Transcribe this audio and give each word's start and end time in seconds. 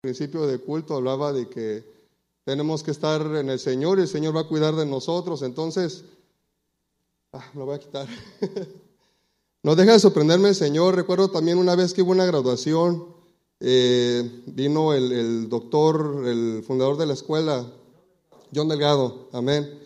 principio 0.00 0.46
de 0.46 0.58
culto 0.58 0.94
hablaba 0.94 1.30
de 1.30 1.46
que 1.48 1.84
tenemos 2.44 2.82
que 2.82 2.90
estar 2.90 3.20
en 3.36 3.50
el 3.50 3.58
Señor 3.58 3.98
y 3.98 4.02
el 4.02 4.08
Señor 4.08 4.34
va 4.34 4.40
a 4.40 4.48
cuidar 4.48 4.74
de 4.74 4.86
nosotros. 4.86 5.42
Entonces, 5.42 6.04
ah, 7.34 7.44
me 7.52 7.60
lo 7.60 7.66
voy 7.66 7.74
a 7.74 7.80
quitar. 7.80 8.08
no 9.62 9.76
deja 9.76 9.92
de 9.92 10.00
sorprenderme 10.00 10.48
el 10.48 10.54
Señor. 10.54 10.96
Recuerdo 10.96 11.30
también 11.30 11.58
una 11.58 11.76
vez 11.76 11.92
que 11.92 12.00
hubo 12.00 12.12
una 12.12 12.24
graduación, 12.24 13.08
eh, 13.60 14.42
vino 14.46 14.94
el, 14.94 15.50
doctor, 15.50 16.22
el 16.26 16.64
fundador 16.66 16.96
de 16.96 17.04
la 17.04 17.12
escuela, 17.12 17.70
John 18.54 18.68
Delgado, 18.68 19.28
amén. 19.32 19.80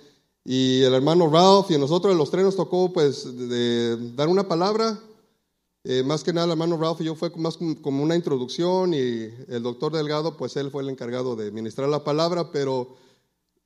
Y 0.45 0.83
el 0.83 0.95
hermano 0.95 1.29
Ralph 1.29 1.73
y 1.73 1.79
nosotros 1.79 2.15
los 2.15 2.31
tres 2.31 2.45
nos 2.45 2.55
tocó 2.55 2.93
pues 2.93 3.27
dar 4.15 4.29
una 4.29 4.47
palabra 4.47 5.01
eh, 5.87 6.03
más 6.03 6.25
que 6.25 6.33
nada, 6.33 6.47
el 6.47 6.53
hermano 6.53 6.79
Ralph 6.79 7.03
y 7.03 7.05
yo 7.05 7.15
fue 7.15 7.31
más 7.37 7.59
como 7.83 8.03
una 8.03 8.17
introducción 8.17 8.95
y 8.95 9.29
el 9.49 9.63
doctor 9.63 9.93
Delgado, 9.93 10.35
pues 10.37 10.57
él 10.57 10.71
fue 10.71 10.83
el 10.83 10.89
encargado 10.89 11.37
de 11.37 11.51
ministrar 11.51 11.91
la 11.91 12.03
palabra, 12.03 12.51
pero 12.51 12.97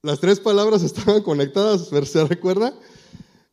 las 0.02 0.18
tres 0.18 0.40
palabras 0.40 0.82
estaban 0.84 1.22
conectadas, 1.22 1.88
¿se 1.88 2.24
recuerda? 2.26 2.74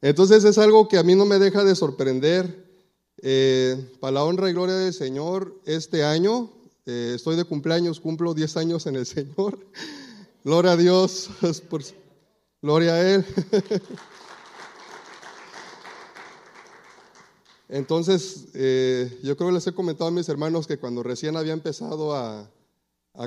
Entonces 0.01 0.43
es 0.43 0.57
algo 0.57 0.87
que 0.87 0.97
a 0.97 1.03
mí 1.03 1.13
no 1.13 1.25
me 1.25 1.37
deja 1.37 1.63
de 1.63 1.75
sorprender. 1.75 2.65
Eh, 3.21 3.77
para 3.99 4.11
la 4.11 4.23
honra 4.23 4.49
y 4.49 4.53
gloria 4.53 4.75
del 4.75 4.93
Señor, 4.93 5.61
este 5.65 6.03
año, 6.03 6.51
eh, 6.85 7.13
estoy 7.15 7.35
de 7.35 7.45
cumpleaños, 7.45 7.99
cumplo 7.99 8.33
10 8.33 8.57
años 8.57 8.87
en 8.87 8.95
el 8.95 9.05
Señor. 9.05 9.59
Gloria 10.43 10.71
a 10.71 10.77
Dios, 10.77 11.29
por, 11.69 11.83
gloria 12.61 12.93
a 12.93 13.13
Él. 13.13 13.25
Entonces, 17.75 18.47
eh, 18.53 19.19
yo 19.21 19.35
creo 19.35 19.49
que 19.49 19.55
les 19.55 19.67
he 19.67 19.73
comentado 19.73 20.07
a 20.07 20.11
mis 20.11 20.29
hermanos 20.29 20.65
que 20.65 20.77
cuando 20.77 21.03
recién 21.03 21.35
había 21.35 21.51
empezado 21.51 22.15
a, 22.15 22.49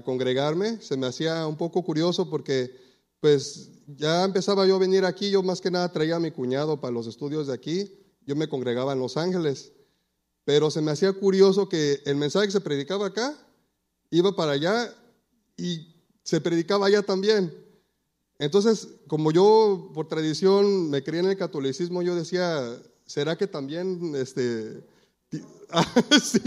congregarme, 0.04 0.80
se 0.80 0.96
me 0.96 1.06
hacía 1.06 1.46
un 1.46 1.56
poco 1.56 1.82
curioso 1.82 2.30
porque 2.30 2.74
pues 3.20 3.70
ya 3.86 4.24
empezaba 4.24 4.66
yo 4.66 4.76
a 4.76 4.78
venir 4.78 5.04
aquí, 5.04 5.30
yo 5.30 5.42
más 5.42 5.60
que 5.60 5.70
nada 5.70 5.92
traía 5.92 6.16
a 6.16 6.20
mi 6.20 6.30
cuñado 6.30 6.80
para 6.80 6.92
los 6.92 7.06
estudios 7.06 7.46
de 7.46 7.52
aquí, 7.52 7.92
yo 8.24 8.36
me 8.36 8.48
congregaba 8.48 8.94
en 8.94 9.00
Los 9.00 9.18
Ángeles, 9.18 9.72
pero 10.44 10.70
se 10.70 10.80
me 10.80 10.92
hacía 10.92 11.12
curioso 11.12 11.68
que 11.68 12.00
el 12.06 12.16
mensaje 12.16 12.46
que 12.46 12.52
se 12.52 12.60
predicaba 12.62 13.06
acá 13.06 13.34
iba 14.10 14.34
para 14.34 14.52
allá 14.52 14.94
y 15.58 15.94
se 16.22 16.40
predicaba 16.40 16.86
allá 16.86 17.02
también. 17.02 17.52
Entonces, 18.38 18.88
como 19.08 19.30
yo 19.30 19.90
por 19.92 20.08
tradición 20.08 20.88
me 20.88 21.02
creía 21.02 21.20
en 21.20 21.30
el 21.30 21.36
catolicismo, 21.36 22.00
yo 22.00 22.14
decía, 22.14 22.78
¿será 23.08 23.36
que 23.36 23.46
también, 23.46 24.14
este, 24.14 24.82
sí, 26.22 26.40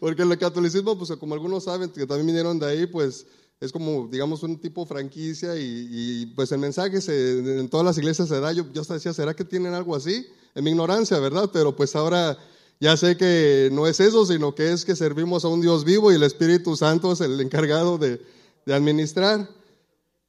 porque 0.00 0.22
el 0.22 0.38
catolicismo, 0.38 0.96
pues 0.96 1.10
como 1.18 1.34
algunos 1.34 1.64
saben, 1.64 1.90
que 1.90 2.06
también 2.06 2.26
vinieron 2.26 2.58
de 2.58 2.66
ahí, 2.66 2.86
pues 2.86 3.26
es 3.60 3.72
como, 3.72 4.08
digamos, 4.08 4.42
un 4.42 4.58
tipo 4.58 4.86
franquicia 4.86 5.54
y, 5.56 6.32
pues 6.36 6.52
el 6.52 6.58
mensaje 6.58 6.98
en 7.08 7.68
todas 7.68 7.84
las 7.84 7.98
iglesias 7.98 8.28
se 8.28 8.40
da, 8.40 8.52
yo, 8.52 8.64
yo 8.72 8.82
hasta 8.82 8.94
decía, 8.94 9.12
¿será 9.12 9.34
que 9.34 9.44
tienen 9.44 9.74
algo 9.74 9.96
así? 9.96 10.26
En 10.54 10.64
mi 10.64 10.70
ignorancia, 10.70 11.18
¿verdad? 11.18 11.50
Pero 11.52 11.74
pues 11.74 11.96
ahora 11.96 12.38
ya 12.80 12.96
sé 12.96 13.16
que 13.16 13.68
no 13.72 13.86
es 13.86 13.98
eso, 14.00 14.26
sino 14.26 14.54
que 14.54 14.72
es 14.72 14.84
que 14.84 14.94
servimos 14.94 15.44
a 15.44 15.48
un 15.48 15.60
Dios 15.60 15.84
vivo 15.84 16.12
y 16.12 16.16
el 16.16 16.22
Espíritu 16.22 16.76
Santo 16.76 17.12
es 17.12 17.20
el 17.20 17.40
encargado 17.40 17.98
de, 17.98 18.20
administrar. 18.66 19.48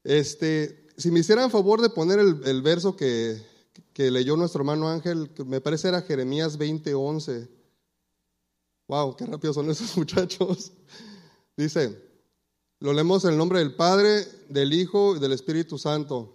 Este, 0.04 0.88
si 0.98 1.12
me 1.12 1.20
hicieran 1.20 1.52
favor 1.52 1.82
de 1.82 1.90
poner 1.90 2.20
el 2.20 2.62
verso 2.62 2.96
que, 2.96 3.42
que 3.96 4.12
leyó 4.12 4.36
nuestro 4.36 4.60
hermano 4.60 4.90
Ángel, 4.90 5.32
me 5.46 5.62
parece 5.62 5.88
era 5.88 6.02
Jeremías 6.02 6.60
20:11. 6.60 7.48
Wow, 8.90 9.16
qué 9.16 9.26
rápido 9.26 9.54
son 9.54 9.70
esos 9.70 9.96
muchachos. 9.98 10.74
Dice, 11.56 12.04
lo 12.82 12.92
leemos 12.92 13.24
en 13.24 13.32
el 13.32 13.38
nombre 13.38 13.60
del 13.60 13.74
Padre, 13.74 14.28
del 14.50 14.74
Hijo 14.74 15.16
y 15.16 15.20
del 15.20 15.32
Espíritu 15.32 15.78
Santo. 15.78 16.34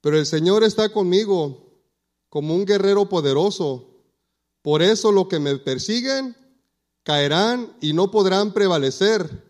Pero 0.00 0.18
el 0.18 0.24
Señor 0.24 0.64
está 0.64 0.88
conmigo 0.88 1.78
como 2.30 2.54
un 2.54 2.64
guerrero 2.64 3.06
poderoso. 3.06 3.90
Por 4.62 4.80
eso 4.80 5.12
lo 5.12 5.28
que 5.28 5.38
me 5.38 5.58
persiguen 5.58 6.34
caerán 7.02 7.76
y 7.82 7.92
no 7.92 8.10
podrán 8.10 8.54
prevalecer. 8.54 9.44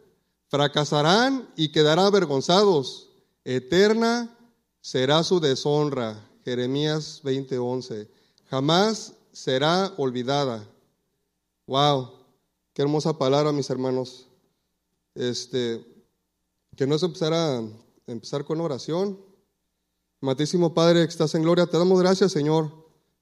Fracasarán 0.48 1.48
y 1.54 1.70
quedarán 1.70 2.06
avergonzados. 2.06 3.10
Eterna 3.44 4.36
será 4.80 5.22
su 5.22 5.38
deshonra. 5.38 6.26
Jeremías 6.46 7.22
20:11. 7.24 8.06
Jamás 8.48 9.14
será 9.32 9.92
olvidada. 9.96 10.64
Wow, 11.66 12.12
qué 12.72 12.82
hermosa 12.82 13.18
palabra, 13.18 13.50
mis 13.50 13.68
hermanos. 13.68 14.28
Este, 15.16 15.84
que 16.76 16.86
no 16.86 16.96
se 17.00 17.06
empezara 17.06 17.58
a 17.58 17.64
empezar 18.06 18.44
con 18.44 18.60
oración. 18.60 19.18
Matísimo 20.20 20.72
Padre 20.72 21.02
que 21.02 21.10
estás 21.10 21.34
en 21.34 21.42
gloria, 21.42 21.66
te 21.66 21.78
damos 21.78 21.98
gracias, 21.98 22.30
Señor, 22.30 22.70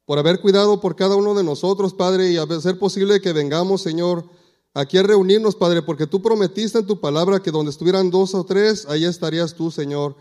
por 0.04 0.18
haber 0.18 0.42
cuidado 0.42 0.82
por 0.82 0.94
cada 0.94 1.16
uno 1.16 1.32
de 1.32 1.44
nosotros, 1.44 1.94
Padre, 1.94 2.30
y 2.30 2.36
hacer 2.36 2.78
posible 2.78 3.22
que 3.22 3.32
vengamos, 3.32 3.80
Señor, 3.80 4.28
aquí 4.74 4.98
a 4.98 5.02
reunirnos, 5.02 5.56
Padre, 5.56 5.80
porque 5.80 6.06
tú 6.06 6.20
prometiste 6.20 6.80
en 6.80 6.86
tu 6.86 7.00
palabra 7.00 7.40
que 7.40 7.50
donde 7.50 7.70
estuvieran 7.70 8.10
dos 8.10 8.34
o 8.34 8.44
tres, 8.44 8.84
ahí 8.86 9.06
estarías 9.06 9.54
tú, 9.54 9.70
Señor. 9.70 10.14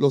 Lo, 0.00 0.10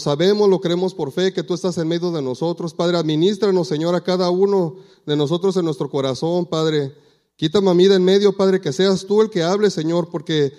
sabemos, 0.00 0.48
lo 0.48 0.60
creemos 0.60 0.94
por 0.94 1.12
fe, 1.12 1.32
que 1.32 1.44
tú 1.44 1.54
estás 1.54 1.78
en 1.78 1.86
medio 1.86 2.10
de 2.10 2.20
nosotros. 2.20 2.74
Padre, 2.74 2.96
administranos, 2.96 3.68
Señor, 3.68 3.94
a 3.94 4.02
cada 4.02 4.30
uno 4.30 4.74
de 5.06 5.14
nosotros 5.14 5.56
en 5.56 5.64
nuestro 5.64 5.88
corazón, 5.88 6.44
Padre. 6.46 6.92
Quítame 7.36 7.70
a 7.70 7.74
mí 7.74 7.86
de 7.86 7.94
en 7.94 8.04
medio, 8.04 8.36
Padre, 8.36 8.60
que 8.60 8.72
seas 8.72 9.06
tú 9.06 9.22
el 9.22 9.30
que 9.30 9.44
hable, 9.44 9.70
Señor, 9.70 10.08
porque 10.10 10.54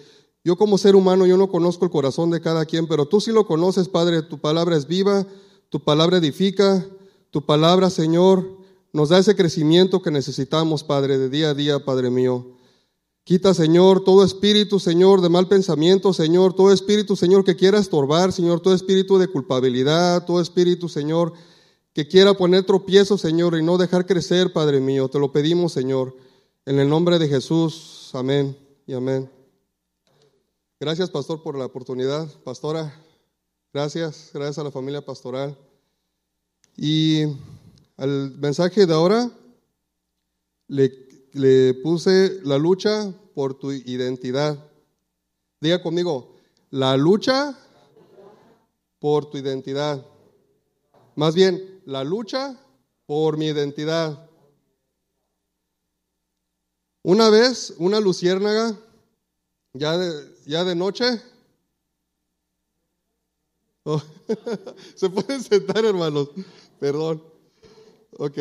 yo 0.45 0.55
como 0.55 0.77
ser 0.77 0.95
humano, 0.95 1.27
yo 1.27 1.35
no 1.35 1.49
conozco 1.49 1.83
el 1.83 1.91
corazón 1.91 2.29
de 2.29 2.39
cada 2.39 2.63
quien, 2.63 2.87
pero 2.87 3.05
tú 3.05 3.19
sí 3.19 3.33
lo 3.33 3.45
conoces, 3.45 3.89
Padre. 3.89 4.21
Tu 4.21 4.39
palabra 4.39 4.77
es 4.77 4.87
viva, 4.87 5.27
tu 5.67 5.83
palabra 5.83 6.19
edifica, 6.19 6.87
tu 7.31 7.45
palabra, 7.45 7.89
Señor, 7.89 8.47
nos 8.93 9.09
da 9.09 9.17
ese 9.17 9.35
crecimiento 9.35 10.01
que 10.01 10.09
necesitamos, 10.09 10.85
Padre, 10.85 11.17
de 11.17 11.27
día 11.27 11.49
a 11.49 11.53
día, 11.53 11.83
Padre 11.83 12.11
mío. 12.11 12.45
Quita, 13.23 13.53
Señor, 13.53 14.03
todo 14.03 14.23
espíritu, 14.23 14.79
Señor, 14.79 15.21
de 15.21 15.29
mal 15.29 15.47
pensamiento, 15.47 16.13
Señor, 16.13 16.53
todo 16.53 16.71
espíritu, 16.71 17.15
Señor, 17.15 17.43
que 17.43 17.55
quiera 17.55 17.77
estorbar, 17.77 18.31
Señor, 18.31 18.59
todo 18.59 18.73
espíritu 18.73 19.17
de 19.19 19.27
culpabilidad, 19.27 20.25
todo 20.25 20.41
espíritu, 20.41 20.89
Señor, 20.89 21.33
que 21.93 22.07
quiera 22.07 22.33
poner 22.33 22.63
tropiezo, 22.63 23.17
Señor, 23.17 23.57
y 23.57 23.63
no 23.63 23.77
dejar 23.77 24.05
crecer, 24.05 24.51
Padre 24.51 24.79
mío. 24.79 25.09
Te 25.09 25.19
lo 25.19 25.31
pedimos, 25.31 25.73
Señor, 25.73 26.15
en 26.65 26.79
el 26.79 26.89
nombre 26.89 27.19
de 27.19 27.27
Jesús. 27.27 28.09
Amén 28.13 28.57
y 28.87 28.93
amén. 28.93 29.29
Gracias, 30.79 31.09
pastor, 31.09 31.43
por 31.43 31.57
la 31.57 31.65
oportunidad. 31.65 32.27
Pastora, 32.43 32.95
gracias, 33.73 34.31
gracias 34.33 34.57
a 34.59 34.63
la 34.63 34.71
familia 34.71 35.05
pastoral. 35.05 35.57
Y 36.77 37.23
al 37.97 38.31
mensaje 38.39 38.85
de 38.85 38.93
ahora 38.93 39.29
le 40.67 41.08
le 41.33 41.73
puse 41.75 42.39
la 42.43 42.57
lucha 42.57 43.13
por 43.33 43.53
tu 43.53 43.71
identidad. 43.71 44.57
Diga 45.61 45.81
conmigo, 45.81 46.35
la 46.69 46.97
lucha 46.97 47.57
por 48.99 49.29
tu 49.29 49.37
identidad. 49.37 50.05
Más 51.15 51.35
bien, 51.35 51.81
la 51.85 52.03
lucha 52.03 52.57
por 53.05 53.37
mi 53.37 53.47
identidad. 53.47 54.29
Una 57.03 57.29
vez, 57.29 57.73
una 57.77 57.99
luciérnaga, 57.99 58.77
ya 59.73 59.97
de, 59.97 60.35
ya 60.45 60.63
de 60.63 60.75
noche, 60.75 61.21
oh, 63.83 64.01
se 64.95 65.09
pueden 65.09 65.41
sentar 65.41 65.85
hermanos, 65.85 66.29
perdón, 66.79 67.23
ok, 68.17 68.37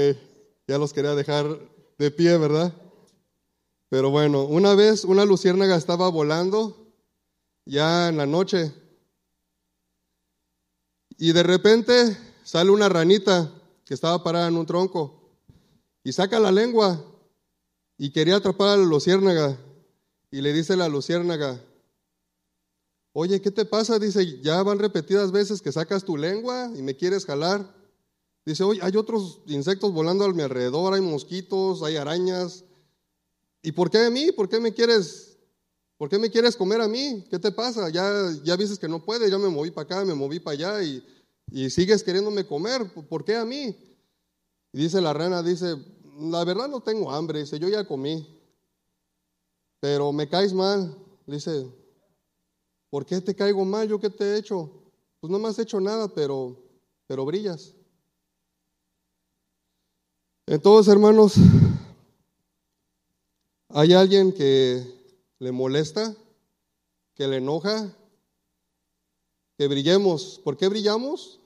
ya 0.66 0.76
los 0.76 0.92
quería 0.92 1.14
dejar 1.14 1.58
de 1.98 2.10
pie, 2.12 2.38
¿verdad? 2.38 2.72
Pero 3.90 4.10
bueno, 4.10 4.44
una 4.44 4.74
vez 4.74 5.04
una 5.04 5.24
luciérnaga 5.24 5.76
estaba 5.76 6.08
volando 6.08 6.94
ya 7.64 8.08
en 8.08 8.16
la 8.16 8.26
noche 8.26 8.72
y 11.16 11.32
de 11.32 11.42
repente 11.42 12.16
sale 12.44 12.70
una 12.70 12.88
ranita 12.88 13.52
que 13.84 13.94
estaba 13.94 14.22
parada 14.22 14.48
en 14.48 14.56
un 14.56 14.66
tronco 14.66 15.38
y 16.04 16.12
saca 16.12 16.38
la 16.38 16.52
lengua 16.52 17.04
y 17.96 18.10
quería 18.10 18.36
atrapar 18.36 18.68
a 18.68 18.76
la 18.76 18.84
luciérnaga 18.84 19.58
y 20.30 20.40
le 20.40 20.52
dice 20.52 20.76
la 20.76 20.88
luciérnaga, 20.88 21.60
oye, 23.12 23.40
¿qué 23.40 23.50
te 23.50 23.64
pasa? 23.64 23.98
Dice, 23.98 24.40
ya 24.40 24.62
van 24.62 24.78
repetidas 24.78 25.32
veces 25.32 25.60
que 25.60 25.72
sacas 25.72 26.04
tu 26.04 26.16
lengua 26.16 26.70
y 26.76 26.82
me 26.82 26.94
quieres 26.94 27.24
jalar. 27.24 27.77
Dice, 28.48 28.64
oye, 28.64 28.80
hay 28.82 28.96
otros 28.96 29.42
insectos 29.44 29.92
volando 29.92 30.24
a 30.24 30.32
mi 30.32 30.40
alrededor, 30.40 30.94
hay 30.94 31.02
mosquitos, 31.02 31.82
hay 31.82 31.96
arañas. 31.96 32.64
¿Y 33.62 33.72
por 33.72 33.90
qué 33.90 33.98
a 34.06 34.08
mí? 34.08 34.32
¿Por 34.32 34.48
qué 34.48 34.58
me 34.58 34.72
quieres, 34.72 35.36
por 35.98 36.08
qué 36.08 36.18
me 36.18 36.30
quieres 36.30 36.56
comer 36.56 36.80
a 36.80 36.88
mí? 36.88 37.26
¿Qué 37.28 37.38
te 37.38 37.52
pasa? 37.52 37.90
Ya, 37.90 38.10
ya 38.42 38.56
dices 38.56 38.78
que 38.78 38.88
no 38.88 39.04
puedes, 39.04 39.30
ya 39.30 39.36
me 39.36 39.50
moví 39.50 39.70
para 39.70 39.84
acá, 39.84 40.02
me 40.02 40.14
moví 40.14 40.40
para 40.40 40.54
allá 40.54 40.82
y, 40.82 41.06
y 41.50 41.68
sigues 41.68 42.02
queriéndome 42.02 42.46
comer. 42.46 42.90
¿Por 42.90 43.22
qué 43.22 43.36
a 43.36 43.44
mí? 43.44 43.76
Y 44.72 44.78
dice 44.78 45.02
la 45.02 45.12
rana, 45.12 45.42
dice, 45.42 45.76
la 46.18 46.42
verdad 46.42 46.68
no 46.68 46.80
tengo 46.80 47.12
hambre, 47.12 47.40
dice, 47.40 47.58
yo 47.58 47.68
ya 47.68 47.86
comí, 47.86 48.26
pero 49.78 50.10
me 50.10 50.26
caes 50.26 50.54
mal, 50.54 50.96
dice, 51.26 51.70
¿por 52.88 53.04
qué 53.04 53.20
te 53.20 53.34
caigo 53.34 53.66
mal? 53.66 53.86
¿Yo 53.86 54.00
qué 54.00 54.08
te 54.08 54.24
he 54.24 54.38
hecho? 54.38 54.72
Pues 55.20 55.30
no 55.30 55.38
me 55.38 55.48
has 55.48 55.58
hecho 55.58 55.78
nada, 55.82 56.08
pero, 56.08 56.56
pero 57.06 57.26
brillas. 57.26 57.74
Entonces, 60.50 60.90
hermanos, 60.90 61.34
hay 63.68 63.92
alguien 63.92 64.32
que 64.32 64.82
le 65.40 65.52
molesta, 65.52 66.16
que 67.14 67.28
le 67.28 67.36
enoja, 67.36 67.94
que 69.58 69.68
brillemos. 69.68 70.40
¿Por 70.42 70.56
qué 70.56 70.68
brillamos? 70.68 71.38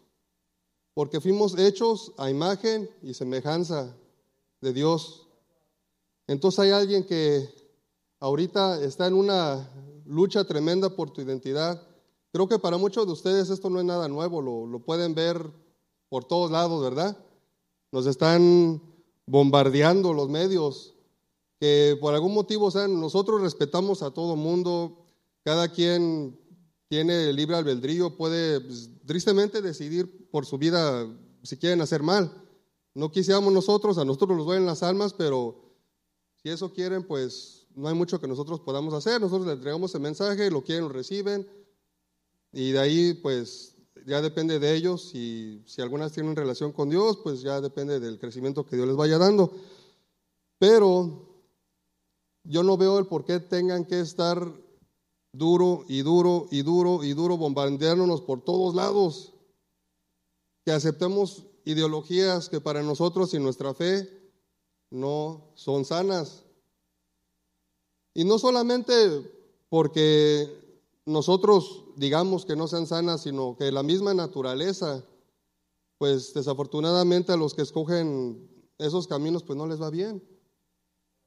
Porque 0.94 1.20
fuimos 1.20 1.58
hechos 1.58 2.12
a 2.16 2.30
imagen 2.30 2.88
y 3.02 3.14
semejanza 3.14 3.92
de 4.60 4.72
Dios. 4.72 5.26
Entonces 6.28 6.60
hay 6.60 6.70
alguien 6.70 7.04
que 7.04 7.52
ahorita 8.20 8.84
está 8.84 9.08
en 9.08 9.14
una 9.14 9.68
lucha 10.06 10.44
tremenda 10.44 10.90
por 10.94 11.10
tu 11.10 11.22
identidad. 11.22 11.82
Creo 12.30 12.46
que 12.46 12.60
para 12.60 12.76
muchos 12.76 13.04
de 13.06 13.12
ustedes 13.12 13.50
esto 13.50 13.68
no 13.68 13.80
es 13.80 13.84
nada 13.84 14.06
nuevo, 14.06 14.40
lo, 14.40 14.78
pueden 14.78 15.12
ver 15.12 15.44
por 16.08 16.24
todos 16.24 16.52
lados, 16.52 16.80
¿verdad? 16.80 17.16
Nos 17.90 18.06
están 18.06 18.80
bombardeando 19.26 20.12
los 20.12 20.28
medios, 20.28 20.94
que 21.60 21.96
por 22.00 22.14
algún 22.14 22.34
motivo, 22.34 22.66
o 22.66 22.70
sea, 22.70 22.88
nosotros 22.88 23.40
respetamos 23.40 24.02
a 24.02 24.10
todo 24.10 24.36
mundo, 24.36 25.04
cada 25.44 25.68
quien 25.68 26.38
tiene 26.88 27.32
libre 27.32 27.56
albedrío, 27.56 28.16
puede 28.16 28.60
pues, 28.60 28.90
tristemente 29.06 29.62
decidir 29.62 30.28
por 30.30 30.44
su 30.44 30.58
vida 30.58 31.08
si 31.42 31.56
quieren 31.56 31.80
hacer 31.80 32.02
mal. 32.02 32.32
No 32.94 33.10
quisiéramos 33.10 33.52
nosotros, 33.52 33.96
a 33.98 34.04
nosotros 34.04 34.36
nos 34.36 34.46
duelen 34.46 34.66
las 34.66 34.82
almas, 34.82 35.14
pero 35.14 35.62
si 36.42 36.50
eso 36.50 36.72
quieren, 36.72 37.04
pues 37.04 37.66
no 37.74 37.88
hay 37.88 37.94
mucho 37.94 38.20
que 38.20 38.28
nosotros 38.28 38.60
podamos 38.60 38.92
hacer. 38.92 39.20
Nosotros 39.20 39.46
les 39.46 39.54
entregamos 39.56 39.94
el 39.94 40.02
mensaje, 40.02 40.50
lo 40.50 40.62
quieren, 40.62 40.84
lo 40.84 40.90
reciben, 40.90 41.48
y 42.52 42.72
de 42.72 42.78
ahí, 42.78 43.14
pues 43.14 43.71
ya 44.06 44.20
depende 44.20 44.58
de 44.58 44.74
ellos. 44.74 45.14
Y 45.14 45.62
si 45.66 45.82
algunas 45.82 46.12
tienen 46.12 46.36
relación 46.36 46.72
con 46.72 46.90
Dios, 46.90 47.18
pues 47.22 47.42
ya 47.42 47.60
depende 47.60 48.00
del 48.00 48.18
crecimiento 48.18 48.66
que 48.66 48.76
Dios 48.76 48.88
les 48.88 48.96
vaya 48.96 49.18
dando. 49.18 49.52
Pero 50.58 51.28
yo 52.44 52.62
no 52.62 52.76
veo 52.76 52.98
el 52.98 53.06
por 53.06 53.24
qué 53.24 53.40
tengan 53.40 53.84
que 53.84 54.00
estar 54.00 54.52
duro 55.32 55.84
y 55.88 56.02
duro 56.02 56.48
y 56.50 56.62
duro 56.62 57.02
y 57.04 57.14
duro, 57.14 57.36
bombardeándonos 57.36 58.20
por 58.22 58.42
todos 58.42 58.74
lados. 58.74 59.32
Que 60.64 60.72
aceptemos 60.72 61.44
ideologías 61.64 62.48
que 62.48 62.60
para 62.60 62.82
nosotros 62.82 63.34
y 63.34 63.38
nuestra 63.38 63.74
fe 63.74 64.08
no 64.90 65.52
son 65.54 65.84
sanas. 65.84 66.44
Y 68.14 68.24
no 68.24 68.38
solamente 68.38 68.92
porque 69.68 70.62
nosotros 71.06 71.81
digamos 71.96 72.44
que 72.44 72.56
no 72.56 72.68
sean 72.68 72.86
sanas, 72.86 73.22
sino 73.22 73.56
que 73.56 73.72
la 73.72 73.82
misma 73.82 74.14
naturaleza, 74.14 75.04
pues 75.98 76.34
desafortunadamente 76.34 77.32
a 77.32 77.36
los 77.36 77.54
que 77.54 77.62
escogen 77.62 78.48
esos 78.78 79.06
caminos, 79.06 79.42
pues 79.42 79.56
no 79.56 79.66
les 79.66 79.80
va 79.80 79.90
bien. 79.90 80.22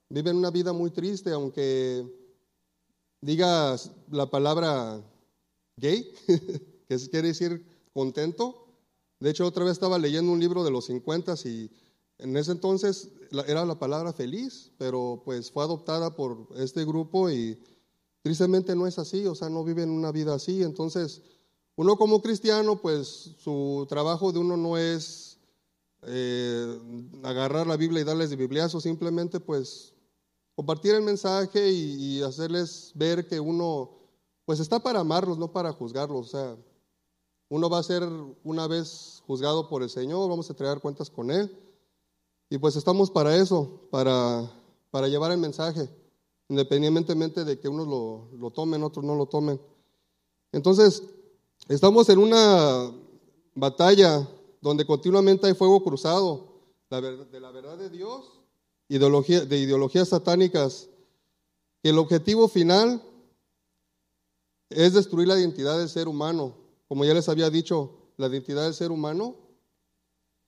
Viven 0.09 0.37
una 0.37 0.51
vida 0.51 0.73
muy 0.73 0.91
triste, 0.91 1.31
aunque 1.31 2.05
digas 3.21 3.91
la 4.11 4.29
palabra 4.29 5.03
gay, 5.77 6.11
que 6.87 6.97
quiere 7.09 7.29
decir 7.29 7.65
contento. 7.93 8.67
De 9.19 9.29
hecho, 9.31 9.45
otra 9.45 9.63
vez 9.63 9.73
estaba 9.73 9.97
leyendo 9.97 10.31
un 10.31 10.39
libro 10.39 10.63
de 10.63 10.71
los 10.71 10.85
50 10.85 11.35
y 11.45 11.71
en 12.17 12.37
ese 12.37 12.51
entonces 12.51 13.09
era 13.47 13.65
la 13.65 13.79
palabra 13.79 14.13
feliz, 14.13 14.71
pero 14.77 15.21
pues 15.25 15.51
fue 15.51 15.63
adoptada 15.63 16.15
por 16.15 16.47
este 16.55 16.85
grupo 16.85 17.29
y 17.29 17.57
tristemente 18.25 18.75
no 18.75 18.87
es 18.87 18.97
así, 18.97 19.27
o 19.27 19.35
sea, 19.35 19.49
no 19.49 19.63
viven 19.63 19.91
una 19.91 20.11
vida 20.11 20.33
así. 20.33 20.63
Entonces, 20.63 21.21
uno 21.75 21.95
como 21.95 22.23
cristiano, 22.23 22.75
pues 22.75 23.35
su 23.37 23.85
trabajo 23.87 24.31
de 24.31 24.39
uno 24.39 24.57
no 24.57 24.79
es 24.79 25.37
eh, 26.01 26.79
agarrar 27.21 27.67
la 27.67 27.77
Biblia 27.77 28.01
y 28.01 28.03
darles 28.03 28.31
de 28.31 28.35
bibliazo, 28.35 28.81
simplemente 28.81 29.39
pues 29.39 29.93
compartir 30.55 30.95
el 30.95 31.03
mensaje 31.03 31.71
y, 31.71 32.23
hacerles 32.23 32.93
ver 32.95 33.27
que 33.27 33.39
uno, 33.39 33.91
pues 34.43 34.59
está 34.59 34.79
para 34.79 35.01
amarlos, 35.01 35.37
no 35.37 35.51
para 35.51 35.71
juzgarlos. 35.71 36.25
O 36.25 36.29
sea, 36.31 36.57
uno 37.49 37.69
va 37.69 37.77
a 37.77 37.83
ser 37.83 38.09
una 38.43 38.65
vez 38.65 39.21
juzgado 39.27 39.69
por 39.69 39.83
el 39.83 39.89
Señor, 39.91 40.27
vamos 40.27 40.49
a 40.49 40.53
entregar 40.53 40.81
cuentas 40.81 41.11
con 41.11 41.29
Él. 41.29 41.55
Y 42.49 42.57
pues 42.57 42.75
estamos 42.75 43.11
para 43.11 43.35
eso, 43.35 43.81
para, 43.91 44.51
para 44.89 45.09
llevar 45.09 45.31
el 45.31 45.37
mensaje, 45.37 45.87
independientemente 46.49 47.43
de 47.43 47.59
que 47.59 47.67
unos 47.67 47.87
lo, 47.87 48.29
lo 48.37 48.51
tomen, 48.51 48.83
otros 48.83 49.03
no 49.03 49.15
lo 49.15 49.25
tomen. 49.25 49.59
Entonces, 50.51 51.03
estamos 51.67 52.09
en 52.09 52.19
una 52.19 52.91
batalla 53.53 54.27
donde 54.61 54.85
continuamente 54.85 55.47
hay 55.47 55.53
fuego 55.53 55.83
cruzado 55.83 56.55
de 56.89 57.39
la 57.39 57.51
verdad 57.51 57.77
de 57.77 57.89
Dios 57.89 58.35
de 58.87 59.57
ideologías 59.57 60.09
satánicas, 60.09 60.89
el 61.83 61.97
objetivo 61.97 62.47
final 62.47 63.01
es 64.69 64.93
destruir 64.93 65.27
la 65.27 65.39
identidad 65.39 65.77
del 65.77 65.89
ser 65.89 66.07
humano. 66.07 66.55
Como 66.87 67.05
ya 67.05 67.13
les 67.13 67.29
había 67.29 67.49
dicho, 67.49 68.11
la 68.17 68.27
identidad 68.27 68.63
del 68.63 68.73
ser 68.73 68.91
humano 68.91 69.35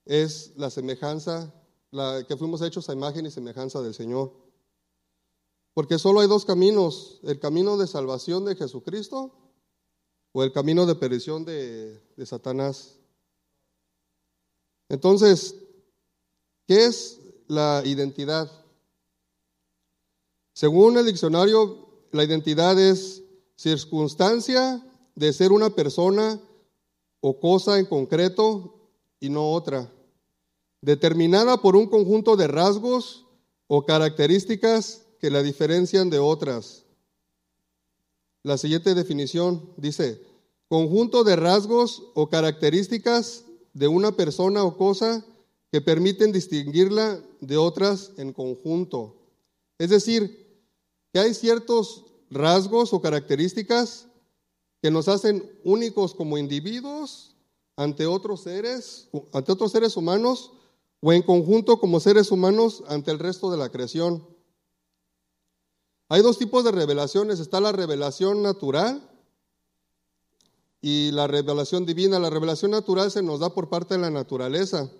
es 0.04 0.52
la 0.56 0.70
semejanza, 0.70 1.52
la 1.90 2.24
que 2.26 2.36
fuimos 2.36 2.62
hechos 2.62 2.88
a 2.88 2.92
imagen 2.92 3.26
y 3.26 3.30
semejanza 3.30 3.82
del 3.82 3.94
Señor. 3.94 4.32
Porque 5.78 6.00
solo 6.00 6.18
hay 6.18 6.26
dos 6.26 6.44
caminos, 6.44 7.20
el 7.22 7.38
camino 7.38 7.76
de 7.76 7.86
salvación 7.86 8.44
de 8.44 8.56
Jesucristo 8.56 9.30
o 10.32 10.42
el 10.42 10.50
camino 10.50 10.86
de 10.86 10.96
perdición 10.96 11.44
de, 11.44 12.02
de 12.16 12.26
Satanás. 12.26 12.96
Entonces, 14.88 15.54
¿qué 16.66 16.86
es 16.86 17.20
la 17.46 17.82
identidad. 17.84 18.50
Según 20.52 20.98
el 20.98 21.06
diccionario, 21.06 21.86
la 22.10 22.24
identidad 22.24 22.76
es 22.76 23.22
circunstancia 23.54 24.84
de 25.14 25.32
ser 25.32 25.52
una 25.52 25.70
persona 25.70 26.40
o 27.20 27.38
cosa 27.38 27.78
en 27.78 27.86
concreto 27.86 28.90
y 29.20 29.28
no 29.28 29.52
otra, 29.52 29.92
determinada 30.80 31.62
por 31.62 31.76
un 31.76 31.86
conjunto 31.86 32.34
de 32.34 32.48
rasgos 32.48 33.26
o 33.68 33.86
características 33.86 35.04
que 35.20 35.30
la 35.30 35.42
diferencian 35.42 36.10
de 36.10 36.18
otras. 36.18 36.84
La 38.42 38.56
siguiente 38.58 38.94
definición 38.94 39.70
dice, 39.76 40.22
conjunto 40.68 41.24
de 41.24 41.36
rasgos 41.36 42.04
o 42.14 42.28
características 42.28 43.44
de 43.72 43.88
una 43.88 44.12
persona 44.12 44.64
o 44.64 44.76
cosa 44.76 45.24
que 45.70 45.80
permiten 45.80 46.32
distinguirla 46.32 47.20
de 47.40 47.56
otras 47.56 48.12
en 48.16 48.32
conjunto. 48.32 49.16
Es 49.78 49.90
decir, 49.90 50.46
que 51.12 51.20
hay 51.20 51.34
ciertos 51.34 52.04
rasgos 52.30 52.92
o 52.92 53.00
características 53.00 54.06
que 54.82 54.90
nos 54.90 55.08
hacen 55.08 55.50
únicos 55.64 56.14
como 56.14 56.38
individuos 56.38 57.34
ante 57.76 58.06
otros 58.06 58.42
seres, 58.42 59.08
ante 59.32 59.52
otros 59.52 59.72
seres 59.72 59.96
humanos 59.96 60.52
o 61.00 61.12
en 61.12 61.22
conjunto 61.22 61.78
como 61.78 62.00
seres 62.00 62.30
humanos 62.30 62.82
ante 62.88 63.10
el 63.10 63.18
resto 63.18 63.50
de 63.50 63.56
la 63.56 63.70
creación. 63.70 64.26
Hay 66.10 66.22
dos 66.22 66.38
tipos 66.38 66.64
de 66.64 66.72
revelaciones, 66.72 67.38
está 67.38 67.60
la 67.60 67.70
revelación 67.70 68.42
natural 68.42 69.06
y 70.80 71.10
la 71.10 71.26
revelación 71.26 71.84
divina. 71.84 72.18
La 72.18 72.30
revelación 72.30 72.70
natural 72.70 73.10
se 73.10 73.22
nos 73.22 73.40
da 73.40 73.50
por 73.52 73.68
parte 73.68 73.94
de 73.94 74.00
la 74.00 74.10
naturaleza. 74.10 74.90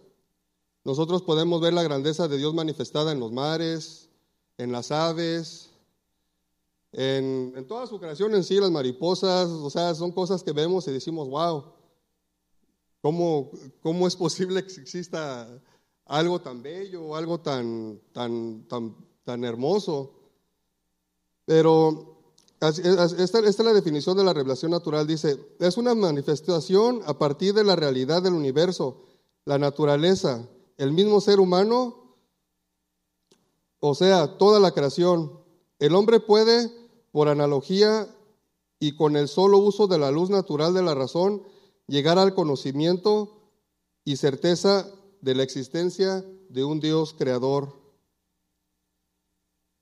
Nosotros 0.84 1.22
podemos 1.22 1.62
ver 1.62 1.72
la 1.72 1.82
grandeza 1.82 2.28
de 2.28 2.36
Dios 2.36 2.52
manifestada 2.52 3.12
en 3.12 3.20
los 3.20 3.32
mares, 3.32 4.10
en 4.58 4.70
las 4.70 4.90
aves, 4.90 5.70
en, 6.92 7.66
toda 7.66 7.86
su 7.86 7.98
creación 7.98 8.34
en 8.34 8.44
sí, 8.44 8.60
las 8.60 8.70
mariposas, 8.70 9.48
o 9.48 9.70
sea, 9.70 9.94
son 9.94 10.12
cosas 10.12 10.42
que 10.42 10.52
vemos 10.52 10.86
y 10.88 10.92
decimos, 10.92 11.28
wow, 11.28 11.72
¿cómo, 13.00 13.50
es 14.06 14.16
posible 14.16 14.66
que 14.66 14.80
exista 14.80 15.48
algo 16.04 16.38
tan 16.40 16.62
bello, 16.62 17.16
algo 17.16 17.40
tan 17.40 18.02
hermoso? 19.44 20.17
Pero 21.48 22.18
esta, 22.60 23.38
es 23.38 23.58
la 23.58 23.72
definición 23.72 24.18
de 24.18 24.22
la 24.22 24.34
revelación 24.34 24.70
natural. 24.70 25.06
Dice, 25.06 25.40
es 25.58 25.78
una 25.78 25.94
manifestación 25.94 27.00
a 27.06 27.16
partir 27.16 27.54
de 27.54 27.64
la 27.64 27.74
realidad 27.74 28.22
del 28.22 28.34
universo, 28.34 29.06
la 29.46 29.56
naturaleza, 29.56 30.46
el 30.76 30.92
mismo 30.92 31.22
ser 31.22 31.40
humano, 31.40 32.16
o 33.80 33.94
sea, 33.94 34.36
toda 34.36 34.60
la 34.60 34.72
creación. 34.72 35.40
El 35.78 35.94
hombre 35.94 36.20
puede, 36.20 36.70
por 37.12 37.28
analogía 37.28 38.14
y 38.78 38.94
con 38.94 39.16
el 39.16 39.26
solo 39.26 39.56
uso 39.56 39.86
de 39.86 39.96
la 39.96 40.10
luz 40.10 40.28
natural 40.28 40.74
de 40.74 40.82
la 40.82 40.94
razón, 40.94 41.44
llegar 41.86 42.18
al 42.18 42.34
conocimiento 42.34 43.40
y 44.04 44.16
certeza 44.16 44.86
de 45.22 45.34
la 45.34 45.44
existencia 45.44 46.22
de 46.50 46.64
un 46.64 46.78
Dios 46.78 47.14
creador. 47.16 47.72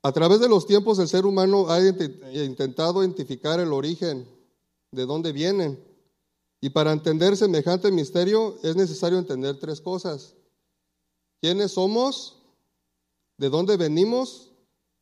A 0.07 0.13
través 0.13 0.39
de 0.39 0.49
los 0.49 0.67
tiempos 0.67 1.01
el 1.01 1.09
ser 1.09 1.27
humano 1.27 1.69
ha 1.69 1.81
intentado 1.81 3.03
identificar 3.03 3.59
el 3.59 3.73
origen, 3.73 4.25
de 4.93 5.05
dónde 5.05 5.33
vienen. 5.33 5.85
Y 6.61 6.71
para 6.71 6.93
entender 6.93 7.37
semejante 7.37 7.91
misterio 7.91 8.57
es 8.63 8.77
necesario 8.77 9.19
entender 9.19 9.59
tres 9.59 9.81
cosas. 9.81 10.37
¿Quiénes 11.41 11.73
somos? 11.73 12.41
¿De 13.37 13.51
dónde 13.51 13.77
venimos? 13.77 14.53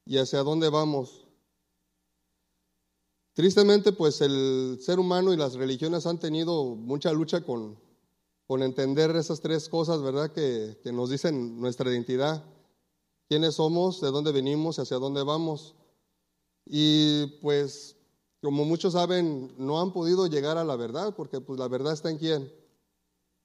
¿Y 0.06 0.16
hacia 0.16 0.42
dónde 0.42 0.70
vamos? 0.70 1.26
Tristemente, 3.34 3.92
pues 3.92 4.22
el 4.22 4.78
ser 4.80 4.98
humano 4.98 5.34
y 5.34 5.36
las 5.36 5.52
religiones 5.52 6.06
han 6.06 6.18
tenido 6.18 6.64
mucha 6.64 7.12
lucha 7.12 7.42
con, 7.42 7.78
con 8.46 8.62
entender 8.62 9.14
esas 9.16 9.42
tres 9.42 9.68
cosas, 9.68 10.00
¿verdad? 10.00 10.32
Que, 10.32 10.78
que 10.82 10.92
nos 10.92 11.10
dicen 11.10 11.60
nuestra 11.60 11.90
identidad. 11.90 12.42
¿Quiénes 13.28 13.54
somos? 13.54 14.00
¿De 14.00 14.10
dónde 14.10 14.32
venimos? 14.32 14.78
¿Hacia 14.78 14.98
dónde 14.98 15.22
vamos? 15.22 15.74
Y 16.66 17.26
pues, 17.40 17.96
como 18.42 18.64
muchos 18.64 18.92
saben, 18.92 19.54
no 19.58 19.80
han 19.80 19.92
podido 19.92 20.26
llegar 20.26 20.58
a 20.58 20.64
la 20.64 20.76
verdad, 20.76 21.14
porque 21.16 21.40
pues 21.40 21.58
la 21.58 21.68
verdad 21.68 21.92
está 21.92 22.10
en 22.10 22.18
quién? 22.18 22.52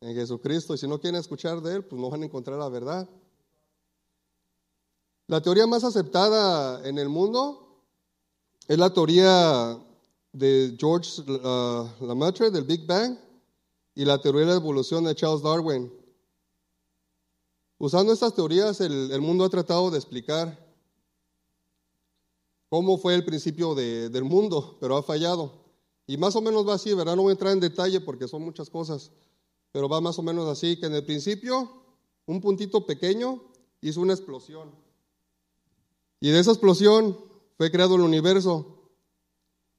En 0.01 0.15
Jesucristo. 0.15 0.74
Y 0.74 0.77
si 0.77 0.88
no 0.88 1.00
quieren 1.00 1.19
escuchar 1.19 1.62
de 1.62 1.75
Él, 1.75 1.86
pues 1.86 2.01
no 2.01 2.09
van 2.09 2.24
a 2.24 2.25
encontrar 2.25 2.57
la 2.57 2.69
verdad. 2.69 3.09
La 5.27 5.41
teoría 5.41 5.67
más 5.67 5.83
aceptada 5.83 6.88
en 6.88 6.98
el 6.98 7.07
mundo 7.07 7.83
es 8.67 8.77
la 8.77 8.91
teoría 8.91 9.79
de 10.31 10.75
George 10.79 11.21
uh, 11.21 12.05
Lemaitre 12.05 12.51
del 12.51 12.63
Big 12.63 12.86
Bang 12.86 13.17
y 13.95 14.05
la 14.05 14.19
teoría 14.19 14.41
de 14.41 14.48
la 14.48 14.55
evolución 14.55 15.03
de 15.03 15.15
Charles 15.15 15.41
Darwin. 15.41 15.91
Usando 17.81 18.12
estas 18.12 18.36
teorías, 18.36 18.81
el, 18.81 19.21
mundo 19.21 19.45
ha 19.45 19.50
tratado 19.50 19.89
de 19.89 19.98
explicar 19.98 20.67
cómo 22.67 22.98
fue 22.98 23.15
el 23.15 23.24
principio 23.24 23.74
del 23.74 24.24
mundo, 24.25 24.77
pero 24.81 24.98
ha 24.98 25.01
fallado. 25.01 25.63
Y 26.05 26.17
más 26.17 26.36
o 26.36 26.41
menos 26.41 26.67
va 26.67 26.74
así, 26.74 26.93
¿verdad? 26.93 27.15
No 27.15 27.21
voy 27.21 27.29
a 27.29 27.33
entrar 27.33 27.53
en 27.53 27.62
detalle 27.62 28.01
porque 28.01 28.27
son 28.27 28.41
muchas 28.41 28.69
cosas, 28.69 29.12
pero 29.71 29.88
va 29.88 30.01
más 30.01 30.19
o 30.19 30.24
menos 30.24 30.45
así, 30.50 30.77
que 30.77 30.88
en 30.88 30.95
el 30.95 31.05
principio 31.05 31.71
un 32.25 32.41
puntito 32.41 32.86
pequeño 32.86 33.41
hizo 33.79 34.01
una 34.01 34.13
explosión. 34.13 34.71
Y 36.19 36.31
de 36.31 36.39
esa 36.39 36.51
explosión 36.51 37.17
fue 37.57 37.71
creado 37.71 37.95
el 37.95 38.01
universo. 38.01 38.89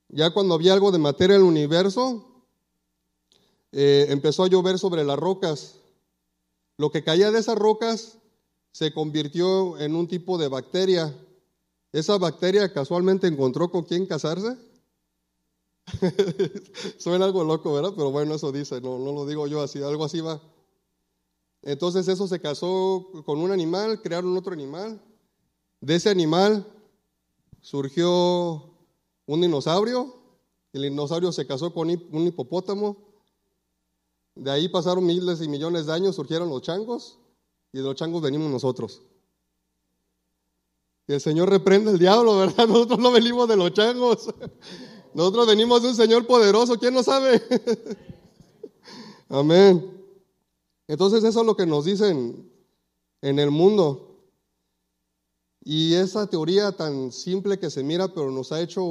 Ya 0.09 0.31
cuando 0.31 0.55
había 0.55 0.73
algo 0.73 0.91
de 0.91 0.99
materia 0.99 1.37
en 1.37 1.43
el 1.43 1.49
universo, 1.49 2.45
eh, 3.73 4.07
empezó 4.09 4.45
a 4.45 4.49
llover 4.49 4.79
sobre 4.79 5.05
las 5.05 5.19
rocas. 5.19 5.80
Lo 6.81 6.91
que 6.91 7.05
caía 7.05 7.31
de 7.31 7.39
esas 7.39 7.59
rocas 7.59 8.17
se 8.73 8.91
convirtió 8.95 9.79
en 9.79 9.95
un 9.95 10.09
tipo 10.09 10.39
de 10.39 10.49
bacteria. 10.49 11.15
Esa 11.93 12.17
bacteria 12.17 12.73
casualmente 12.73 13.27
encontró 13.27 13.71
con 13.71 13.85
quién 13.85 14.07
casarse. 14.07 14.57
Suena 16.99 17.27
algo 17.27 17.45
loco, 17.45 17.75
¿verdad? 17.75 17.93
Pero 17.95 18.11
bueno, 18.11 18.35
eso 18.35 18.51
dice, 18.51 18.81
no, 18.81 18.99
no 18.99 19.13
lo 19.13 19.27
digo 19.27 19.47
yo 19.47 19.61
así, 19.61 19.83
algo 19.83 20.07
así 20.07 20.23
va. 20.23 20.41
Entonces 21.61 22.09
eso 22.09 22.27
se 22.27 22.41
casó 22.41 23.11
con 23.27 23.41
un 23.41 23.53
animal, 23.53 24.01
crearon 24.01 24.35
otro 24.35 24.55
animal. 24.55 25.03
De 25.83 25.97
ese 25.97 26.09
animal 26.09 26.67
surgió 27.61 28.73
un 29.27 29.43
dinosaurio, 29.43 30.15
el 30.73 30.81
dinosaurio 30.81 31.31
se 31.31 31.47
casó 31.47 31.75
con 31.75 31.91
un 31.91 32.27
hipopótamo, 32.27 33.10
de 34.41 34.51
ahí 34.51 34.69
pasaron 34.71 35.05
miles 35.05 35.43
y 35.43 35.49
millones 35.49 35.85
de 35.85 35.93
años, 35.93 36.17
surgieron 36.17 36.49
los 36.49 36.63
changos, 36.63 37.19
y 37.75 37.79
de 37.79 37.85
los 37.85 37.95
changos 37.95 38.23
venimos 38.23 38.51
nosotros. 38.51 39.03
Y 41.07 41.13
el 41.13 41.21
Señor 41.21 41.51
reprende 41.51 41.91
el 41.91 41.99
diablo, 41.99 42.39
¿verdad? 42.39 42.67
Nosotros 42.69 42.99
no 43.01 43.13
venimos 43.13 43.47
de 43.49 43.57
los 43.57 43.71
changos. 43.75 44.33
Nosotros 45.13 45.47
venimos 45.47 45.83
de 45.83 45.89
un 45.89 45.95
Señor 45.95 46.27
poderoso, 46.27 46.79
¿quién 46.79 46.95
no 46.95 47.03
sabe? 47.03 47.43
Amén. 49.29 50.03
Entonces 50.89 51.23
eso 51.23 51.41
es 51.41 51.47
lo 51.47 51.55
que 51.55 51.67
nos 51.67 51.85
dicen 51.85 52.51
en 53.21 53.39
el 53.39 53.51
mundo. 53.51 54.25
Y 55.63 55.93
esa 55.95 56.27
teoría 56.27 56.73
tan 56.73 57.13
simple 57.13 57.59
que 57.59 57.69
se 57.69 57.83
mira, 57.83 58.09
pero 58.09 58.31
nos 58.31 58.53
ha 58.53 58.61
hecho 58.63 58.83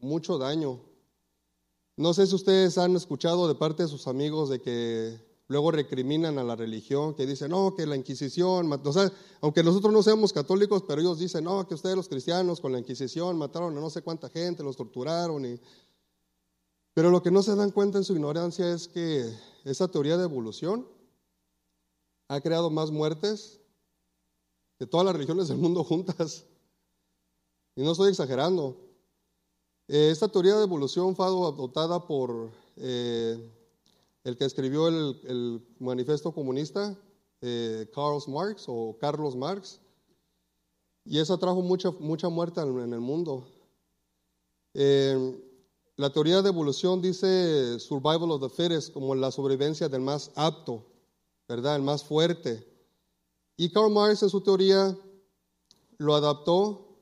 mucho 0.00 0.36
daño. 0.36 0.80
No 2.02 2.12
sé 2.12 2.26
si 2.26 2.34
ustedes 2.34 2.78
han 2.78 2.96
escuchado 2.96 3.46
de 3.46 3.54
parte 3.54 3.84
de 3.84 3.88
sus 3.88 4.08
amigos 4.08 4.50
de 4.50 4.60
que 4.60 5.20
luego 5.46 5.70
recriminan 5.70 6.36
a 6.36 6.42
la 6.42 6.56
religión, 6.56 7.14
que 7.14 7.26
dicen, 7.26 7.52
no, 7.52 7.76
que 7.76 7.86
la 7.86 7.94
Inquisición, 7.94 8.72
o 8.72 8.92
sea, 8.92 9.12
aunque 9.40 9.62
nosotros 9.62 9.92
no 9.92 10.02
seamos 10.02 10.32
católicos, 10.32 10.82
pero 10.84 11.00
ellos 11.00 11.20
dicen, 11.20 11.44
no, 11.44 11.64
que 11.68 11.74
ustedes 11.74 11.94
los 11.94 12.08
cristianos 12.08 12.60
con 12.60 12.72
la 12.72 12.80
Inquisición 12.80 13.38
mataron 13.38 13.78
a 13.78 13.80
no 13.80 13.88
sé 13.88 14.02
cuánta 14.02 14.28
gente, 14.28 14.64
los 14.64 14.76
torturaron. 14.76 15.46
Y... 15.46 15.60
Pero 16.92 17.12
lo 17.12 17.22
que 17.22 17.30
no 17.30 17.40
se 17.40 17.54
dan 17.54 17.70
cuenta 17.70 17.98
en 17.98 18.04
su 18.04 18.14
ignorancia 18.14 18.74
es 18.74 18.88
que 18.88 19.32
esa 19.64 19.86
teoría 19.86 20.16
de 20.16 20.24
evolución 20.24 20.88
ha 22.26 22.40
creado 22.40 22.68
más 22.68 22.90
muertes 22.90 23.60
de 24.80 24.88
todas 24.88 25.06
las 25.06 25.14
religiones 25.14 25.46
del 25.46 25.58
mundo 25.58 25.84
juntas. 25.84 26.46
Y 27.76 27.82
no 27.84 27.92
estoy 27.92 28.10
exagerando. 28.10 28.91
Eh, 29.94 30.08
esta 30.10 30.26
teoría 30.26 30.56
de 30.56 30.62
evolución 30.62 31.14
fue 31.14 31.26
adoptada 31.26 32.06
por 32.06 32.50
eh, 32.78 33.52
el 34.24 34.38
que 34.38 34.46
escribió 34.46 34.88
el, 34.88 35.62
manifiesto 35.80 36.32
comunista, 36.32 36.96
eh, 37.42 37.86
Karl 37.94 38.18
Marx 38.26 38.64
o 38.68 38.96
Carlos 38.98 39.36
Marx, 39.36 39.80
y 41.04 41.18
esa 41.18 41.36
trajo 41.36 41.60
mucha, 41.60 41.90
mucha 41.90 42.30
muerte 42.30 42.62
en 42.62 42.94
el 42.94 43.00
mundo. 43.00 43.46
la 44.72 46.10
teoría 46.10 46.40
de 46.40 46.48
evolución 46.48 47.02
dice 47.02 47.78
survival 47.78 48.30
of 48.30 48.40
the 48.40 48.48
fittest, 48.48 48.94
como 48.94 49.14
la 49.14 49.30
sobrevivencia 49.30 49.90
del 49.90 50.00
más 50.00 50.30
apto, 50.36 50.86
¿verdad? 51.46 51.76
El 51.76 51.82
más 51.82 52.02
fuerte. 52.02 52.66
Y 53.58 53.68
Karl 53.68 53.92
Marx 53.92 54.22
en 54.22 54.30
su 54.30 54.40
teoría 54.40 54.96
lo 55.98 56.14
adaptó 56.14 56.96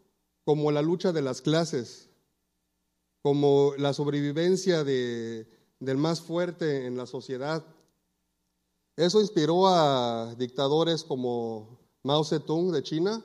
como 0.45 0.73
la 0.73 0.83
lucha 0.83 1.13
de 1.13 1.23
las 1.23 1.41
clases, 1.41 2.10
como 3.23 3.75
la 3.77 3.93
sobrevivencia 3.93 4.85
del 4.85 5.47
más 5.97 6.21
fuerte 6.21 6.87
en 6.87 6.97
la 6.97 7.07
sociedad. 7.07 7.65
Eso 8.97 9.21
inspiró 9.21 9.67
a 9.67 10.35
dictadores 10.37 11.05
como 11.05 11.79
Mao 12.03 12.25
Zedong 12.25 12.73
de 12.73 12.83
China, 12.83 13.25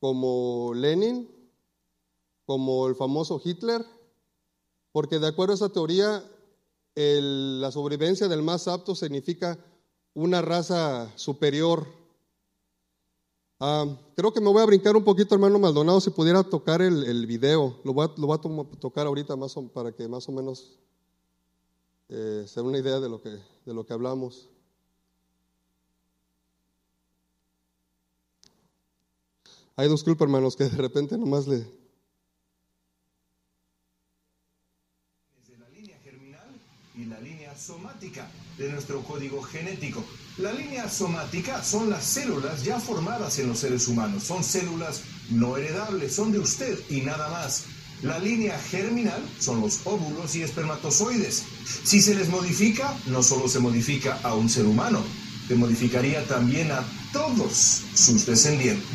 como 0.00 0.72
Lenin, 0.74 1.28
como 2.46 2.86
el 2.86 2.94
famoso 2.94 3.40
Hitler, 3.44 3.84
porque 4.92 5.18
de 5.18 5.26
acuerdo 5.26 5.52
a 5.52 5.56
esa 5.56 5.68
teoría, 5.68 6.24
la 6.94 7.70
sobrevivencia 7.70 8.26
del 8.26 8.42
más 8.42 8.68
apto 8.68 8.94
significa 8.94 9.58
una 10.14 10.42
raza 10.42 11.12
superior 11.16 11.97
Ah, 13.60 13.86
creo 14.14 14.32
que 14.32 14.40
me 14.40 14.50
voy 14.50 14.62
a 14.62 14.66
brincar 14.66 14.94
un 14.94 15.02
poquito, 15.02 15.34
hermano 15.34 15.58
Maldonado, 15.58 16.00
si 16.00 16.10
pudiera 16.10 16.44
tocar 16.44 16.80
el, 16.80 17.04
el 17.04 17.26
video. 17.26 17.80
Lo 17.82 17.92
voy, 17.92 18.06
a, 18.06 18.20
lo 18.20 18.28
voy 18.28 18.38
a 18.38 18.78
tocar 18.78 19.06
ahorita 19.06 19.34
más 19.34 19.54
para 19.74 19.90
que 19.90 20.06
más 20.06 20.28
o 20.28 20.32
menos 20.32 20.78
eh, 22.08 22.44
se 22.46 22.60
una 22.60 22.78
idea 22.78 23.00
de 23.00 23.08
lo 23.08 23.20
que, 23.20 23.30
de 23.30 23.74
lo 23.74 23.84
que 23.84 23.92
hablamos. 23.92 24.48
Hay 29.74 29.88
dos 29.88 30.04
culpas, 30.04 30.26
hermanos, 30.26 30.54
que 30.56 30.64
de 30.64 30.76
repente 30.76 31.18
nomás 31.18 31.48
le... 31.48 31.56
Desde 35.36 35.58
la 35.58 35.68
línea 35.70 35.98
germinal 35.98 36.48
y 36.94 37.04
la 37.06 37.20
línea 37.20 37.56
somática 37.56 38.30
de 38.56 38.70
nuestro 38.70 39.02
código 39.02 39.42
genético. 39.42 40.04
La 40.38 40.52
línea 40.52 40.88
somática 40.88 41.64
son 41.64 41.90
las 41.90 42.04
células 42.04 42.62
ya 42.62 42.78
formadas 42.78 43.40
en 43.40 43.48
los 43.48 43.58
seres 43.58 43.88
humanos. 43.88 44.22
Son 44.22 44.44
células 44.44 45.00
no 45.30 45.56
heredables, 45.56 46.14
son 46.14 46.30
de 46.30 46.38
usted 46.38 46.78
y 46.88 47.00
nada 47.00 47.28
más. 47.28 47.64
La 48.02 48.20
línea 48.20 48.56
germinal 48.70 49.20
son 49.40 49.60
los 49.60 49.80
óvulos 49.84 50.36
y 50.36 50.42
espermatozoides. 50.42 51.42
Si 51.82 52.00
se 52.00 52.14
les 52.14 52.28
modifica, 52.28 52.94
no 53.06 53.24
solo 53.24 53.48
se 53.48 53.58
modifica 53.58 54.20
a 54.22 54.34
un 54.34 54.48
ser 54.48 54.66
humano, 54.66 55.02
se 55.48 55.56
modificaría 55.56 56.24
también 56.28 56.70
a 56.70 56.84
todos 57.12 57.82
sus 57.96 58.24
descendientes. 58.24 58.86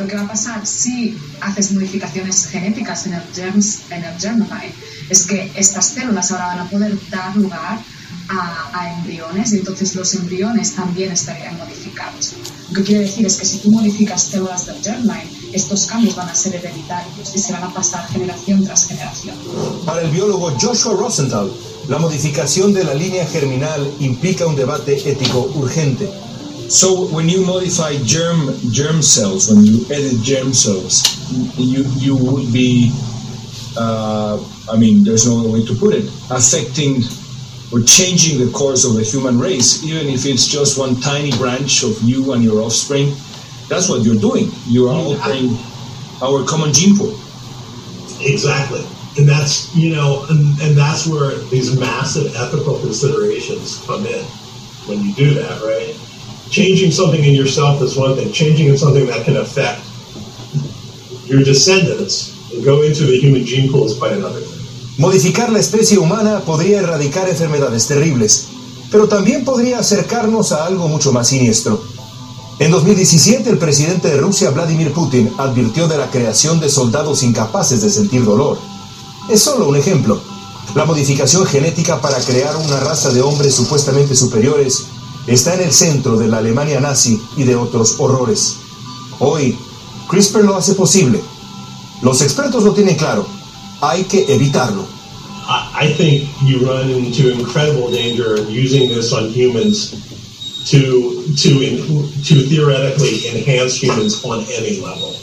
Lo 0.00 0.06
que 0.08 0.16
va 0.16 0.22
a 0.22 0.28
pasar 0.28 0.66
si 0.66 1.16
haces 1.40 1.70
modificaciones 1.70 2.46
genéticas 2.46 3.06
en 3.06 3.14
el, 3.14 3.22
germs, 3.32 3.82
en 3.90 4.02
el 4.02 4.18
germline 4.18 4.74
es 5.08 5.24
que 5.24 5.48
estas 5.54 5.90
células 5.90 6.32
ahora 6.32 6.46
van 6.46 6.58
a 6.58 6.70
poder 6.70 6.98
dar 7.10 7.36
lugar 7.36 7.78
a, 7.78 7.82
embriones 8.98 9.52
y 9.52 9.58
entonces 9.58 9.94
los 9.94 10.14
embriones 10.14 10.74
también 10.74 11.12
estarían 11.12 11.56
modificados. 11.56 12.34
Lo 12.70 12.74
que 12.76 12.82
quiere 12.84 13.00
decir 13.02 13.26
es 13.26 13.36
que 13.36 13.46
si 13.46 13.58
tú 13.58 13.70
modificas 13.70 14.22
células 14.22 14.66
del 14.66 14.82
germline, 14.82 15.28
estos 15.52 15.86
cambios 15.86 16.14
van 16.14 16.28
a 16.28 16.34
ser 16.34 16.54
hereditarios 16.54 17.34
y 17.34 17.38
se 17.38 17.52
van 17.52 17.64
a 17.64 17.72
pasar 17.72 18.06
generación 18.08 18.64
tras 18.64 18.86
generación. 18.86 19.36
Para 19.86 20.02
el 20.02 20.10
biólogo 20.10 20.52
Joshua 20.60 20.94
Rosenthal, 20.94 21.50
la 21.88 21.98
modificación 21.98 22.74
de 22.74 22.84
la 22.84 22.94
línea 22.94 23.26
germinal 23.26 23.90
implica 24.00 24.46
un 24.46 24.56
debate 24.56 25.10
ético 25.10 25.50
urgente. 25.54 26.08
So 26.68 27.06
when 27.06 27.30
you 27.30 27.46
modify 27.46 27.96
germ 28.04 28.52
germ 28.70 29.02
cells, 29.02 29.48
when 29.48 29.64
you 29.64 29.86
edit 29.90 30.20
germ 30.22 30.52
cells, 30.52 31.02
you 31.56 31.82
you 31.96 32.14
would 32.14 32.52
be, 32.52 32.92
uh, 33.78 34.36
I 34.70 34.76
mean, 34.76 35.02
there's 35.02 35.26
no 35.26 35.40
other 35.40 35.48
way 35.48 35.64
to 35.64 35.74
put 35.74 35.94
it, 35.94 36.04
affecting 36.28 37.02
or 37.72 37.80
changing 37.80 38.44
the 38.44 38.50
course 38.52 38.84
of 38.84 38.94
the 38.94 39.02
human 39.02 39.38
race, 39.38 39.84
even 39.84 40.08
if 40.08 40.24
it's 40.24 40.46
just 40.46 40.78
one 40.78 40.96
tiny 41.00 41.30
branch 41.32 41.82
of 41.82 42.00
you 42.02 42.32
and 42.32 42.42
your 42.42 42.62
offspring. 42.62 43.14
That's 43.68 43.88
what 43.88 44.02
you're 44.02 44.16
doing. 44.16 44.50
You 44.66 44.88
are 44.88 44.94
altering 44.94 45.56
our 46.22 46.44
common 46.46 46.72
gene 46.72 46.96
pool. 46.96 47.18
Exactly. 48.20 48.84
And 49.18 49.28
that's, 49.28 49.74
you 49.76 49.94
know, 49.94 50.24
and, 50.30 50.58
and 50.60 50.76
that's 50.76 51.06
where 51.06 51.34
these 51.50 51.78
massive 51.78 52.34
ethical 52.36 52.78
considerations 52.80 53.84
come 53.84 54.06
in 54.06 54.24
when 54.86 55.02
you 55.02 55.12
do 55.14 55.34
that, 55.34 55.60
right? 55.62 55.94
Changing 56.50 56.90
something 56.90 57.22
in 57.22 57.34
yourself 57.34 57.82
is 57.82 57.96
one 57.96 58.16
thing, 58.16 58.32
changing 58.32 58.68
in 58.68 58.78
something 58.78 59.06
that 59.06 59.24
can 59.24 59.36
affect 59.36 59.82
your 61.28 61.42
descendants 61.42 62.52
and 62.52 62.64
go 62.64 62.82
into 62.82 63.04
the 63.04 63.18
human 63.20 63.44
gene 63.44 63.70
pool 63.70 63.84
is 63.84 63.98
quite 63.98 64.12
another 64.12 64.40
thing. 64.40 64.57
Modificar 64.98 65.52
la 65.52 65.60
especie 65.60 65.96
humana 65.96 66.40
podría 66.40 66.80
erradicar 66.80 67.28
enfermedades 67.28 67.86
terribles, 67.86 68.48
pero 68.90 69.06
también 69.06 69.44
podría 69.44 69.78
acercarnos 69.78 70.50
a 70.50 70.66
algo 70.66 70.88
mucho 70.88 71.12
más 71.12 71.28
siniestro. 71.28 71.80
En 72.58 72.72
2017, 72.72 73.48
el 73.48 73.58
presidente 73.58 74.08
de 74.08 74.16
Rusia, 74.16 74.50
Vladimir 74.50 74.92
Putin, 74.92 75.32
advirtió 75.38 75.86
de 75.86 75.98
la 75.98 76.10
creación 76.10 76.58
de 76.58 76.68
soldados 76.68 77.22
incapaces 77.22 77.80
de 77.80 77.90
sentir 77.90 78.24
dolor. 78.24 78.58
Es 79.30 79.40
solo 79.40 79.68
un 79.68 79.76
ejemplo. 79.76 80.20
La 80.74 80.84
modificación 80.84 81.46
genética 81.46 82.00
para 82.00 82.18
crear 82.18 82.56
una 82.56 82.80
raza 82.80 83.10
de 83.10 83.22
hombres 83.22 83.54
supuestamente 83.54 84.16
superiores 84.16 84.86
está 85.28 85.54
en 85.54 85.60
el 85.60 85.72
centro 85.72 86.16
de 86.16 86.26
la 86.26 86.38
Alemania 86.38 86.80
nazi 86.80 87.22
y 87.36 87.44
de 87.44 87.54
otros 87.54 87.94
horrores. 88.00 88.56
Hoy, 89.20 89.56
CRISPR 90.10 90.42
lo 90.42 90.56
hace 90.56 90.74
posible. 90.74 91.22
Los 92.02 92.20
expertos 92.20 92.64
lo 92.64 92.72
tienen 92.72 92.96
claro. 92.96 93.37
Hay 93.80 94.04
que 94.04 94.26
evitarlo. 94.32 94.86
I, 95.48 95.94
think 95.96 96.28
you 96.42 96.58
run 96.66 96.90
into 96.90 97.32
incredible 97.32 97.90
danger 97.90 98.36
using 98.50 98.88
this 98.90 99.12
on 99.12 99.30
humans 99.30 99.96
to 100.68 101.24
to 101.36 101.50
to 102.28 102.34
theoretically 102.50 103.28
enhance 103.32 103.80
humans 103.80 104.22
on 104.24 104.44
any 104.52 104.80
level. 104.80 105.16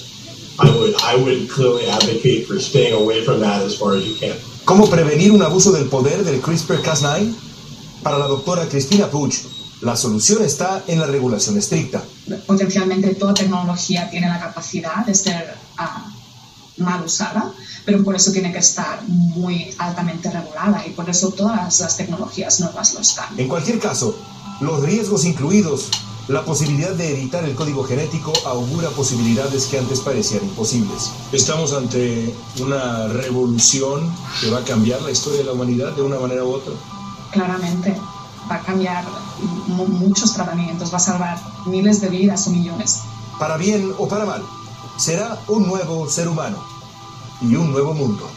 I 0.57 0.71
would 0.71 0.95
I 1.03 1.15
would 1.15 1.49
clearly 1.49 1.85
advocate 1.87 2.47
for 2.47 2.59
staying 2.59 2.93
away 2.93 3.23
from 3.23 3.39
that 3.41 3.61
as 3.61 3.77
far 3.77 3.93
as 3.93 4.07
you 4.07 4.15
can. 4.15 4.35
¿Cómo 4.65 4.89
prevenir 4.89 5.31
un 5.31 5.43
abuso 5.43 5.71
del 5.71 5.85
poder 5.89 6.23
del 6.23 6.41
CRISPR-Cas9? 6.41 7.35
Para 8.01 8.17
la 8.17 8.25
doctora 8.25 8.67
Cristina 8.67 9.07
Puch, 9.11 9.35
la 9.81 9.95
solución 9.95 10.43
está 10.43 10.83
en 10.87 10.99
la 10.99 11.05
regulación 11.05 11.57
estricta. 11.57 12.03
Potencialmente 12.47 13.13
toda 13.13 13.35
tecnología 13.35 14.09
tiene 14.09 14.27
la 14.27 14.39
capacidad 14.39 15.05
de 15.05 15.13
ser 15.13 15.55
uh, 15.77 16.14
mal 16.77 17.03
usada, 17.03 17.53
pero 17.85 18.03
por 18.03 18.15
eso 18.15 18.31
tiene 18.31 18.51
que 18.51 18.59
estar 18.59 19.01
muy 19.07 19.73
altamente 19.77 20.29
regulada 20.29 20.85
y 20.85 20.91
por 20.91 21.09
eso 21.09 21.29
todas 21.31 21.79
las 21.79 21.97
tecnologías 21.97 22.59
nuevas 22.59 22.93
lo 22.93 23.01
están. 23.01 23.39
En 23.39 23.47
cualquier 23.47 23.79
caso, 23.79 24.15
los 24.61 24.81
riesgos 24.81 25.25
incluidos, 25.25 25.89
la 26.27 26.43
posibilidad 26.43 26.91
de 26.91 27.13
editar 27.13 27.43
el 27.43 27.55
código 27.55 27.83
genético 27.83 28.33
augura 28.45 28.89
posibilidades 28.89 29.65
que 29.65 29.77
antes 29.77 29.99
parecían 29.99 30.43
imposibles. 30.43 31.11
Estamos 31.31 31.73
ante 31.73 32.33
una 32.59 33.07
revolución 33.07 34.11
que 34.41 34.49
va 34.49 34.59
a 34.59 34.63
cambiar 34.63 35.01
la 35.01 35.11
historia 35.11 35.39
de 35.39 35.45
la 35.45 35.53
humanidad 35.53 35.91
de 35.93 36.01
una 36.01 36.17
manera 36.17 36.43
u 36.43 36.53
otra. 36.53 36.73
Claramente, 37.31 37.95
va 38.49 38.55
a 38.55 38.61
cambiar 38.61 39.05
muchos 39.67 40.33
tratamientos, 40.33 40.91
va 40.91 40.97
a 40.97 41.01
salvar 41.01 41.39
miles 41.65 42.01
de 42.01 42.09
vidas 42.09 42.47
o 42.47 42.51
millones. 42.51 43.01
Para 43.39 43.57
bien 43.57 43.93
o 43.97 44.07
para 44.07 44.25
mal, 44.25 44.41
será 44.97 45.39
un 45.47 45.67
nuevo 45.67 46.09
ser 46.09 46.27
humano 46.27 46.63
y 47.41 47.55
un 47.55 47.71
nuevo 47.71 47.93
mundo. 47.93 48.29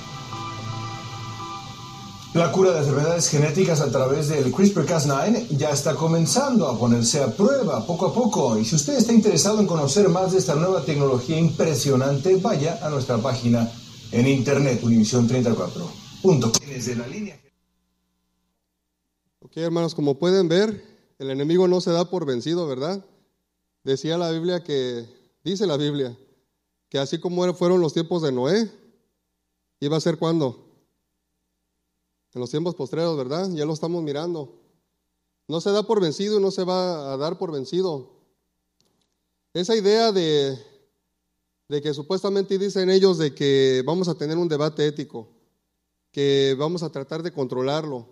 La 2.35 2.53
cura 2.53 2.73
de 2.73 2.81
enfermedades 2.81 3.29
genéticas 3.31 3.81
a 3.81 3.91
través 3.91 4.29
del 4.29 4.53
CRISPR-Cas9 4.53 5.49
ya 5.57 5.71
está 5.71 5.95
comenzando 5.95 6.69
a 6.69 6.79
ponerse 6.79 7.23
a 7.23 7.35
prueba 7.35 7.85
poco 7.87 8.07
a 8.07 8.15
poco. 8.15 8.59
Y 8.59 8.65
si 8.65 8.77
usted 8.77 8.99
está 8.99 9.13
interesado 9.13 9.61
en 9.61 9.67
conocer 9.67 10.09
más 10.09 10.33
de 10.33 10.39
esta 10.39 10.55
nueva 10.55 10.85
tecnología 10.85 11.39
impresionante, 11.39 12.37
vaya 12.37 12.79
a 12.83 12.91
nuestra 12.91 13.17
página 13.19 13.71
en 14.13 14.29
internet, 14.29 14.83
univision34.com. 14.83 15.89
Ok, 19.41 19.57
hermanos, 19.57 19.95
como 19.95 20.19
pueden 20.19 20.49
ver, 20.49 20.85
el 21.19 21.31
enemigo 21.31 21.67
no 21.67 21.81
se 21.81 21.91
da 21.91 22.11
por 22.11 22.27
vencido, 22.27 22.67
¿verdad? 22.67 23.05
Decía 23.85 24.19
la 24.19 24.31
Biblia 24.31 24.63
que, 24.63 25.07
dice 25.43 25.67
la 25.67 25.79
Biblia, 25.79 26.17
que 26.89 26.99
así 26.99 27.19
como 27.19 27.53
fueron 27.55 27.81
los 27.81 27.93
tiempos 27.93 28.23
de 28.23 28.33
Noé, 28.33 28.71
iba 29.81 29.97
a 29.97 30.01
ser 30.01 30.19
cuando? 30.19 30.67
En 32.33 32.41
los 32.41 32.51
tiempos 32.51 32.75
postreros, 32.75 33.17
¿verdad? 33.17 33.49
Ya 33.53 33.65
lo 33.65 33.73
estamos 33.73 34.03
mirando. 34.03 34.61
No 35.49 35.61
se 35.61 35.71
da 35.71 35.83
por 35.83 36.01
vencido 36.01 36.39
y 36.39 36.43
no 36.43 36.51
se 36.51 36.65
va 36.65 37.13
a 37.13 37.17
dar 37.17 37.39
por 37.39 37.53
vencido. 37.53 38.11
Esa 39.55 39.75
idea 39.77 40.13
de, 40.13 40.59
de 41.69 41.83
que 41.83 41.95
supuestamente 41.95 42.59
dicen 42.59 42.91
ellos 42.91 43.19
de 43.19 43.35
que 43.35 43.83
vamos 43.85 44.09
a 44.09 44.15
tener 44.15 44.37
un 44.37 44.49
debate 44.49 44.87
ético, 44.87 45.29
que 46.13 46.55
vamos 46.59 46.83
a 46.83 46.91
tratar 46.91 47.23
de 47.23 47.33
controlarlo, 47.33 48.07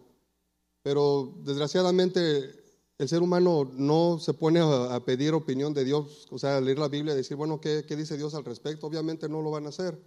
pero 0.83 1.35
desgraciadamente 1.43 2.66
el 2.99 3.09
ser 3.09 3.23
humano 3.23 3.71
no 3.75 4.19
se 4.19 4.33
pone 4.33 4.61
a, 4.61 5.05
pedir 5.05 5.35
opinión 5.35 5.75
de 5.75 5.85
Dios, 5.85 6.27
o 6.31 6.39
sea, 6.39 6.61
leer 6.61 6.79
la 6.79 6.89
Biblia 6.89 7.13
y 7.13 7.17
decir, 7.17 7.37
bueno, 7.37 7.61
¿qué, 7.61 7.85
¿qué 7.87 7.95
dice 7.95 8.17
Dios 8.17 8.35
al 8.35 8.45
respecto? 8.45 8.87
Obviamente 8.87 9.29
no 9.29 9.43
lo 9.43 9.51
van 9.51 9.67
a 9.67 9.69
hacer. 9.69 10.01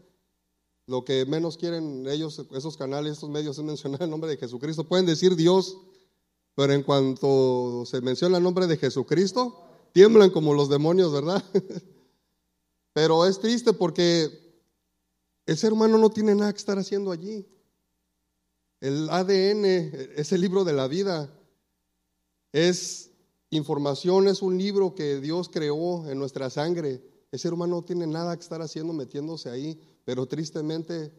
Lo 0.88 1.06
que 1.06 1.24
menos 1.28 1.56
quieren 1.56 2.08
ellos, 2.08 2.44
esos 2.56 2.76
canales, 2.76 3.14
estos 3.14 3.30
medios, 3.30 3.60
es 3.60 3.64
mencionar 3.64 4.02
el 4.02 4.10
nombre 4.10 4.30
de 4.32 4.38
Jesucristo. 4.38 4.88
Pueden 4.88 5.06
decir 5.06 5.36
Dios, 5.36 5.78
pero 6.56 6.74
en 6.74 6.82
cuanto 6.82 7.84
se 7.86 8.02
menciona 8.02 8.38
el 8.38 8.44
nombre 8.44 8.66
de 8.66 8.78
Jesucristo, 8.78 9.56
tiemblan 9.92 10.32
como 10.32 10.56
los 10.56 10.68
demonios, 10.68 11.14
¿verdad? 11.14 11.44
pero 12.94 13.28
es 13.28 13.40
triste 13.40 13.72
porque 13.72 14.32
el 15.46 15.58
ser 15.58 15.74
humano 15.74 16.00
no 16.00 16.10
tiene 16.10 16.34
nada 16.34 16.52
que 16.52 16.58
estar 16.58 16.80
haciendo 16.80 17.12
allí. 17.12 17.48
El 18.82 19.10
ADN 19.12 19.66
es 20.16 20.32
el 20.32 20.42
libro 20.42 20.64
de 20.64 20.74
la 20.74 20.88
vida. 20.88 21.30
Es 22.52 23.12
información, 23.50 24.28
es 24.28 24.42
un 24.42 24.58
libro 24.58 24.96
que 24.96 25.20
Dios 25.20 25.50
creó 25.50 26.10
en 26.10 26.20
nuestra 26.20 26.50
sangre. 26.50 27.02
El 27.32 27.40
ser 27.40 27.54
humano 27.54 27.78
no 27.78 27.84
tiene 27.84 28.08
nada 28.08 28.36
que 28.36 28.42
estar 28.42 28.62
haciendo 28.62 28.94
metiéndose 28.94 29.50
ahí 29.50 29.80
pero 30.10 30.26
tristemente 30.26 31.14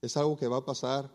es 0.00 0.16
algo 0.16 0.36
que 0.36 0.46
va 0.46 0.58
a 0.58 0.64
pasar. 0.64 1.12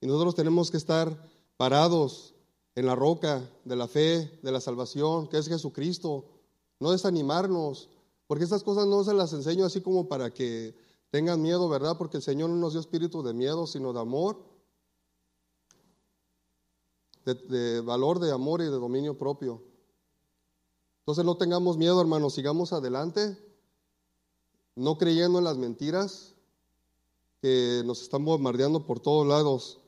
Y 0.00 0.08
nosotros 0.08 0.34
tenemos 0.34 0.72
que 0.72 0.76
estar 0.76 1.30
parados 1.56 2.34
en 2.74 2.86
la 2.86 2.96
roca 2.96 3.48
de 3.64 3.76
la 3.76 3.86
fe, 3.86 4.40
de 4.42 4.50
la 4.50 4.60
salvación, 4.60 5.28
que 5.28 5.38
es 5.38 5.46
Jesucristo. 5.46 6.24
No 6.80 6.90
desanimarnos, 6.90 7.90
porque 8.26 8.42
estas 8.42 8.64
cosas 8.64 8.88
no 8.88 9.04
se 9.04 9.14
las 9.14 9.32
enseño 9.32 9.64
así 9.64 9.82
como 9.82 10.08
para 10.08 10.34
que 10.34 10.74
tengan 11.10 11.40
miedo, 11.40 11.68
¿verdad? 11.68 11.96
Porque 11.96 12.16
el 12.16 12.24
Señor 12.24 12.50
no 12.50 12.56
nos 12.56 12.72
dio 12.72 12.80
espíritu 12.80 13.22
de 13.22 13.34
miedo, 13.34 13.68
sino 13.68 13.92
de 13.92 14.00
amor, 14.00 14.42
de, 17.24 17.80
valor, 17.80 18.18
de 18.18 18.32
amor 18.32 18.60
y 18.60 18.64
de 18.64 18.70
dominio 18.70 19.16
propio. 19.16 19.62
Entonces 21.00 21.24
no 21.24 21.36
tengamos 21.36 21.76
miedo, 21.76 22.00
hermanos, 22.00 22.34
sigamos 22.34 22.72
adelante, 22.72 23.36
no 24.74 24.96
creyendo 24.98 25.38
en 25.38 25.44
las 25.44 25.56
mentiras, 25.56 26.34
que 27.40 27.82
nos 27.84 28.02
están 28.02 28.24
bombardeando 28.24 28.86
por 28.86 29.00
todos 29.00 29.26
lados. 29.26 29.78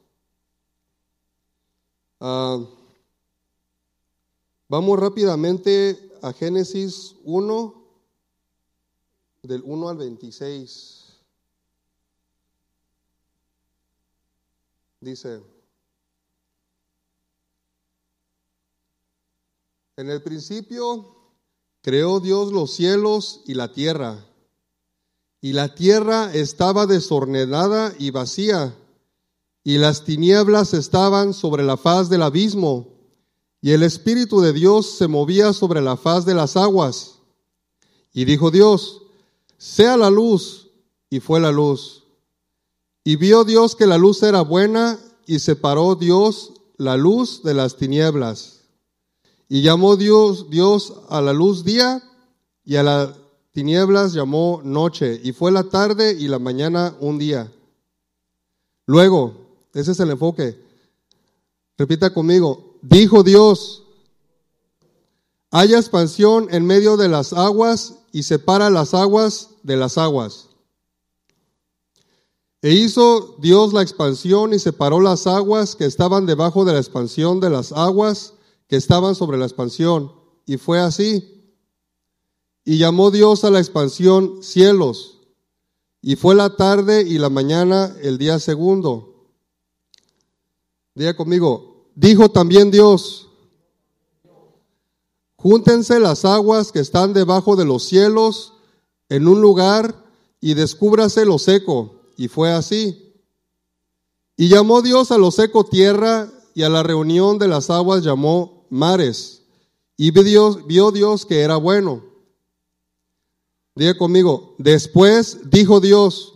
Ah, 2.20 2.62
vamos 4.68 4.98
rápidamente 4.98 6.10
a 6.22 6.32
Génesis 6.32 7.16
1, 7.24 7.82
del 9.42 9.62
1 9.64 9.88
al 9.88 9.96
26. 9.96 11.06
Dice, 15.00 15.55
en 19.96 20.10
el 20.10 20.22
principio 20.22 21.14
creó 21.82 22.20
Dios 22.20 22.52
los 22.52 22.74
cielos 22.74 23.42
y 23.46 23.54
la 23.54 23.72
tierra 23.72 24.26
y 25.46 25.52
la 25.52 25.74
tierra 25.74 26.34
estaba 26.34 26.86
desordenada 26.86 27.94
y 28.00 28.10
vacía, 28.10 28.74
y 29.62 29.78
las 29.78 30.04
tinieblas 30.04 30.74
estaban 30.74 31.32
sobre 31.34 31.62
la 31.62 31.76
faz 31.76 32.08
del 32.08 32.22
abismo, 32.22 32.88
y 33.60 33.70
el 33.70 33.84
Espíritu 33.84 34.40
de 34.40 34.52
Dios 34.52 34.90
se 34.98 35.06
movía 35.06 35.52
sobre 35.52 35.80
la 35.80 35.96
faz 35.96 36.24
de 36.24 36.34
las 36.34 36.56
aguas. 36.56 37.20
Y 38.12 38.24
dijo 38.24 38.50
Dios, 38.50 39.02
sea 39.56 39.96
la 39.96 40.10
luz, 40.10 40.70
y 41.10 41.20
fue 41.20 41.38
la 41.38 41.52
luz. 41.52 42.02
Y 43.04 43.14
vio 43.14 43.44
Dios 43.44 43.76
que 43.76 43.86
la 43.86 43.98
luz 43.98 44.24
era 44.24 44.42
buena, 44.42 44.98
y 45.26 45.38
separó 45.38 45.94
Dios 45.94 46.54
la 46.76 46.96
luz 46.96 47.44
de 47.44 47.54
las 47.54 47.76
tinieblas. 47.76 48.55
Y 49.48 49.62
llamó 49.62 49.96
Dios, 49.96 50.94
a 51.08 51.20
la 51.20 51.32
luz 51.32 51.64
día 51.64 52.02
y 52.64 52.76
a 52.76 52.82
las 52.82 53.10
tinieblas 53.52 54.12
llamó 54.12 54.60
noche. 54.64 55.20
Y 55.22 55.32
fue 55.32 55.52
la 55.52 55.64
tarde 55.64 56.16
y 56.18 56.28
la 56.28 56.38
mañana 56.38 56.96
un 57.00 57.18
día. 57.18 57.52
Luego, 58.86 59.34
ese 59.72 59.92
es 59.92 60.00
el 60.00 60.10
enfoque. 60.10 60.58
Repita 61.78 62.12
conmigo, 62.12 62.78
dijo 62.82 63.22
Dios, 63.22 63.84
haya 65.50 65.78
expansión 65.78 66.48
en 66.50 66.66
medio 66.66 66.96
de 66.96 67.08
las 67.08 67.32
aguas 67.32 67.94
y 68.12 68.24
separa 68.24 68.70
las 68.70 68.94
aguas 68.94 69.50
de 69.62 69.76
las 69.76 69.98
aguas. 69.98 70.48
E 72.62 72.72
hizo 72.72 73.36
Dios 73.38 73.72
la 73.72 73.82
expansión 73.82 74.54
y 74.54 74.58
separó 74.58 75.00
las 75.00 75.26
aguas 75.26 75.76
que 75.76 75.84
estaban 75.84 76.26
debajo 76.26 76.64
de 76.64 76.72
la 76.72 76.78
expansión 76.78 77.38
de 77.38 77.50
las 77.50 77.70
aguas 77.70 78.32
que 78.68 78.76
estaban 78.76 79.14
sobre 79.14 79.38
la 79.38 79.46
expansión. 79.46 80.12
Y 80.46 80.56
fue 80.56 80.80
así. 80.80 81.36
Y 82.64 82.78
llamó 82.78 83.10
Dios 83.10 83.44
a 83.44 83.50
la 83.50 83.58
expansión 83.58 84.42
cielos. 84.42 85.20
Y 86.02 86.16
fue 86.16 86.34
la 86.34 86.56
tarde 86.56 87.02
y 87.02 87.18
la 87.18 87.30
mañana 87.30 87.96
el 88.02 88.18
día 88.18 88.38
segundo. 88.38 89.30
Diga 90.94 91.16
conmigo, 91.16 91.90
dijo 91.94 92.30
también 92.30 92.70
Dios, 92.70 93.28
júntense 95.36 96.00
las 96.00 96.24
aguas 96.24 96.72
que 96.72 96.80
están 96.80 97.12
debajo 97.12 97.54
de 97.54 97.66
los 97.66 97.84
cielos 97.84 98.54
en 99.08 99.28
un 99.28 99.40
lugar 99.40 100.04
y 100.40 100.54
descúbrase 100.54 101.24
lo 101.24 101.38
seco. 101.38 102.00
Y 102.16 102.28
fue 102.28 102.52
así. 102.52 103.14
Y 104.36 104.48
llamó 104.48 104.80
Dios 104.82 105.10
a 105.12 105.18
lo 105.18 105.30
seco 105.30 105.64
tierra 105.64 106.30
y 106.54 106.62
a 106.62 106.68
la 106.68 106.82
reunión 106.82 107.38
de 107.38 107.48
las 107.48 107.68
aguas 107.68 108.02
llamó 108.02 108.55
mares. 108.70 109.42
Y 109.96 110.10
vio 110.10 110.64
vio 110.64 110.90
Dios 110.90 111.24
que 111.24 111.40
era 111.40 111.56
bueno. 111.56 112.02
Diga 113.74 113.96
conmigo, 113.96 114.54
después 114.58 115.50
dijo 115.50 115.80
Dios, 115.80 116.34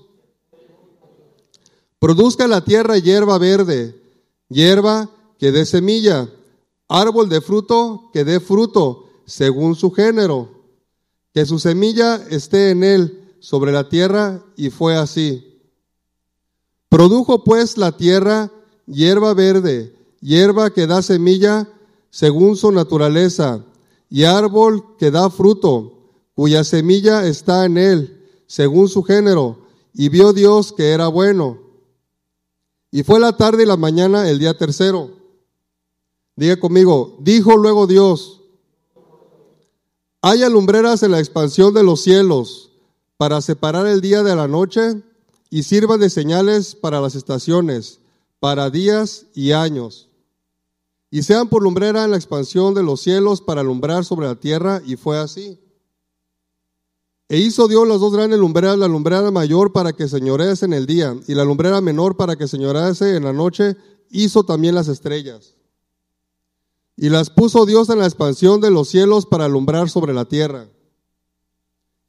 produzca 1.98 2.46
la 2.46 2.62
tierra 2.64 2.98
hierba 2.98 3.38
verde, 3.38 3.98
hierba 4.48 5.08
que 5.38 5.50
dé 5.50 5.64
semilla, 5.64 6.28
árbol 6.86 7.30
de 7.30 7.40
fruto 7.40 8.10
que 8.12 8.24
dé 8.24 8.40
fruto 8.40 9.08
según 9.24 9.74
su 9.74 9.90
género, 9.90 10.50
que 11.32 11.46
su 11.46 11.58
semilla 11.58 12.16
esté 12.28 12.70
en 12.70 12.84
él 12.84 13.34
sobre 13.40 13.72
la 13.72 13.88
tierra, 13.88 14.44
y 14.56 14.68
fue 14.68 14.96
así. 14.96 15.62
Produjo 16.90 17.42
pues 17.42 17.78
la 17.78 17.96
tierra 17.96 18.50
hierba 18.86 19.32
verde, 19.32 19.94
hierba 20.20 20.70
que 20.70 20.86
da 20.86 21.00
semilla 21.00 21.68
según 22.10 22.56
su 22.56 22.72
naturaleza, 22.72 23.64
y 24.08 24.24
árbol 24.24 24.96
que 24.98 25.10
da 25.10 25.30
fruto, 25.30 26.00
cuya 26.34 26.64
semilla 26.64 27.26
está 27.26 27.64
en 27.64 27.78
él, 27.78 28.28
según 28.46 28.88
su 28.88 29.02
género, 29.02 29.66
y 29.94 30.08
vio 30.08 30.32
Dios 30.32 30.72
que 30.72 30.90
era 30.90 31.08
bueno. 31.08 31.58
Y 32.90 33.04
fue 33.04 33.20
la 33.20 33.36
tarde 33.36 33.62
y 33.62 33.66
la 33.66 33.76
mañana 33.76 34.28
el 34.28 34.38
día 34.38 34.58
tercero. 34.58 35.10
Diga 36.34 36.58
conmigo, 36.58 37.16
dijo 37.20 37.56
luego 37.56 37.86
Dios, 37.86 38.40
hay 40.22 40.42
alumbreras 40.42 41.02
en 41.02 41.12
la 41.12 41.18
expansión 41.18 41.72
de 41.72 41.82
los 41.82 42.02
cielos 42.02 42.72
para 43.16 43.40
separar 43.40 43.86
el 43.86 44.00
día 44.00 44.22
de 44.22 44.36
la 44.36 44.48
noche 44.48 45.02
y 45.48 45.62
sirva 45.62 45.96
de 45.96 46.10
señales 46.10 46.74
para 46.74 47.00
las 47.00 47.14
estaciones, 47.14 48.00
para 48.38 48.70
días 48.70 49.26
y 49.34 49.52
años. 49.52 50.09
Y 51.10 51.22
sean 51.22 51.48
por 51.48 51.62
lumbrera 51.62 52.04
en 52.04 52.12
la 52.12 52.16
expansión 52.16 52.74
de 52.74 52.82
los 52.82 53.00
cielos 53.00 53.40
para 53.40 53.62
alumbrar 53.62 54.04
sobre 54.04 54.28
la 54.28 54.36
tierra, 54.36 54.80
y 54.84 54.96
fue 54.96 55.18
así. 55.18 55.58
E 57.28 57.38
hizo 57.38 57.68
Dios 57.68 57.86
las 57.86 58.00
dos 58.00 58.12
grandes 58.12 58.38
lumbreras, 58.38 58.78
la 58.78 58.88
lumbrera 58.88 59.30
mayor 59.30 59.72
para 59.72 59.92
que 59.92 60.08
señorease 60.08 60.64
en 60.64 60.72
el 60.72 60.86
día, 60.86 61.16
y 61.26 61.34
la 61.34 61.44
lumbrera 61.44 61.80
menor 61.80 62.16
para 62.16 62.36
que 62.36 62.48
señorease 62.48 63.16
en 63.16 63.24
la 63.24 63.32
noche, 63.32 63.76
hizo 64.10 64.44
también 64.44 64.74
las 64.74 64.88
estrellas. 64.88 65.54
Y 66.96 67.08
las 67.08 67.30
puso 67.30 67.66
Dios 67.66 67.88
en 67.88 67.98
la 67.98 68.06
expansión 68.06 68.60
de 68.60 68.70
los 68.70 68.88
cielos 68.88 69.26
para 69.26 69.46
alumbrar 69.46 69.88
sobre 69.88 70.12
la 70.12 70.26
tierra 70.26 70.68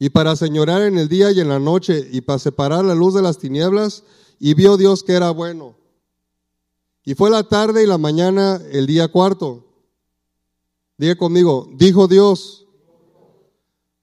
y 0.01 0.09
para 0.09 0.35
señorear 0.35 0.81
en 0.81 0.97
el 0.97 1.07
día 1.07 1.29
y 1.29 1.41
en 1.41 1.47
la 1.47 1.59
noche, 1.59 2.09
y 2.11 2.21
para 2.21 2.39
separar 2.39 2.83
la 2.83 2.95
luz 2.95 3.13
de 3.13 3.21
las 3.21 3.37
tinieblas, 3.37 4.03
y 4.39 4.55
vio 4.55 4.75
Dios 4.75 5.03
que 5.03 5.13
era 5.13 5.29
bueno. 5.29 5.75
Y 7.03 7.15
fue 7.15 7.29
la 7.29 7.43
tarde 7.43 7.83
y 7.83 7.87
la 7.87 7.97
mañana 7.97 8.61
el 8.71 8.85
día 8.85 9.07
cuarto. 9.07 9.65
Diga 10.97 11.15
conmigo, 11.15 11.67
dijo 11.75 12.07
Dios, 12.07 12.67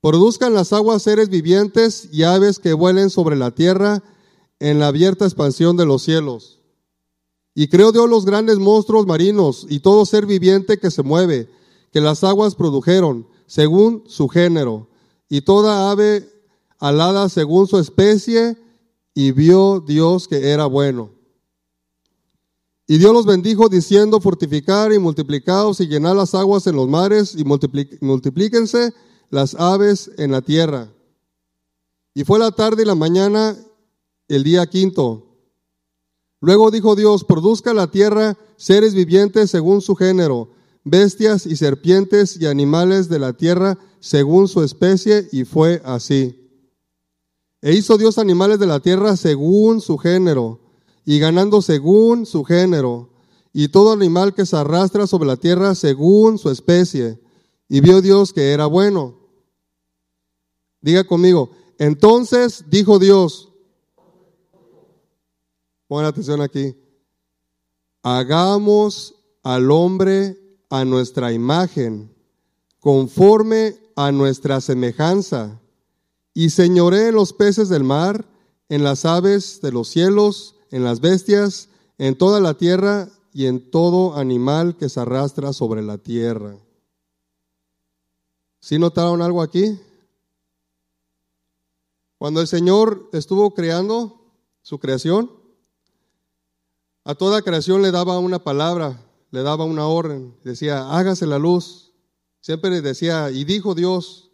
produzcan 0.01 0.53
las 0.53 0.73
aguas 0.73 1.03
seres 1.03 1.29
vivientes 1.29 2.09
y 2.11 2.23
aves 2.23 2.59
que 2.59 2.73
vuelen 2.73 3.09
sobre 3.09 3.35
la 3.35 3.51
tierra 3.51 4.03
en 4.59 4.79
la 4.79 4.87
abierta 4.87 5.25
expansión 5.25 5.77
de 5.77 5.85
los 5.85 6.03
cielos. 6.03 6.59
Y 7.55 7.67
creó 7.67 7.91
Dios 7.91 8.09
los 8.09 8.25
grandes 8.25 8.59
monstruos 8.59 9.05
marinos 9.05 9.65
y 9.69 9.79
todo 9.79 10.05
ser 10.05 10.25
viviente 10.25 10.77
que 10.77 10.91
se 10.91 11.03
mueve, 11.03 11.49
que 11.91 12.01
las 12.01 12.23
aguas 12.23 12.55
produjeron, 12.55 13.27
según 13.47 14.03
su 14.07 14.27
género 14.27 14.89
y 15.29 15.41
toda 15.41 15.91
ave 15.91 16.27
alada 16.79 17.29
según 17.29 17.67
su 17.67 17.77
especie, 17.77 18.57
y 19.13 19.31
vio 19.31 19.83
Dios 19.85 20.27
que 20.27 20.49
era 20.51 20.65
bueno. 20.65 21.11
Y 22.91 22.97
Dios 22.97 23.13
los 23.13 23.27
bendijo 23.27 23.69
diciendo, 23.69 24.19
fortificar 24.19 24.91
y 24.91 24.97
multiplicaos 24.97 25.79
y 25.79 25.85
llenar 25.85 26.15
las 26.15 26.33
aguas 26.33 26.65
en 26.65 26.75
los 26.75 26.89
mares 26.89 27.35
y 27.37 27.43
multiplíquense 27.43 28.95
las 29.29 29.53
aves 29.53 30.09
en 30.17 30.31
la 30.31 30.41
tierra. 30.41 30.91
Y 32.15 32.23
fue 32.23 32.39
la 32.39 32.49
tarde 32.49 32.81
y 32.81 32.85
la 32.87 32.95
mañana 32.95 33.55
el 34.27 34.43
día 34.43 34.65
quinto. 34.65 35.37
Luego 36.41 36.71
dijo 36.71 36.95
Dios, 36.95 37.23
produzca 37.23 37.75
la 37.75 37.91
tierra 37.91 38.39
seres 38.57 38.95
vivientes 38.95 39.51
según 39.51 39.81
su 39.81 39.95
género, 39.95 40.49
bestias 40.83 41.45
y 41.45 41.57
serpientes 41.57 42.41
y 42.41 42.47
animales 42.47 43.07
de 43.07 43.19
la 43.19 43.33
tierra 43.33 43.77
según 43.99 44.47
su 44.47 44.63
especie, 44.63 45.29
y 45.31 45.43
fue 45.45 45.79
así. 45.85 46.49
E 47.61 47.71
hizo 47.71 47.99
Dios 47.99 48.17
animales 48.17 48.57
de 48.57 48.65
la 48.65 48.79
tierra 48.79 49.15
según 49.15 49.79
su 49.79 49.99
género, 49.99 50.68
y 51.09 51.17
ganando 51.17 51.63
según 51.63 52.27
su 52.27 52.43
género, 52.43 53.09
y 53.51 53.69
todo 53.69 53.93
animal 53.93 54.35
que 54.35 54.45
se 54.45 54.55
arrastra 54.55 55.07
sobre 55.07 55.25
la 55.25 55.37
tierra 55.37 55.73
según 55.73 56.37
su 56.37 56.51
especie. 56.51 57.19
Y 57.67 57.81
vio 57.81 58.03
Dios 58.03 58.31
que 58.31 58.51
era 58.51 58.67
bueno. 58.67 59.17
Diga 60.81 61.03
conmigo, 61.03 61.49
entonces 61.79 62.65
dijo 62.69 62.99
Dios, 62.99 63.51
pongan 65.87 66.05
atención 66.05 66.41
aquí, 66.41 66.75
hagamos 68.03 69.15
al 69.41 69.71
hombre 69.71 70.37
a 70.69 70.85
nuestra 70.85 71.33
imagen, 71.33 72.13
conforme 72.79 73.79
a 73.95 74.11
nuestra 74.11 74.61
semejanza, 74.61 75.59
y 76.35 76.51
señoré 76.51 77.07
en 77.07 77.15
los 77.15 77.33
peces 77.33 77.67
del 77.67 77.83
mar, 77.83 78.27
en 78.69 78.83
las 78.83 79.05
aves 79.05 79.59
de 79.61 79.71
los 79.71 79.87
cielos, 79.87 80.53
en 80.71 80.83
las 80.83 80.99
bestias, 80.99 81.69
en 81.97 82.17
toda 82.17 82.39
la 82.39 82.53
tierra 82.55 83.09
y 83.33 83.45
en 83.45 83.71
todo 83.71 84.15
animal 84.15 84.77
que 84.77 84.89
se 84.89 84.99
arrastra 84.99 85.53
sobre 85.53 85.81
la 85.81 85.97
tierra. 85.97 86.57
¿Sí 88.59 88.77
notaron 88.77 89.21
algo 89.21 89.41
aquí? 89.41 89.79
Cuando 92.17 92.41
el 92.41 92.47
Señor 92.47 93.09
estuvo 93.13 93.53
creando 93.53 94.33
su 94.61 94.79
creación, 94.79 95.31
a 97.05 97.15
toda 97.15 97.41
creación 97.41 97.81
le 97.81 97.91
daba 97.91 98.19
una 98.19 98.39
palabra, 98.39 99.01
le 99.31 99.41
daba 99.41 99.63
una 99.63 99.87
orden, 99.87 100.35
decía, 100.43 100.89
hágase 100.89 101.25
la 101.25 101.39
luz. 101.39 101.93
Siempre 102.41 102.81
decía, 102.81 103.31
y 103.31 103.45
dijo 103.45 103.73
Dios, 103.73 104.31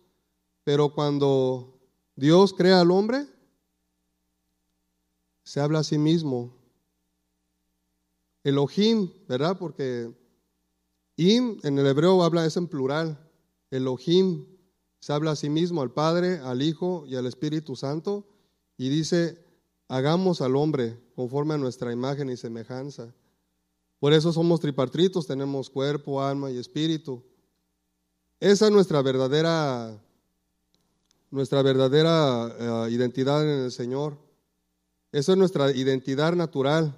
pero 0.64 0.94
cuando 0.94 1.80
Dios 2.16 2.54
crea 2.54 2.82
al 2.82 2.92
hombre, 2.92 3.28
se 5.46 5.62
habla 5.62 5.80
a 5.80 5.84
sí 5.84 5.98
mismo. 5.98 6.54
Elohim, 8.44 9.12
¿verdad? 9.28 9.58
Porque 9.58 10.12
Im 11.16 11.60
en 11.64 11.80
el 11.80 11.88
hebreo 11.88 12.24
habla 12.24 12.46
es 12.46 12.58
en 12.58 12.68
plural. 12.68 13.18
Elohim 13.72 14.46
se 15.00 15.14
habla 15.14 15.32
a 15.32 15.36
sí 15.36 15.50
mismo, 15.50 15.82
al 15.82 15.94
Padre, 15.94 16.40
al 16.40 16.62
Hijo 16.62 17.06
y 17.08 17.16
al 17.16 17.28
Espíritu 17.28 17.76
Santo, 17.76 18.28
y 18.76 18.90
dice, 18.90 19.38
hagamos 19.88 20.42
al 20.42 20.56
hombre 20.56 21.00
conforme 21.16 21.54
a 21.54 21.58
nuestra 21.58 21.94
imagen 21.94 22.30
y 22.30 22.38
semejanza. 22.38 23.14
Por 24.00 24.14
eso 24.14 24.34
somos 24.34 24.60
tripartitos, 24.60 25.28
tenemos 25.28 25.70
cuerpo, 25.70 26.22
alma 26.22 26.50
y 26.50 26.58
espíritu. 26.58 27.24
Esa 28.40 28.66
es 28.66 28.72
nuestra 28.72 29.02
verdadera, 29.02 30.04
nuestra 31.30 31.62
verdadera 31.62 32.88
eh, 32.88 32.92
identidad 32.92 33.44
en 33.44 33.66
el 33.66 33.72
Señor. 33.72 34.25
Esa 35.16 35.32
es 35.32 35.38
nuestra 35.38 35.72
identidad 35.72 36.34
natural. 36.34 36.94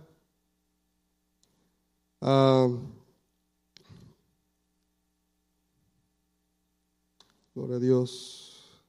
Ah, 2.19 2.67
Gloria 7.53 7.75
a 7.75 7.79
Dios. 7.79 8.81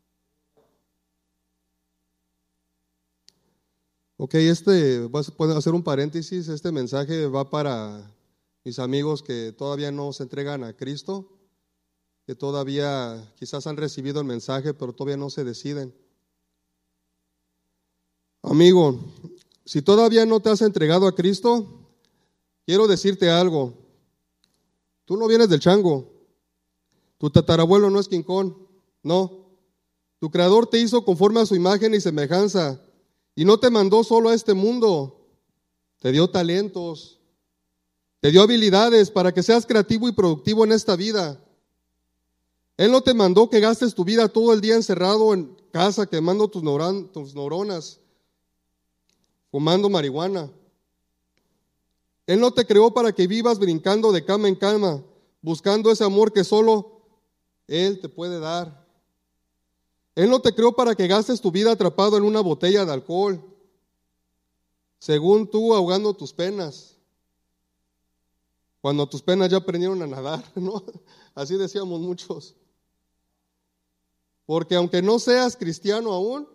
Ok, 4.16 4.32
este, 4.36 5.06
a 5.12 5.58
hacer 5.58 5.74
un 5.74 5.82
paréntesis, 5.82 6.48
este 6.48 6.72
mensaje 6.72 7.26
va 7.26 7.50
para 7.50 8.10
mis 8.64 8.78
amigos 8.78 9.22
que 9.22 9.52
todavía 9.52 9.92
no 9.92 10.14
se 10.14 10.22
entregan 10.22 10.64
a 10.64 10.72
Cristo, 10.72 11.38
que 12.26 12.34
todavía 12.34 13.34
quizás 13.36 13.66
han 13.66 13.76
recibido 13.76 14.22
el 14.22 14.26
mensaje, 14.26 14.72
pero 14.72 14.94
todavía 14.94 15.18
no 15.18 15.28
se 15.28 15.44
deciden. 15.44 15.94
Amigo, 18.42 18.98
si 19.64 19.82
todavía 19.82 20.24
no 20.24 20.40
te 20.40 20.50
has 20.50 20.62
entregado 20.62 21.06
a 21.06 21.14
Cristo, 21.14 21.90
quiero 22.64 22.86
decirte 22.86 23.30
algo. 23.30 23.74
Tú 25.04 25.16
no 25.16 25.26
vienes 25.26 25.48
del 25.48 25.60
chango. 25.60 26.12
Tu 27.18 27.30
tatarabuelo 27.30 27.90
no 27.90 27.98
es 27.98 28.08
King 28.08 28.24
No. 29.02 29.46
Tu 30.20 30.30
creador 30.30 30.66
te 30.66 30.78
hizo 30.78 31.04
conforme 31.04 31.40
a 31.40 31.46
su 31.46 31.54
imagen 31.54 31.94
y 31.94 32.00
semejanza. 32.00 32.80
Y 33.34 33.44
no 33.44 33.58
te 33.58 33.70
mandó 33.70 34.04
solo 34.04 34.30
a 34.30 34.34
este 34.34 34.54
mundo. 34.54 35.26
Te 35.98 36.12
dio 36.12 36.30
talentos. 36.30 37.18
Te 38.20 38.30
dio 38.30 38.42
habilidades 38.42 39.10
para 39.10 39.32
que 39.32 39.42
seas 39.42 39.66
creativo 39.66 40.08
y 40.08 40.12
productivo 40.12 40.64
en 40.64 40.72
esta 40.72 40.96
vida. 40.96 41.44
Él 42.76 42.90
no 42.92 43.02
te 43.02 43.14
mandó 43.14 43.50
que 43.50 43.60
gastes 43.60 43.94
tu 43.94 44.04
vida 44.04 44.28
todo 44.28 44.52
el 44.52 44.60
día 44.60 44.76
encerrado 44.76 45.34
en 45.34 45.56
casa 45.72 46.06
quemando 46.06 46.48
tus 46.48 46.62
neuronas 46.62 48.00
fumando 49.50 49.88
marihuana. 49.88 50.50
Él 52.26 52.40
no 52.40 52.52
te 52.52 52.66
creó 52.66 52.92
para 52.92 53.12
que 53.12 53.26
vivas 53.26 53.58
brincando 53.58 54.12
de 54.12 54.24
cama 54.24 54.48
en 54.48 54.54
cama, 54.54 55.02
buscando 55.40 55.90
ese 55.90 56.04
amor 56.04 56.32
que 56.32 56.44
solo 56.44 57.00
Él 57.66 58.00
te 58.00 58.08
puede 58.08 58.38
dar. 58.38 58.86
Él 60.14 60.28
no 60.28 60.40
te 60.40 60.54
creó 60.54 60.74
para 60.74 60.94
que 60.94 61.06
gastes 61.06 61.40
tu 61.40 61.50
vida 61.50 61.72
atrapado 61.72 62.16
en 62.16 62.24
una 62.24 62.40
botella 62.40 62.84
de 62.84 62.92
alcohol, 62.92 63.42
según 64.98 65.48
tú 65.48 65.72
ahogando 65.74 66.12
tus 66.12 66.32
penas. 66.32 66.96
Cuando 68.80 69.08
tus 69.08 69.22
penas 69.22 69.48
ya 69.48 69.58
aprendieron 69.58 70.02
a 70.02 70.06
nadar, 70.06 70.44
¿no? 70.54 70.84
Así 71.34 71.56
decíamos 71.56 72.00
muchos. 72.00 72.56
Porque 74.44 74.74
aunque 74.74 75.02
no 75.02 75.18
seas 75.18 75.56
cristiano 75.56 76.12
aún, 76.12 76.48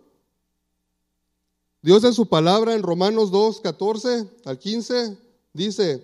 Dios 1.84 2.02
en 2.04 2.14
su 2.14 2.24
palabra 2.24 2.72
en 2.72 2.82
Romanos 2.82 3.30
2, 3.30 3.60
14 3.60 4.26
al 4.46 4.58
15 4.58 5.18
dice, 5.52 6.02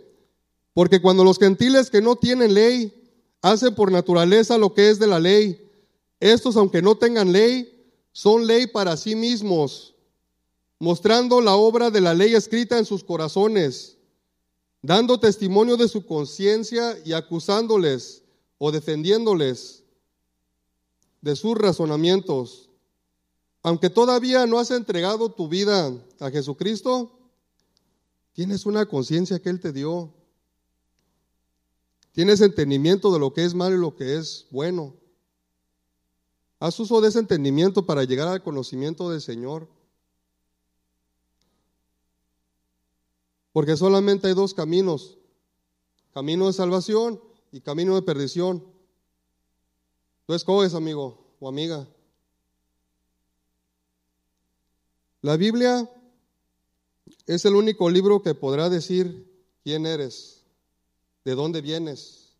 porque 0.75 1.01
cuando 1.01 1.25
los 1.25 1.39
gentiles 1.39 1.89
que 1.89 2.03
no 2.03 2.17
tienen 2.17 2.53
ley 2.53 2.93
hacen 3.41 3.75
por 3.75 3.91
naturaleza 3.91 4.59
lo 4.59 4.75
que 4.75 4.91
es 4.91 4.99
de 4.99 5.07
la 5.07 5.19
ley, 5.19 5.59
estos 6.21 6.59
aunque 6.59 6.83
no 6.83 6.99
tengan 6.99 7.33
ley, 7.33 7.83
son 8.13 8.47
ley 8.47 8.67
para 8.67 8.95
sí 8.99 9.15
mismos, 9.15 9.95
mostrando 10.79 11.41
la 11.41 11.57
obra 11.57 11.91
de 11.91 12.03
la 12.03 12.13
ley 12.13 12.35
escrita 12.35 12.77
en 12.77 12.85
sus 12.85 13.03
corazones, 13.03 13.97
dando 14.83 15.19
testimonio 15.19 15.79
de 15.79 15.89
su 15.89 16.05
conciencia 16.05 16.99
y 17.07 17.15
acusándoles 17.15 18.23
o 18.59 18.71
defendiéndoles 18.71 19.83
de 21.23 21.37
sus 21.37 21.57
razonamientos 21.57 22.70
aunque 23.63 23.91
todavía 23.91 24.47
no 24.47 24.59
has 24.59 24.71
entregado 24.71 25.31
tu 25.31 25.49
vida 25.49 25.93
a 26.19 26.31
Jesucristo, 26.31 27.19
tienes 28.33 28.65
una 28.65 28.87
conciencia 28.87 29.39
que 29.41 29.51
Él 29.51 29.61
te 29.61 29.73
dio. 29.73 30.15
Tienes 32.13 32.41
entendimiento 32.41 33.13
de 33.13 33.19
lo 33.19 33.33
que 33.33 33.45
es 33.45 33.55
malo 33.55 33.77
y 33.77 33.81
lo 33.81 33.95
que 33.95 34.17
es 34.17 34.47
bueno. 34.51 34.95
Haz 36.59 36.79
uso 36.81 37.01
de 37.01 37.09
ese 37.09 37.19
entendimiento 37.19 37.87
para 37.87 38.05
llegar 38.05 38.29
al 38.29 38.43
conocimiento 38.43 39.11
del 39.11 39.21
Señor. 39.21 39.69
Porque 43.53 43.77
solamente 43.77 44.29
hay 44.29 44.35
dos 44.35 44.55
caminos, 44.55 45.19
camino 46.13 46.47
de 46.47 46.53
salvación 46.53 47.21
y 47.53 47.61
camino 47.61 47.95
de 47.95 48.03
perdición. 48.03 48.65
Tú 50.27 50.35
escoges, 50.35 50.75
amigo 50.75 51.35
o 51.41 51.49
amiga. 51.49 51.89
La 55.23 55.37
Biblia 55.37 55.87
es 57.27 57.45
el 57.45 57.55
único 57.55 57.91
libro 57.91 58.23
que 58.23 58.35
podrá 58.35 58.71
decir 58.71 59.31
quién 59.63 59.85
eres, 59.85 60.47
de 61.27 61.35
dónde 61.35 61.61
vienes 61.61 62.39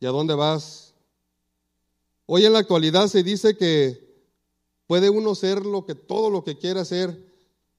y 0.00 0.04
a 0.04 0.10
dónde 0.10 0.34
vas. 0.34 0.92
Hoy 2.26 2.44
en 2.44 2.52
la 2.52 2.58
actualidad 2.58 3.08
se 3.08 3.22
dice 3.22 3.56
que 3.56 4.22
puede 4.86 5.08
uno 5.08 5.34
ser 5.34 5.64
lo 5.64 5.86
que 5.86 5.94
todo 5.94 6.28
lo 6.28 6.44
que 6.44 6.58
quiera 6.58 6.84
ser. 6.84 7.32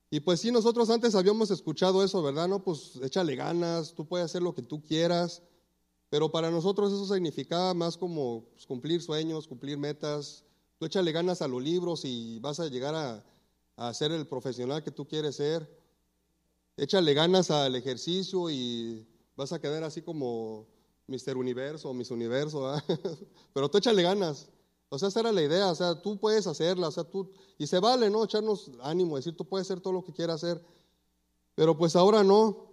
Y 0.10 0.22
pues 0.22 0.40
sí, 0.40 0.52
nosotros 0.52 0.90
antes 0.90 1.14
habíamos 1.14 1.52
escuchado 1.52 2.04
eso, 2.04 2.24
¿verdad? 2.24 2.48
No, 2.48 2.64
pues 2.64 2.94
échale 3.04 3.36
ganas, 3.36 3.94
tú 3.94 4.08
puedes 4.08 4.26
hacer 4.26 4.42
lo 4.42 4.56
que 4.56 4.64
tú 4.64 4.82
quieras. 4.82 5.44
Pero 6.10 6.32
para 6.32 6.50
nosotros 6.50 6.92
eso 6.92 7.14
significaba 7.14 7.76
más 7.76 7.96
como 7.96 8.46
pues, 8.54 8.66
cumplir 8.66 9.04
sueños, 9.04 9.48
cumplir 9.48 9.78
metas. 9.78 10.44
Tú 10.80 10.88
échale 10.88 11.12
ganas 11.12 11.44
a 11.44 11.48
los 11.48 11.62
libros 11.62 12.06
y 12.06 12.40
vas 12.40 12.60
a 12.60 12.68
llegar 12.68 12.96
a, 12.96 13.24
a 13.78 13.94
ser 13.94 14.12
el 14.12 14.28
profesional 14.28 14.84
que 14.84 14.92
tú 14.92 15.08
quieres 15.08 15.36
ser. 15.36 15.70
Échale 16.78 17.14
ganas 17.14 17.52
al 17.52 17.76
ejercicio 17.76 18.50
y 18.50 19.08
vas 19.36 19.52
a 19.54 19.60
quedar 19.60 19.84
así 19.84 20.02
como 20.02 20.68
Mister 21.08 21.38
Universo 21.38 21.90
o 21.90 21.94
Miss 21.94 22.12
Universo, 22.12 22.76
pero 23.54 23.70
tú 23.70 23.78
échale 23.78 24.02
ganas. 24.02 24.50
O 24.90 25.00
sea, 25.00 25.10
esa 25.10 25.22
era 25.22 25.32
la 25.32 25.42
idea, 25.42 25.72
o 25.72 25.76
sea, 25.76 26.02
tú 26.02 26.18
puedes 26.18 26.48
hacerla, 26.48 26.88
o 26.88 26.92
sea, 26.92 27.04
tú, 27.04 27.32
y 27.58 27.68
se 27.68 27.80
vale, 27.80 28.10
¿no? 28.10 28.24
Echarnos 28.24 28.72
ánimo, 28.82 29.18
decir, 29.18 29.36
tú 29.36 29.46
puedes 29.46 29.68
hacer 29.68 29.82
todo 29.82 29.94
lo 29.94 30.04
que 30.04 30.14
quieras 30.14 30.44
hacer, 30.44 30.64
pero 31.56 31.78
pues 31.78 31.96
ahora 31.96 32.24
no. 32.24 32.70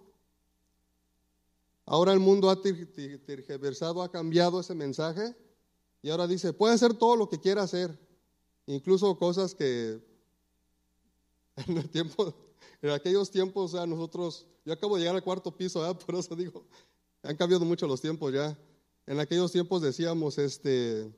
Ahora 1.84 2.12
el 2.12 2.20
mundo 2.20 2.48
ha 2.48 2.60
tergiversado, 2.60 4.02
ha 4.02 4.10
cambiado 4.10 4.60
ese 4.60 4.74
mensaje, 4.74 5.34
y 6.00 6.10
ahora 6.10 6.26
dice, 6.26 6.52
puedes 6.52 6.76
hacer 6.76 6.96
todo 6.96 7.16
lo 7.16 7.28
que 7.28 7.40
quiera 7.40 7.62
hacer, 7.62 7.98
incluso 8.66 9.18
cosas 9.18 9.54
que 9.54 10.00
en 12.82 12.90
aquellos 12.90 13.30
tiempos, 13.30 13.74
o 13.74 13.76
sea, 13.76 13.86
nosotros, 13.86 14.46
yo 14.64 14.72
acabo 14.72 14.96
de 14.96 15.02
llegar 15.02 15.14
al 15.14 15.22
cuarto 15.22 15.56
piso, 15.56 15.98
por 15.98 16.14
eso 16.14 16.34
digo, 16.34 16.64
han 17.22 17.36
cambiado 17.36 17.64
mucho 17.64 17.86
los 17.86 18.00
tiempos 18.00 18.32
ya. 18.32 18.56
En 19.06 19.18
aquellos 19.20 19.50
tiempos 19.52 19.82
decíamos, 19.82 20.38
este, 20.38 21.12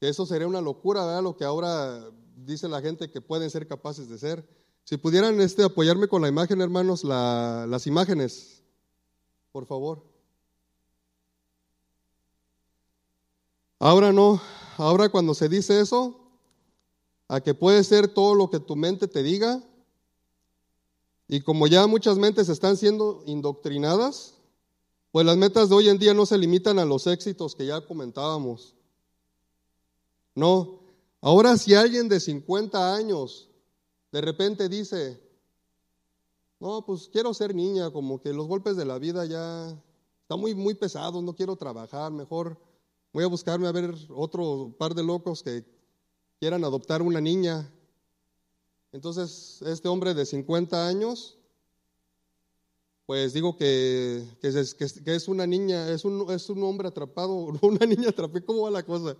que 0.00 0.08
eso 0.08 0.26
sería 0.26 0.46
una 0.46 0.60
locura, 0.60 1.04
¿verdad? 1.04 1.22
Lo 1.22 1.36
que 1.36 1.44
ahora 1.44 2.10
dice 2.36 2.68
la 2.68 2.80
gente 2.80 3.10
que 3.10 3.20
pueden 3.20 3.50
ser 3.50 3.66
capaces 3.66 4.08
de 4.08 4.18
ser. 4.18 4.48
Si 4.84 4.96
pudieran 4.96 5.40
este, 5.40 5.64
apoyarme 5.64 6.08
con 6.08 6.22
la 6.22 6.28
imagen, 6.28 6.60
hermanos, 6.60 7.04
las 7.04 7.86
imágenes, 7.86 8.62
por 9.52 9.66
favor. 9.66 10.02
Ahora 13.80 14.12
no, 14.12 14.40
ahora 14.76 15.08
cuando 15.08 15.34
se 15.34 15.48
dice 15.48 15.80
eso, 15.80 16.27
a 17.28 17.40
que 17.42 17.54
puede 17.54 17.84
ser 17.84 18.08
todo 18.08 18.34
lo 18.34 18.48
que 18.48 18.58
tu 18.58 18.74
mente 18.74 19.06
te 19.06 19.22
diga. 19.22 19.62
Y 21.28 21.42
como 21.42 21.66
ya 21.66 21.86
muchas 21.86 22.16
mentes 22.16 22.48
están 22.48 22.78
siendo 22.78 23.22
indoctrinadas, 23.26 24.34
pues 25.12 25.26
las 25.26 25.36
metas 25.36 25.68
de 25.68 25.74
hoy 25.74 25.88
en 25.90 25.98
día 25.98 26.14
no 26.14 26.24
se 26.24 26.38
limitan 26.38 26.78
a 26.78 26.86
los 26.86 27.06
éxitos 27.06 27.54
que 27.54 27.66
ya 27.66 27.82
comentábamos. 27.82 28.74
No, 30.34 30.80
ahora 31.20 31.56
si 31.58 31.74
alguien 31.74 32.08
de 32.08 32.18
50 32.18 32.94
años 32.94 33.50
de 34.10 34.20
repente 34.22 34.68
dice, 34.70 35.20
no, 36.60 36.84
pues 36.84 37.08
quiero 37.12 37.34
ser 37.34 37.54
niña, 37.54 37.90
como 37.90 38.20
que 38.20 38.32
los 38.32 38.46
golpes 38.46 38.76
de 38.76 38.86
la 38.86 38.98
vida 38.98 39.26
ya 39.26 39.68
están 40.22 40.40
muy, 40.40 40.54
muy 40.54 40.74
pesados, 40.74 41.22
no 41.22 41.34
quiero 41.34 41.56
trabajar, 41.56 42.10
mejor 42.10 42.58
voy 43.12 43.24
a 43.24 43.28
buscarme 43.28 43.68
a 43.68 43.72
ver 43.72 43.94
otro 44.08 44.74
par 44.78 44.94
de 44.94 45.02
locos 45.02 45.42
que 45.42 45.64
quieran 46.38 46.64
adoptar 46.64 47.02
una 47.02 47.20
niña. 47.20 47.70
Entonces, 48.92 49.60
este 49.62 49.88
hombre 49.88 50.14
de 50.14 50.24
50 50.24 50.86
años, 50.86 51.36
pues 53.06 53.32
digo 53.32 53.56
que, 53.56 54.24
es, 54.42 55.28
una 55.28 55.46
niña, 55.46 55.90
es 55.90 56.04
un, 56.04 56.30
es 56.30 56.48
un 56.48 56.62
hombre 56.62 56.88
atrapado, 56.88 57.34
una 57.62 57.86
niña 57.86 58.10
atrapada, 58.10 58.44
¿cómo 58.44 58.62
va 58.62 58.70
la 58.70 58.82
cosa? 58.84 59.16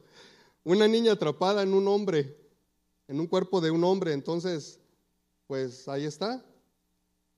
Una 0.64 0.86
niña 0.86 1.12
atrapada 1.12 1.62
en 1.62 1.74
un 1.74 1.88
hombre, 1.88 2.36
en 3.08 3.20
un 3.20 3.26
cuerpo 3.26 3.60
de 3.60 3.70
un 3.70 3.84
hombre. 3.84 4.12
Entonces, 4.12 4.80
pues 5.46 5.88
ahí 5.88 6.04
está. 6.04 6.44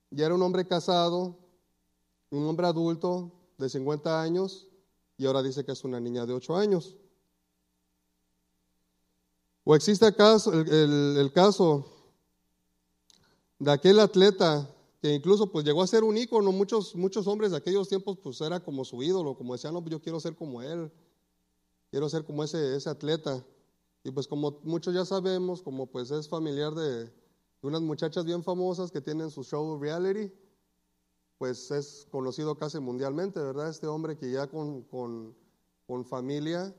Ya 0.09 0.25
era 0.25 0.35
un 0.35 0.41
hombre 0.41 0.67
casado, 0.67 1.37
un 2.29 2.45
hombre 2.45 2.67
adulto 2.67 3.31
de 3.57 3.69
50 3.69 4.21
años, 4.21 4.67
y 5.17 5.25
ahora 5.25 5.41
dice 5.41 5.63
que 5.63 5.71
es 5.71 5.83
una 5.83 5.99
niña 5.99 6.25
de 6.25 6.33
8 6.33 6.57
años. 6.57 6.97
¿O 9.63 9.75
existe 9.75 10.07
el, 10.07 11.31
caso 11.33 11.85
de 13.59 13.71
aquel 13.71 13.99
atleta 13.99 14.67
que 15.01 15.13
incluso 15.13 15.51
pues 15.51 15.65
llegó 15.65 15.83
a 15.83 15.87
ser 15.87 16.03
un 16.03 16.17
ícono, 16.17 16.51
muchos, 16.51 16.95
muchos 16.95 17.27
hombres 17.27 17.51
de 17.51 17.57
aquellos 17.57 17.87
tiempos 17.87 18.17
pues 18.21 18.41
era 18.41 18.59
como 18.59 18.83
su 18.85 19.01
ídolo, 19.03 19.35
como 19.35 19.53
decían, 19.53 19.73
no, 19.73 19.81
pues, 19.81 19.91
yo 19.91 20.01
quiero 20.01 20.19
ser 20.19 20.35
como 20.35 20.61
él. 20.61 20.91
quiero 21.91 22.09
ser 22.09 22.23
como 22.23 22.43
ese, 22.43 22.75
ese 22.75 22.89
atleta. 22.89 23.43
Y 24.03 24.11
pues 24.11 24.27
como 24.27 24.59
muchos 24.63 24.93
ya 24.95 25.05
sabemos, 25.05 25.61
como 25.61 25.85
pues 25.85 26.09
es 26.09 26.27
familiar 26.27 26.73
de, 26.73 27.11
unas 27.61 27.81
muchachas 27.81 28.25
bien 28.25 28.43
famosas 28.43 28.91
que 28.91 29.01
tienen 29.01 29.29
su 29.29 29.43
show 29.43 29.79
reality, 29.79 30.33
pues 31.37 31.69
es 31.69 32.07
conocido 32.09 32.55
casi 32.57 32.79
mundialmente, 32.79 33.39
¿verdad? 33.39 33.69
Este 33.69 33.85
hombre 33.85 34.17
que 34.17 34.31
ya 34.31 34.47
con, 34.47 34.81
con 34.83 36.05
familia, 36.05 36.73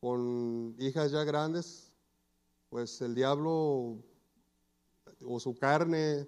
con 0.00 0.76
hijas 0.78 1.10
ya 1.10 1.24
grandes, 1.24 1.89
pues 2.70 3.00
el 3.02 3.14
diablo 3.14 3.98
o 5.26 5.40
su 5.40 5.58
carne 5.58 6.26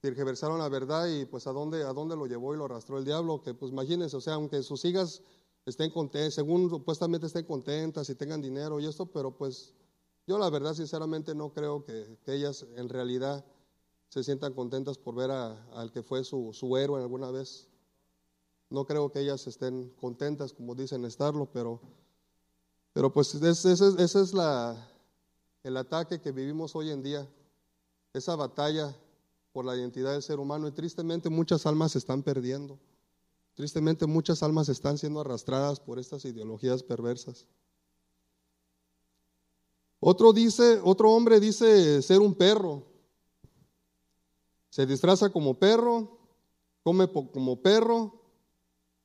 tergiversaron 0.00 0.58
la 0.58 0.68
verdad 0.68 1.06
y 1.06 1.24
pues 1.24 1.46
a 1.46 1.52
dónde, 1.52 1.82
a 1.82 1.92
dónde 1.94 2.14
lo 2.14 2.26
llevó 2.26 2.54
y 2.54 2.58
lo 2.58 2.66
arrastró 2.66 2.98
el 2.98 3.06
diablo, 3.06 3.40
que 3.40 3.54
pues 3.54 3.72
imagínense, 3.72 4.16
o 4.16 4.20
sea, 4.20 4.34
aunque 4.34 4.62
sus 4.62 4.84
hijas 4.84 5.22
estén 5.64 5.90
contentas, 5.90 6.34
según 6.34 6.68
supuestamente 6.68 7.26
estén 7.26 7.46
contentas 7.46 8.10
y 8.10 8.14
tengan 8.14 8.42
dinero 8.42 8.78
y 8.78 8.86
esto, 8.86 9.06
pero 9.06 9.34
pues 9.34 9.74
yo 10.26 10.38
la 10.38 10.50
verdad 10.50 10.74
sinceramente 10.74 11.34
no 11.34 11.54
creo 11.54 11.84
que, 11.84 12.18
ellas 12.26 12.66
en 12.76 12.90
realidad 12.90 13.44
se 14.10 14.22
sientan 14.22 14.52
contentas 14.52 14.98
por 14.98 15.14
ver 15.14 15.30
al 15.30 15.90
que 15.90 16.02
fue 16.02 16.22
su, 16.22 16.52
su 16.52 16.76
héroe 16.76 17.00
alguna 17.00 17.30
vez. 17.30 17.68
No 18.68 18.84
creo 18.84 19.10
que 19.10 19.20
ellas 19.20 19.46
estén 19.46 19.90
contentas 20.00 20.52
como 20.52 20.74
dicen 20.74 21.04
estarlo, 21.04 21.48
pero, 21.50 21.80
pero 22.92 23.12
pues 23.12 23.34
ese 23.34 23.72
es 23.72 24.34
la, 24.34 24.93
el 25.64 25.78
ataque 25.78 26.20
que 26.20 26.30
vivimos 26.30 26.76
hoy 26.76 26.90
en 26.90 27.02
día, 27.02 27.26
esa 28.12 28.36
batalla 28.36 28.94
por 29.52 29.64
la 29.64 29.74
identidad 29.74 30.12
del 30.12 30.22
ser 30.22 30.38
humano 30.38 30.68
y 30.68 30.72
tristemente 30.72 31.30
muchas 31.30 31.64
almas 31.66 31.92
se 31.92 31.98
están 31.98 32.22
perdiendo. 32.22 32.78
Tristemente 33.54 34.06
muchas 34.06 34.42
almas 34.42 34.68
están 34.68 34.98
siendo 34.98 35.20
arrastradas 35.20 35.80
por 35.80 35.98
estas 35.98 36.24
ideologías 36.26 36.82
perversas. 36.82 37.46
Otro 40.00 40.34
dice, 40.34 40.80
otro 40.84 41.10
hombre 41.12 41.40
dice 41.40 42.02
ser 42.02 42.20
un 42.20 42.34
perro. 42.34 42.84
Se 44.68 44.84
disfraza 44.84 45.30
como 45.30 45.54
perro, 45.54 46.18
come 46.82 47.10
como 47.10 47.62
perro 47.62 48.20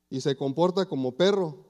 y 0.10 0.20
se 0.20 0.36
comporta 0.36 0.88
como 0.88 1.16
perro. 1.16 1.69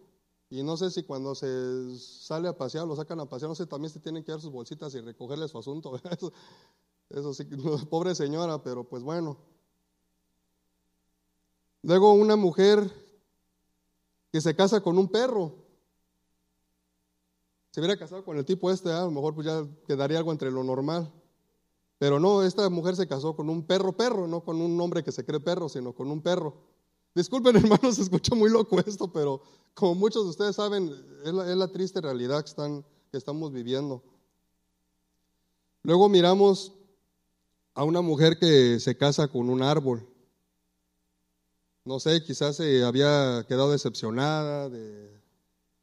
Y 0.50 0.64
no 0.64 0.78
sé 0.78 0.90
si 0.90 1.04
cuando 1.04 1.36
se 1.36 1.98
sale 2.00 2.48
a 2.48 2.58
pasear, 2.58 2.88
lo 2.88 2.96
sacan 2.96 3.20
a 3.20 3.30
pasear, 3.30 3.50
no 3.50 3.56
sé, 3.56 3.68
también 3.68 3.92
se 3.92 4.00
tienen 4.00 4.24
que 4.24 4.32
dar 4.32 4.42
sus 4.42 4.52
bolsitas 4.52 4.94
y 4.96 5.02
recogerle 5.02 5.48
su 5.48 5.60
asunto. 5.60 5.94
Eso, 7.10 7.34
sí, 7.34 7.46
pobre 7.90 8.16
señora, 8.16 8.62
pero 8.64 8.84
pues 8.84 9.04
bueno. 9.04 9.38
Luego 11.84 12.14
una 12.14 12.36
mujer 12.36 12.92
que 14.32 14.42
se 14.42 14.56
casa 14.56 14.82
con 14.82 14.98
un 14.98 15.08
perro. 15.08 15.56
Se 17.72 17.80
hubiera 17.80 17.98
casado 17.98 18.26
con 18.26 18.38
el 18.38 18.46
tipo 18.46 18.72
este, 18.72 18.92
a 18.92 19.02
lo 19.02 19.12
mejor 19.12 19.36
pues 19.36 19.46
ya 19.46 19.66
quedaría 19.88 20.18
algo 20.18 20.32
entre 20.32 20.52
lo 20.52 20.64
normal. 20.64 21.12
Pero 22.00 22.20
no, 22.20 22.42
esta 22.42 22.68
mujer 22.70 22.96
se 22.96 23.08
casó 23.08 23.36
con 23.36 23.50
un 23.50 23.68
perro 23.68 23.96
perro, 23.96 24.26
no 24.28 24.44
con 24.44 24.62
un 24.62 24.80
hombre 24.82 25.04
que 25.04 25.12
se 25.12 25.26
cree 25.26 25.40
perro, 25.40 25.70
sino 25.70 25.94
con 25.94 26.10
un 26.10 26.22
perro. 26.22 26.69
Disculpen 27.20 27.54
hermanos, 27.58 27.96
se 27.96 28.04
escucha 28.04 28.34
muy 28.34 28.50
loco 28.50 28.80
esto, 28.80 29.12
pero 29.12 29.42
como 29.74 29.94
muchos 29.94 30.24
de 30.24 30.30
ustedes 30.30 30.56
saben, 30.56 30.90
es 31.26 31.34
la, 31.34 31.68
triste 31.68 32.00
realidad 32.00 32.42
que, 32.42 32.50
están, 32.50 32.86
estamos 33.12 33.52
viviendo. 33.52 34.02
Luego 35.84 36.08
miramos 36.08 36.72
a 37.74 37.84
una 37.84 38.00
mujer 38.00 38.40
que 38.40 38.80
se 38.80 38.96
casa 38.96 39.28
con 39.28 39.50
un 39.50 39.62
árbol. 39.62 40.08
No 41.84 42.00
sé, 42.00 42.24
quizás 42.24 42.56
se 42.56 42.86
había 42.86 43.46
quedado 43.50 43.72
decepcionada 43.72 44.70
de, 44.70 45.12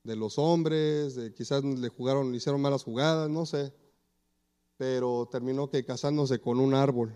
de 0.04 0.16
los 0.16 0.38
hombres, 0.38 1.16
de, 1.16 1.34
quizás 1.34 1.62
le 1.62 1.90
jugaron, 1.90 2.30
le 2.30 2.38
hicieron 2.38 2.62
malas 2.62 2.82
jugadas, 2.82 3.28
no 3.28 3.44
sé, 3.44 3.74
pero 4.78 5.28
terminó 5.30 5.68
que 5.68 5.84
casándose 5.84 6.40
con 6.40 6.60
un 6.60 6.72
árbol. 6.72 7.14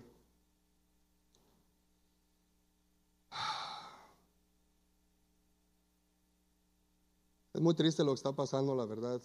Es 7.60 7.62
muy 7.62 7.74
triste 7.74 8.02
lo 8.02 8.12
que 8.12 8.14
está 8.14 8.32
pasando, 8.32 8.74
la 8.74 8.86
verdad. 8.86 9.20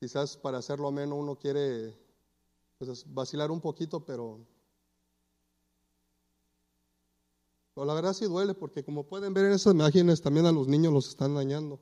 Quizás 0.00 0.36
para 0.36 0.58
hacerlo 0.58 0.88
ameno 0.88 1.14
uno 1.14 1.38
quiere 1.38 1.96
pues, 2.78 3.04
vacilar 3.14 3.52
un 3.52 3.60
poquito, 3.60 4.04
pero 4.04 4.40
Pero 7.72 7.84
la 7.84 7.94
verdad 7.94 8.12
sí 8.12 8.24
duele 8.24 8.54
porque 8.54 8.82
como 8.82 9.06
pueden 9.06 9.32
ver 9.34 9.44
en 9.44 9.52
esas 9.52 9.72
imágenes 9.72 10.20
también 10.20 10.46
a 10.46 10.50
los 10.50 10.66
niños 10.66 10.92
los 10.92 11.08
están 11.08 11.36
dañando. 11.36 11.78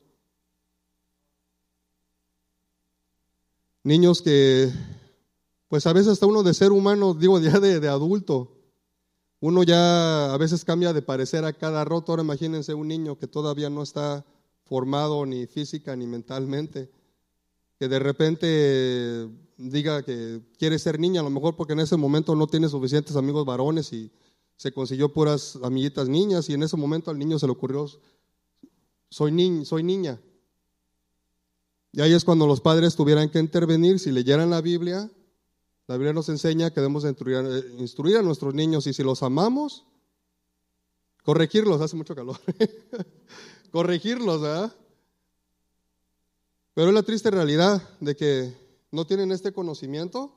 Niños 3.83 4.21
que, 4.21 4.71
pues 5.69 5.87
a 5.87 5.95
veces 5.95 6.13
hasta 6.13 6.27
uno 6.27 6.43
de 6.43 6.53
ser 6.53 6.71
humano, 6.71 7.15
digo 7.15 7.39
ya 7.41 7.59
de 7.61 7.89
adulto, 7.89 8.59
uno 9.41 9.63
ya 9.63 10.35
a 10.35 10.37
veces 10.37 10.67
cambia 10.67 10.93
de 10.93 11.01
parecer 11.01 11.47
a 11.47 11.55
cada 11.55 11.83
roto. 11.83 12.13
Ahora 12.13 12.25
imagínense 12.25 12.75
un 12.75 12.89
niño 12.89 13.19
que 13.19 13.27
todavía 13.27 13.71
no 13.71 13.83
está 13.83 14.27
formado 14.73 15.27
ni 15.27 15.47
física 15.47 15.95
ni 15.95 16.07
mentalmente, 16.07 16.91
que 17.79 17.89
de 17.89 17.99
repente 17.99 19.29
diga 19.59 20.03
que 20.03 20.41
quiere 20.59 20.79
ser 20.79 20.99
niña, 20.99 21.21
a 21.21 21.25
lo 21.25 21.29
mejor 21.29 21.57
porque 21.57 21.75
en 21.75 21.81
ese 21.81 21.99
momento 21.99 22.35
no 22.35 22.47
tiene 22.47 22.71
suficientes 22.71 23.15
amigos 23.17 23.45
varones 23.45 23.93
y 23.93 24.11
se 24.57 24.73
consiguió 24.73 25.13
puras 25.13 25.59
amiguitas 25.63 26.09
niñas 26.09 26.49
y 26.49 26.55
en 26.55 26.63
ese 26.63 26.79
momento 26.79 27.11
al 27.11 27.19
niño 27.19 27.39
se 27.39 27.45
le 27.45 27.53
ocurrió, 27.53 27.87
soy, 29.11 29.63
soy 29.67 29.83
niña. 29.83 30.19
Y 31.93 32.01
ahí 32.01 32.15
es 32.15 32.25
cuando 32.25 32.47
los 32.47 32.63
padres 32.63 32.97
tuvieran 32.97 33.29
que 33.29 33.41
intervenir, 33.41 33.99
si 33.99 34.11
leyeran 34.11 34.49
la 34.49 34.63
Biblia, 34.63 35.11
la 35.87 35.97
Biblia 35.99 36.15
nos 36.15 36.31
enseña 36.31 36.71
que 36.71 36.81
debemos 36.81 37.05
instruir 37.05 38.17
a 38.17 38.23
nuestros 38.23 38.55
niños 38.55 38.87
y 38.87 38.95
si 38.95 39.03
los 39.03 39.23
amamos, 39.23 39.85
corregirlos, 41.25 41.83
hace 41.83 41.95
mucho 41.95 42.15
calor, 42.15 42.39
corregirlos, 43.73 44.43
¿verdad? 44.43 44.73
Pero 46.75 46.89
es 46.89 46.95
la 46.95 47.03
triste 47.03 47.31
realidad 47.31 47.83
de 48.01 48.15
que 48.15 48.57
no 48.93 49.07
tienen 49.07 49.33
este 49.33 49.53
conocimiento 49.53 50.33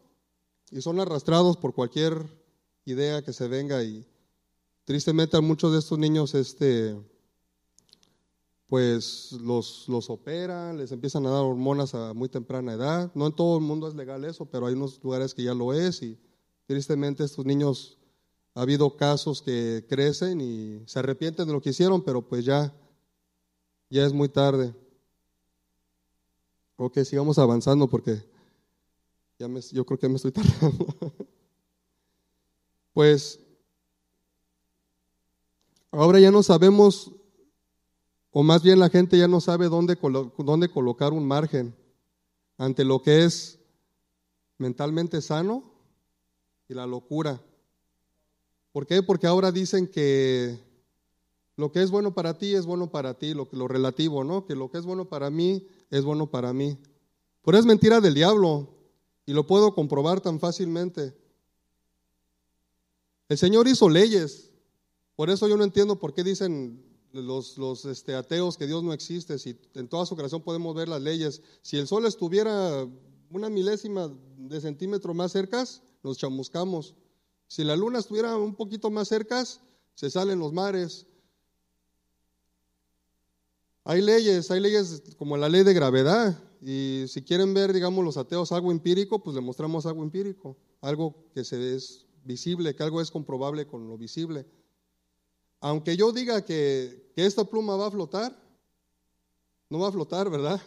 y 0.71 0.81
son 0.81 0.99
arrastrados 0.99 1.57
por 1.57 1.73
cualquier 1.73 2.25
idea 2.85 3.23
que 3.23 3.33
se 3.33 3.47
venga 3.47 3.83
y 3.83 4.05
tristemente 4.85 5.37
a 5.37 5.41
muchos 5.41 5.71
de 5.73 5.79
estos 5.79 5.99
niños 5.99 6.33
este 6.33 6.95
pues 8.67 9.31
los, 9.33 9.87
los 9.87 10.09
operan, 10.09 10.77
les 10.77 10.91
empiezan 10.91 11.25
a 11.27 11.29
dar 11.29 11.43
hormonas 11.43 11.93
a 11.93 12.13
muy 12.13 12.29
temprana 12.29 12.73
edad. 12.73 13.11
No 13.13 13.27
en 13.27 13.33
todo 13.33 13.57
el 13.57 13.63
mundo 13.63 13.87
es 13.87 13.93
legal 13.93 14.25
eso, 14.25 14.45
pero 14.45 14.65
hay 14.65 14.73
unos 14.73 14.99
lugares 15.03 15.35
que 15.35 15.43
ya 15.43 15.53
lo 15.53 15.71
es 15.71 16.01
y 16.01 16.17
tristemente 16.65 17.23
estos 17.23 17.45
niños 17.45 17.99
ha 18.55 18.61
habido 18.61 18.97
casos 18.97 19.41
que 19.41 19.85
crecen 19.87 20.41
y 20.41 20.81
se 20.87 20.99
arrepienten 20.99 21.45
de 21.45 21.53
lo 21.53 21.61
que 21.61 21.69
hicieron, 21.69 22.01
pero 22.01 22.23
pues 22.23 22.43
ya, 22.43 22.73
ya 23.89 24.05
es 24.05 24.13
muy 24.13 24.29
tarde. 24.29 24.73
Ok, 26.77 26.99
sigamos 26.99 27.37
avanzando 27.37 27.87
porque 27.87 28.21
ya 29.39 29.47
me, 29.47 29.61
yo 29.61 29.85
creo 29.85 29.99
que 29.99 30.09
me 30.09 30.15
estoy 30.15 30.31
tardando. 30.33 30.95
Pues 32.93 33.39
ahora 35.91 36.19
ya 36.19 36.31
no 36.31 36.43
sabemos, 36.43 37.11
o 38.31 38.43
más 38.43 38.63
bien 38.63 38.79
la 38.79 38.89
gente 38.89 39.17
ya 39.17 39.27
no 39.27 39.39
sabe 39.41 39.67
dónde, 39.67 39.97
dónde 40.37 40.69
colocar 40.69 41.13
un 41.13 41.27
margen 41.27 41.75
ante 42.57 42.83
lo 42.83 43.01
que 43.01 43.23
es 43.23 43.59
mentalmente 44.57 45.21
sano 45.21 45.63
y 46.67 46.73
la 46.73 46.85
locura. 46.85 47.41
¿Por 48.71 48.85
qué? 48.85 49.01
Porque 49.03 49.27
ahora 49.27 49.51
dicen 49.51 49.87
que 49.87 50.59
lo 51.57 51.71
que 51.71 51.81
es 51.81 51.91
bueno 51.91 52.13
para 52.13 52.37
ti 52.37 52.53
es 52.53 52.65
bueno 52.65 52.91
para 52.91 53.13
ti, 53.17 53.33
lo, 53.33 53.47
lo 53.51 53.67
relativo, 53.67 54.23
¿no? 54.23 54.45
Que 54.45 54.55
lo 54.55 54.69
que 54.69 54.77
es 54.77 54.85
bueno 54.85 55.05
para 55.07 55.29
mí 55.29 55.67
es 55.89 56.03
bueno 56.03 56.29
para 56.29 56.53
mí. 56.53 56.77
Pero 57.43 57.57
es 57.57 57.65
mentira 57.65 58.01
del 58.01 58.13
diablo 58.13 58.75
y 59.25 59.34
lo 59.34 59.47
puedo 59.47 59.73
comprobar 59.73 60.21
tan 60.21 60.39
fácilmente. 60.39 61.15
El 63.30 63.38
Señor 63.38 63.67
hizo 63.67 63.89
leyes. 63.89 64.51
Por 65.15 65.30
eso 65.30 65.47
yo 65.47 65.57
no 65.57 65.63
entiendo 65.63 65.97
por 65.97 66.13
qué 66.13 66.23
dicen 66.23 66.84
los, 67.11 67.57
los 67.57 67.86
este, 67.86 68.15
ateos 68.15 68.57
que 68.57 68.67
Dios 68.67 68.84
no 68.84 68.93
existe. 68.93 69.39
Si 69.39 69.57
en 69.73 69.88
toda 69.88 70.05
su 70.05 70.15
creación 70.15 70.41
podemos 70.41 70.75
ver 70.75 70.89
las 70.89 71.01
leyes. 71.01 71.41
Si 71.61 71.77
el 71.77 71.88
sol 71.88 72.05
estuviera 72.05 72.88
una 73.30 73.49
milésima 73.49 74.11
de 74.38 74.61
centímetro 74.61 75.13
más 75.13 75.32
cerca, 75.32 75.63
nos 76.03 76.17
chamuscamos. 76.17 76.95
Si 77.47 77.63
la 77.63 77.75
luna 77.75 77.99
estuviera 77.99 78.36
un 78.38 78.55
poquito 78.55 78.89
más 78.89 79.07
cerca, 79.07 79.43
se 79.93 80.09
salen 80.09 80.39
los 80.39 80.53
mares. 80.53 81.07
Hay 83.88 84.01
leyes, 84.01 84.49
hay 84.49 84.59
leyes 84.59 85.03
como 85.15 85.38
la 85.38 85.47
ley 85.47 85.63
de 85.63 85.73
gravedad. 85.73 86.36
Y 86.59 87.05
si 87.07 87.21
quieren 87.21 87.53
ver, 87.53 87.71
digamos, 87.71 88.03
los 88.03 88.17
ateos 88.17 88.51
algo 88.51 88.71
empírico, 88.71 89.21
pues 89.21 89.36
le 89.36 89.41
mostramos 89.41 89.86
algo 89.86 90.01
empírico, 90.01 90.57
algo 90.81 91.15
que 91.36 91.43
se 91.43 91.75
es 91.75 92.07
visible, 92.23 92.75
que 92.75 92.81
algo 92.81 92.99
es 92.99 93.11
comprobable 93.11 93.67
con 93.67 93.88
lo 93.88 93.95
visible. 93.95 94.47
Aunque 95.59 95.95
yo 95.95 96.11
diga 96.11 96.43
que, 96.43 97.13
esta 97.15 97.45
pluma 97.45 97.75
va 97.75 97.88
a 97.88 97.91
flotar, 97.91 98.36
no 99.69 99.77
va 99.77 99.89
a 99.89 99.91
flotar, 99.91 100.31
¿verdad? 100.31 100.59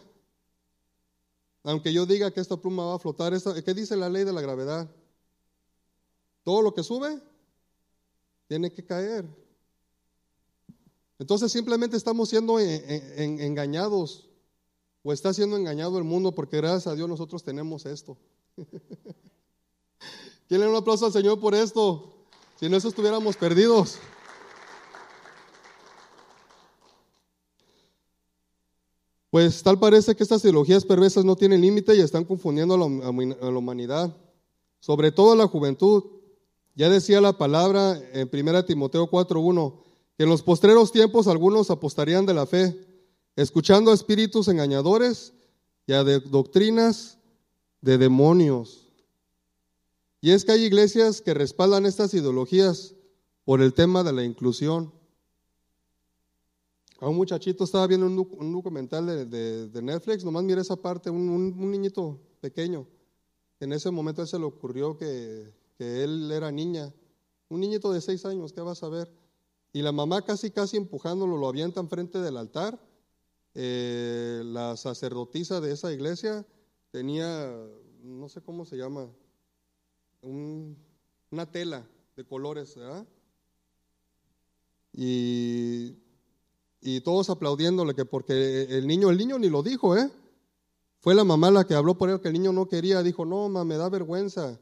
Aunque 1.65 1.93
yo 1.93 2.07
diga 2.07 2.31
que 2.31 2.41
esta 2.41 2.57
pluma 2.57 2.87
va 2.87 2.95
a 2.95 2.99
flotar, 3.01 3.33
¿qué 3.65 3.75
dice 3.75 3.97
la 3.97 4.09
ley 4.09 4.23
de 4.23 4.33
la 4.33 4.41
gravedad? 4.41 4.89
Todo 6.45 6.63
lo 6.63 6.73
que 6.73 6.85
sube 6.85 7.21
tiene 8.47 8.73
que 8.73 8.85
caer. 8.85 9.27
Entonces 11.19 11.51
simplemente 11.51 11.97
estamos 11.97 12.29
siendo 12.29 12.59
engañados 12.61 14.29
o 15.03 15.13
está 15.13 15.33
siendo 15.33 15.57
engañado 15.57 15.99
el 15.99 16.05
mundo 16.05 16.35
porque 16.35 16.59
gracias 16.59 16.87
a 16.87 16.95
Dios 16.95 17.09
nosotros 17.09 17.43
tenemos 17.43 17.87
esto. 17.87 18.17
¿Quién 20.49 20.61
le 20.61 20.67
da 20.67 20.71
un 20.71 20.77
aplauso 20.77 21.07
al 21.07 21.13
Señor 21.13 21.41
por 21.41 21.55
esto? 21.55 22.15
Si 22.59 22.69
no, 22.69 22.77
eso 22.77 22.89
estuviéramos 22.89 23.37
perdidos. 23.37 23.99
Pues 29.31 29.63
tal 29.63 29.79
parece 29.79 30.17
que 30.17 30.23
estas 30.23 30.43
ideologías 30.43 30.85
perversas 30.85 31.25
no 31.25 31.37
tienen 31.37 31.61
límite 31.61 31.95
y 31.95 32.01
están 32.01 32.25
confundiendo 32.25 32.75
a 32.75 32.79
la, 32.79 33.59
humanidad, 33.59 34.17
sobre 34.81 35.13
todo 35.13 35.33
a 35.33 35.37
la 35.37 35.47
juventud. 35.47 36.03
Ya 36.75 36.89
decía 36.89 37.21
la 37.21 37.37
palabra 37.37 38.01
en 38.15 38.31
1 38.33 38.65
Timoteo 38.65 39.11
4.1, 39.11 39.83
que 39.83 39.88
en 40.19 40.29
los 40.29 40.43
postreros 40.43 40.93
tiempos 40.93 41.29
algunos 41.29 41.71
apostarían 41.71 42.27
de 42.27 42.35
la 42.35 42.45
fe, 42.45 42.77
escuchando 43.37 43.93
a 43.93 43.95
espíritus 43.95 44.49
engañadores 44.49 45.33
y 45.87 45.93
a 45.93 46.03
doctrinas 46.03 47.19
de 47.81 47.99
demonios. 47.99 48.89
Y 50.21 50.33
es 50.33 50.45
que 50.45 50.53
hay 50.53 50.65
iglesias 50.65 51.21
que 51.21 51.35
respaldan 51.35 51.87
estas 51.87 52.13
ideologías 52.15 52.95
por 53.45 53.63
el 53.63 53.73
tema 53.73 54.03
de 54.03 54.13
la 54.13 54.25
inclusión. 54.25 54.93
A 57.01 57.09
un 57.09 57.15
muchachito 57.15 57.63
estaba 57.63 57.87
viendo 57.87 58.07
un, 58.07 58.53
documental 58.53 59.31
de, 59.31 59.83
Netflix, 59.83 60.25
nomás 60.25 60.43
mira 60.43 60.61
esa 60.61 60.75
parte, 60.75 61.09
un, 61.09 61.71
niñito 61.71 62.19
pequeño. 62.41 62.89
En 63.61 63.73
ese 63.73 63.91
momento 63.93 64.27
se 64.27 64.39
le 64.39 64.45
ocurrió 64.45 64.97
que, 64.97 65.53
él 65.79 66.31
era 66.33 66.51
niña, 66.51 66.93
un 67.49 67.61
niñito 67.61 67.93
de 67.93 68.01
seis 68.01 68.25
años, 68.25 68.53
¿qué 68.53 68.61
vas 68.61 68.83
a 68.83 68.89
ver? 68.89 69.09
Y 69.73 69.83
la 69.83 69.93
mamá 69.93 70.23
casi, 70.23 70.51
casi 70.51 70.77
empujándolo, 70.77 71.37
lo 71.37 71.49
avienta 71.49 71.81
enfrente 71.81 72.21
del 72.21 72.37
altar. 72.37 72.79
Eh, 73.55 74.43
la 74.45 74.77
sacerdotisa 74.77 75.61
de 75.61 75.73
esa 75.73 75.93
iglesia 75.93 76.47
tenía, 76.91 77.53
no 78.03 78.29
sé 78.29 78.41
cómo 78.41 78.65
se 78.65 78.77
llama, 78.77 79.09
una 80.23 81.51
tela 81.51 81.87
de 82.17 82.25
colores, 82.25 82.75
¿verdad? 82.77 83.07
Y, 84.93 85.97
todos 87.05 87.31
aplaudiéndole 87.31 87.95
que 87.95 88.05
porque 88.05 88.65
el 88.65 88.87
niño, 88.87 89.11
el 89.11 89.19
niño 89.19 89.39
ni 89.39 89.49
lo 89.49 89.63
dijo, 89.63 89.97
¿eh? 89.97 90.11
Fue 91.01 91.15
la 91.15 91.23
mamá 91.23 91.51
la 91.51 91.65
que 91.65 91.75
habló 91.75 91.97
por 91.97 92.11
él 92.11 92.21
que 92.21 92.29
el 92.29 92.35
niño 92.35 92.53
no 92.53 92.69
quería, 92.69 93.03
dijo, 93.03 93.25
no, 93.25 93.49
ma, 93.49 93.65
me 93.65 93.77
da 93.77 93.89
vergüenza. 93.89 94.59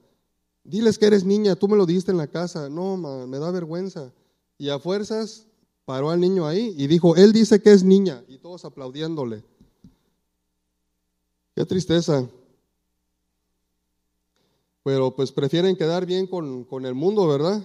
Diles 0.64 0.98
que 0.98 1.06
eres 1.06 1.24
niña, 1.24 1.56
tú 1.56 1.68
me 1.68 1.76
lo 1.76 1.86
diste 1.86 2.10
en 2.10 2.18
la 2.18 2.26
casa. 2.26 2.68
No, 2.68 2.96
ma, 2.96 3.26
me 3.26 3.38
da 3.38 3.50
vergüenza. 3.50 4.12
Y 4.58 4.70
a 4.70 4.78
fuerzas 4.78 5.46
paró 5.84 6.10
al 6.10 6.20
niño 6.20 6.46
ahí 6.46 6.74
y 6.76 6.86
dijo, 6.86 7.16
él 7.16 7.32
dice 7.32 7.60
que 7.60 7.72
es 7.72 7.84
niña. 7.84 8.24
Y 8.28 8.38
todos 8.38 8.64
aplaudiéndole. 8.64 9.44
Qué 11.54 11.64
tristeza 11.64 12.28
pero 14.86 15.10
pues 15.16 15.32
prefieren 15.32 15.74
quedar 15.74 16.06
bien 16.06 16.28
con, 16.28 16.86
el 16.86 16.94
mundo, 16.94 17.26
¿verdad? 17.26 17.60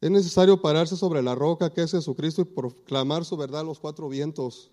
Es 0.00 0.10
necesario 0.10 0.60
pararse 0.60 0.96
sobre 0.96 1.22
la 1.22 1.36
roca 1.36 1.72
que 1.72 1.82
es 1.82 1.92
Jesucristo 1.92 2.42
y 2.42 2.46
proclamar 2.46 3.24
su 3.24 3.36
verdad 3.36 3.60
a 3.60 3.62
los 3.62 3.78
cuatro 3.78 4.08
vientos. 4.08 4.72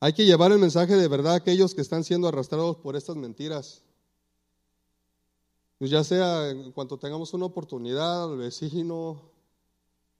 Hay 0.00 0.14
que 0.14 0.24
llevar 0.24 0.50
el 0.50 0.58
mensaje 0.58 0.96
de 0.96 1.08
verdad 1.08 1.34
a 1.34 1.36
aquellos 1.36 1.74
que 1.74 1.82
están 1.82 2.04
siendo 2.04 2.26
arrastrados 2.26 2.78
por 2.78 2.96
estas 2.96 3.16
mentiras. 3.16 3.82
Pues 5.76 5.90
ya 5.90 6.02
sea 6.02 6.48
en 6.48 6.72
cuanto 6.72 6.98
tengamos 6.98 7.34
una 7.34 7.44
oportunidad, 7.44 8.32
al 8.32 8.38
vecino, 8.38 9.20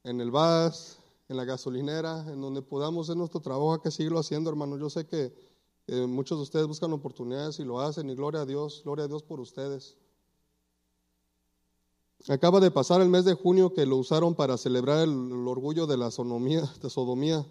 en 0.05 0.21
el 0.21 0.31
bus, 0.31 0.99
en 1.29 1.37
la 1.37 1.45
gasolinera, 1.45 2.27
en 2.29 2.41
donde 2.41 2.63
podamos 2.63 3.09
hacer 3.09 3.17
nuestro 3.17 3.41
trabajo, 3.41 3.75
hay 3.75 3.81
que 3.81 3.91
seguirlo 3.91 4.19
haciendo, 4.19 4.51
hermano. 4.51 4.77
Yo 4.77 4.91
sé 4.91 5.07
que 5.07 5.33
eh, 5.87 6.07
muchos 6.07 6.39
de 6.39 6.43
ustedes 6.43 6.67
buscan 6.67 6.93
oportunidades 6.93 7.59
y 7.59 7.65
lo 7.65 7.81
hacen 7.81 8.09
y 8.11 8.15
gloria 8.15 8.43
a 8.43 8.47
Dios, 8.47 8.83
gloria 8.85 9.05
a 9.05 9.09
Dios 9.09 9.23
por 9.23 9.41
ustedes. 9.41 9.97
Acaba 12.29 12.61
de 12.61 12.71
pasar 12.71 13.01
el 13.01 13.09
mes 13.09 13.25
de 13.25 13.35
junio 13.35 13.75
que 13.75 13.85
lo 13.85 13.97
usaron 13.97 14.35
para 14.35 14.57
celebrar 14.57 15.01
el, 15.01 15.49
orgullo 15.49 15.87
de 15.87 15.97
la 15.97 16.11
sonomía, 16.11 16.63
de 16.81 16.89
sodomía. 16.89 17.45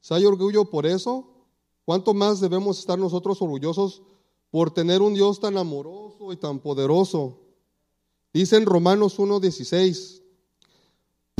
Si 0.00 0.12
hay 0.12 0.26
orgullo 0.26 0.66
por 0.66 0.84
eso, 0.84 1.26
¿cuánto 1.86 2.12
más 2.12 2.40
debemos 2.40 2.78
estar 2.78 2.98
nosotros 2.98 3.40
orgullosos 3.40 4.02
por 4.50 4.72
tener 4.72 5.00
un 5.00 5.14
Dios 5.14 5.40
tan 5.40 5.56
amoroso 5.56 6.32
y 6.32 6.36
tan 6.36 6.58
poderoso? 6.58 7.38
Dice 8.34 8.56
en 8.56 8.66
Romanos 8.66 9.18
1.16, 9.18 10.21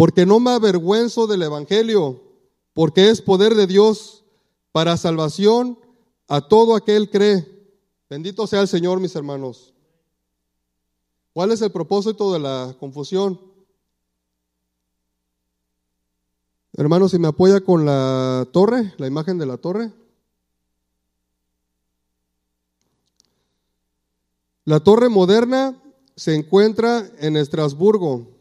porque 0.03 0.27
no 0.27 0.41
me 0.41 0.51
avergüenzo 0.51 1.29
del 1.29 1.43
Evangelio, 1.43 2.25
porque 2.73 3.11
es 3.11 3.23
poder 3.23 3.55
de 3.55 3.69
Dios 3.69 4.25
para 4.73 4.97
salvación 4.97 5.79
a 6.27 6.41
todo 6.41 6.75
aquel 6.75 7.09
cree. 7.09 7.47
Bendito 8.11 8.49
sea 8.49 8.63
el 8.63 8.67
Señor, 8.67 8.99
mis 8.99 9.15
hermanos. 9.15 9.73
¿Cuál 11.33 11.53
es 11.53 11.63
el 11.63 11.71
propósito 11.71 12.33
de 12.33 12.41
la 12.41 12.75
confusión? 12.81 13.41
Hermanos, 16.73 17.13
si 17.13 17.21
me 17.21 17.29
apoya 17.29 17.61
con 17.61 17.85
la 17.85 18.49
torre, 18.51 18.95
la 18.97 19.07
imagen 19.07 19.39
de 19.39 19.47
la 19.47 19.57
torre. 19.57 19.93
La 24.65 24.81
torre 24.81 25.09
moderna 25.09 25.81
se 26.17 26.35
encuentra 26.35 27.09
en 27.21 27.37
Estrasburgo, 27.37 28.32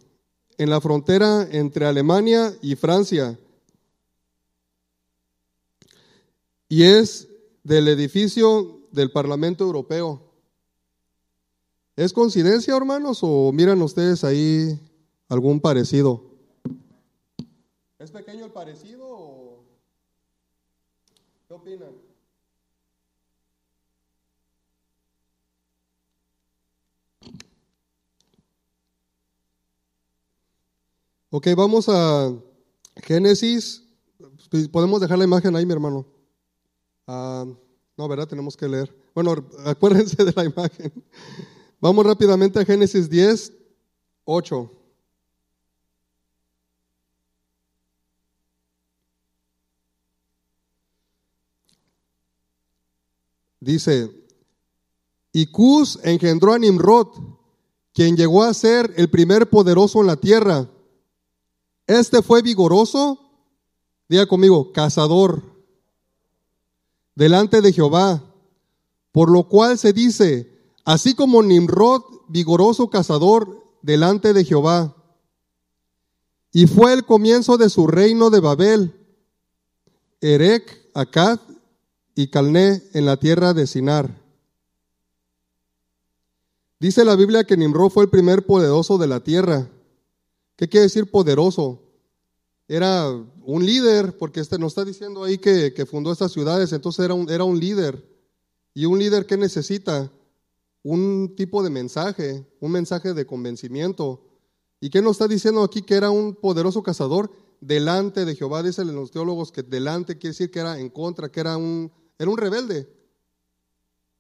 en 0.62 0.70
la 0.70 0.80
frontera 0.80 1.48
entre 1.52 1.88
Alemania 1.88 2.56
y 2.62 2.76
Francia. 2.76 3.36
Y 6.70 6.84
es 6.84 7.28
del 7.64 7.88
edificio 7.88 8.82
del 8.92 9.10
Parlamento 9.10 9.64
Europeo. 9.64 10.22
¿Es 11.96 12.14
coincidencia, 12.14 12.78
hermanos, 12.78 13.22
o 13.24 13.52
miran 13.52 13.82
ustedes 13.82 14.24
ahí 14.24 14.80
algún 15.30 15.60
parecido? 15.60 16.26
¿Es 17.98 18.12
pequeño 18.12 18.46
el 18.46 18.52
parecido 18.52 19.64
qué 21.48 21.56
opinan? 21.56 22.11
Ok, 31.34 31.48
vamos 31.56 31.88
a 31.88 32.30
Génesis. 32.98 33.82
Podemos 34.70 35.00
dejar 35.00 35.18
la 35.18 35.24
imagen 35.24 35.56
ahí, 35.56 35.66
mi 35.66 35.72
hermano. 35.72 36.06
Ah, 37.08 37.46
no, 37.96 38.08
¿verdad? 38.10 38.28
Tenemos 38.28 38.58
que 38.58 38.68
leer. 38.68 38.94
Bueno, 39.16 39.36
acuérdense 39.66 40.26
de 40.26 40.34
la 40.34 40.44
imagen. 40.44 40.92
Vamos 41.80 42.06
rápidamente 42.06 42.60
a 42.60 42.66
Génesis 42.66 43.10
10, 43.10 43.54
8. 44.26 44.72
Dice, 53.62 54.12
y 55.32 55.46
Cus 55.46 55.98
engendró 56.04 56.52
a 56.52 56.60
Nimrod, 56.60 57.08
quien 57.94 58.18
llegó 58.18 58.44
a 58.44 58.54
ser 58.54 58.94
el 58.98 59.10
primer 59.10 59.50
poderoso 59.50 60.02
en 60.02 60.08
la 60.08 60.18
tierra. 60.18 60.68
Este 61.92 62.22
fue 62.22 62.42
vigoroso, 62.42 63.20
diga 64.08 64.26
conmigo, 64.26 64.72
cazador 64.72 65.44
delante 67.16 67.60
de 67.60 67.74
Jehová. 67.74 68.24
Por 69.12 69.30
lo 69.30 69.50
cual 69.50 69.78
se 69.78 69.92
dice, 69.92 70.58
así 70.86 71.14
como 71.16 71.44
Nimrod, 71.44 72.02
vigoroso 72.30 72.90
cazador, 72.90 73.62
delante 73.82 74.32
de 74.32 74.46
Jehová. 74.46 74.96
Y 76.54 76.66
fue 76.68 76.94
el 76.94 77.06
comienzo 77.06 77.58
de 77.58 77.70
su 77.70 77.88
reino 77.88 78.30
de 78.30 78.40
Babel, 78.40 78.96
Erec, 80.22 80.90
Acad 80.94 81.42
y 82.16 82.28
Calné 82.28 82.84
en 82.94 83.06
la 83.06 83.18
tierra 83.18 83.54
de 83.54 83.68
Sinar. 83.68 84.18
Dice 86.80 87.04
la 87.04 87.18
Biblia 87.18 87.44
que 87.44 87.58
Nimrod 87.58 87.90
fue 87.90 88.06
el 88.06 88.10
primer 88.10 88.46
poderoso 88.46 88.98
de 88.98 89.08
la 89.08 89.20
tierra. 89.20 89.68
¿Qué 90.62 90.70
quiere 90.70 90.84
decir 90.84 91.10
poderoso? 91.10 91.82
era 92.68 93.10
un 93.10 93.66
líder, 93.66 94.16
porque 94.16 94.42
este 94.42 94.60
nos 94.60 94.74
está 94.74 94.86
diciendo 94.86 95.24
ahí 95.24 95.40
que, 95.40 95.74
fundó 95.90 96.12
estas 96.12 96.32
ciudades, 96.32 96.72
entonces 96.72 97.04
era 97.04 97.16
un, 97.16 97.28
era 97.32 97.44
un 97.44 97.60
líder. 97.60 98.08
¿Y 98.76 98.86
un 98.86 99.00
líder 99.00 99.26
que 99.26 99.38
necesita? 99.38 100.12
Un 100.84 101.34
tipo 101.36 101.64
de 101.64 101.72
mensaje, 101.72 102.46
un 102.60 102.72
mensaje 102.72 103.16
de 103.16 103.26
convencimiento. 103.26 104.24
¿Y 104.80 104.92
qué 104.92 105.02
nos 105.02 105.14
está 105.14 105.28
diciendo 105.28 105.64
aquí? 105.64 105.82
Que 105.82 105.96
era 105.96 106.12
un 106.12 106.36
poderoso 106.36 106.84
cazador 106.84 107.32
delante 107.60 108.24
de 108.24 108.36
Jehová. 108.36 108.62
Dicen 108.62 108.94
los 108.94 109.10
teólogos 109.10 109.52
que 109.52 109.64
delante 109.64 110.20
quiere 110.20 110.34
decir 110.34 110.52
que 110.52 110.60
era 110.60 110.80
en 110.80 110.90
contra, 110.90 111.32
que 111.32 111.40
era 111.40 111.58
un, 111.58 111.92
era 112.20 112.30
un 112.30 112.38
rebelde. 112.38 112.88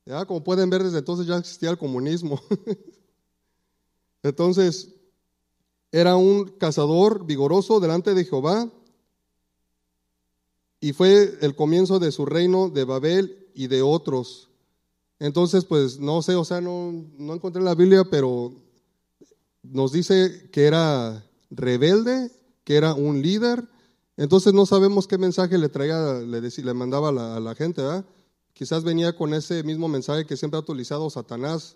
Ya, 0.07 0.25
como 0.25 0.43
pueden 0.43 0.71
ver, 0.71 0.83
desde 0.83 0.97
entonces 0.97 1.27
ya 1.27 1.37
existía 1.37 1.69
el 1.69 1.77
comunismo. 1.77 2.41
entonces, 4.23 4.89
era 5.91 6.15
un 6.15 6.45
cazador 6.45 7.25
vigoroso 7.25 7.79
delante 7.79 8.13
de 8.13 8.25
Jehová 8.25 8.69
y 10.79 10.93
fue 10.93 11.37
el 11.41 11.55
comienzo 11.55 11.99
de 11.99 12.11
su 12.11 12.25
reino 12.25 12.69
de 12.69 12.85
Babel 12.85 13.47
y 13.53 13.67
de 13.67 13.81
otros. 13.81 14.49
Entonces, 15.19 15.65
pues 15.65 15.99
no 15.99 16.23
sé, 16.23 16.35
o 16.35 16.43
sea, 16.43 16.61
no, 16.61 17.05
no 17.17 17.33
encontré 17.33 17.59
en 17.59 17.65
la 17.65 17.75
Biblia, 17.75 18.03
pero 18.09 18.53
nos 19.61 19.91
dice 19.91 20.49
que 20.51 20.65
era 20.65 21.23
rebelde, 21.51 22.31
que 22.63 22.75
era 22.75 22.95
un 22.95 23.21
líder. 23.21 23.67
Entonces 24.17 24.53
no 24.53 24.65
sabemos 24.65 25.07
qué 25.07 25.19
mensaje 25.19 25.57
le 25.57 25.69
traía, 25.69 26.13
le, 26.13 26.41
decía, 26.41 26.65
le 26.65 26.73
mandaba 26.73 27.09
a 27.09 27.11
la, 27.11 27.35
a 27.35 27.39
la 27.39 27.53
gente, 27.53 27.81
¿verdad? 27.81 28.05
Quizás 28.53 28.83
venía 28.83 29.15
con 29.15 29.33
ese 29.33 29.63
mismo 29.63 29.87
mensaje 29.87 30.25
que 30.25 30.37
siempre 30.37 30.57
ha 30.57 30.61
utilizado 30.61 31.09
Satanás, 31.09 31.75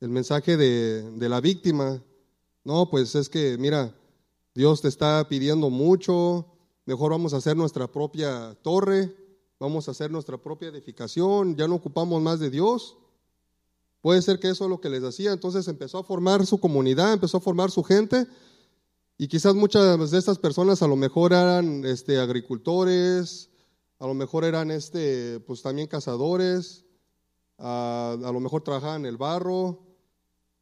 el 0.00 0.10
mensaje 0.10 0.56
de, 0.56 1.10
de 1.10 1.28
la 1.28 1.40
víctima. 1.40 2.02
No, 2.64 2.90
pues 2.90 3.14
es 3.14 3.28
que, 3.28 3.56
mira, 3.58 3.94
Dios 4.54 4.82
te 4.82 4.88
está 4.88 5.26
pidiendo 5.28 5.70
mucho, 5.70 6.46
mejor 6.84 7.12
vamos 7.12 7.32
a 7.34 7.38
hacer 7.38 7.56
nuestra 7.56 7.90
propia 7.90 8.56
torre, 8.62 9.14
vamos 9.58 9.88
a 9.88 9.90
hacer 9.90 10.10
nuestra 10.10 10.36
propia 10.38 10.68
edificación, 10.68 11.56
ya 11.56 11.68
no 11.68 11.76
ocupamos 11.76 12.22
más 12.22 12.40
de 12.40 12.50
Dios. 12.50 12.96
Puede 14.00 14.22
ser 14.22 14.38
que 14.38 14.50
eso 14.50 14.64
es 14.64 14.70
lo 14.70 14.80
que 14.80 14.88
les 14.88 15.02
hacía. 15.02 15.32
Entonces 15.32 15.66
empezó 15.68 15.98
a 15.98 16.04
formar 16.04 16.46
su 16.46 16.58
comunidad, 16.58 17.12
empezó 17.12 17.38
a 17.38 17.40
formar 17.40 17.70
su 17.70 17.82
gente. 17.82 18.26
Y 19.16 19.26
quizás 19.26 19.54
muchas 19.54 20.10
de 20.10 20.18
estas 20.18 20.38
personas 20.38 20.80
a 20.82 20.86
lo 20.86 20.94
mejor 20.94 21.32
eran 21.32 21.84
este, 21.84 22.20
agricultores, 22.20 23.50
a 23.98 24.06
lo 24.06 24.14
mejor 24.14 24.44
eran 24.44 24.70
este, 24.70 25.40
pues 25.40 25.60
también 25.60 25.88
cazadores, 25.88 26.84
a, 27.58 28.16
a 28.22 28.32
lo 28.32 28.38
mejor 28.38 28.62
trabajaban 28.62 29.06
el 29.06 29.16
barro. 29.16 29.80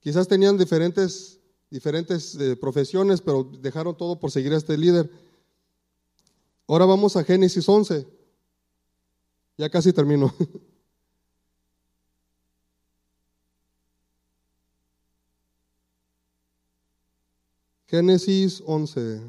Quizás 0.00 0.26
tenían 0.26 0.56
diferentes, 0.56 1.40
diferentes 1.70 2.34
eh, 2.36 2.56
profesiones, 2.56 3.20
pero 3.20 3.44
dejaron 3.44 3.96
todo 3.96 4.18
por 4.18 4.30
seguir 4.30 4.52
a 4.52 4.56
este 4.56 4.76
líder. 4.78 5.10
Ahora 6.66 6.84
vamos 6.84 7.16
a 7.16 7.24
Génesis 7.24 7.68
11. 7.68 8.06
Ya 9.56 9.70
casi 9.70 9.92
termino. 9.92 10.34
Génesis 17.86 18.62
11. 18.66 19.22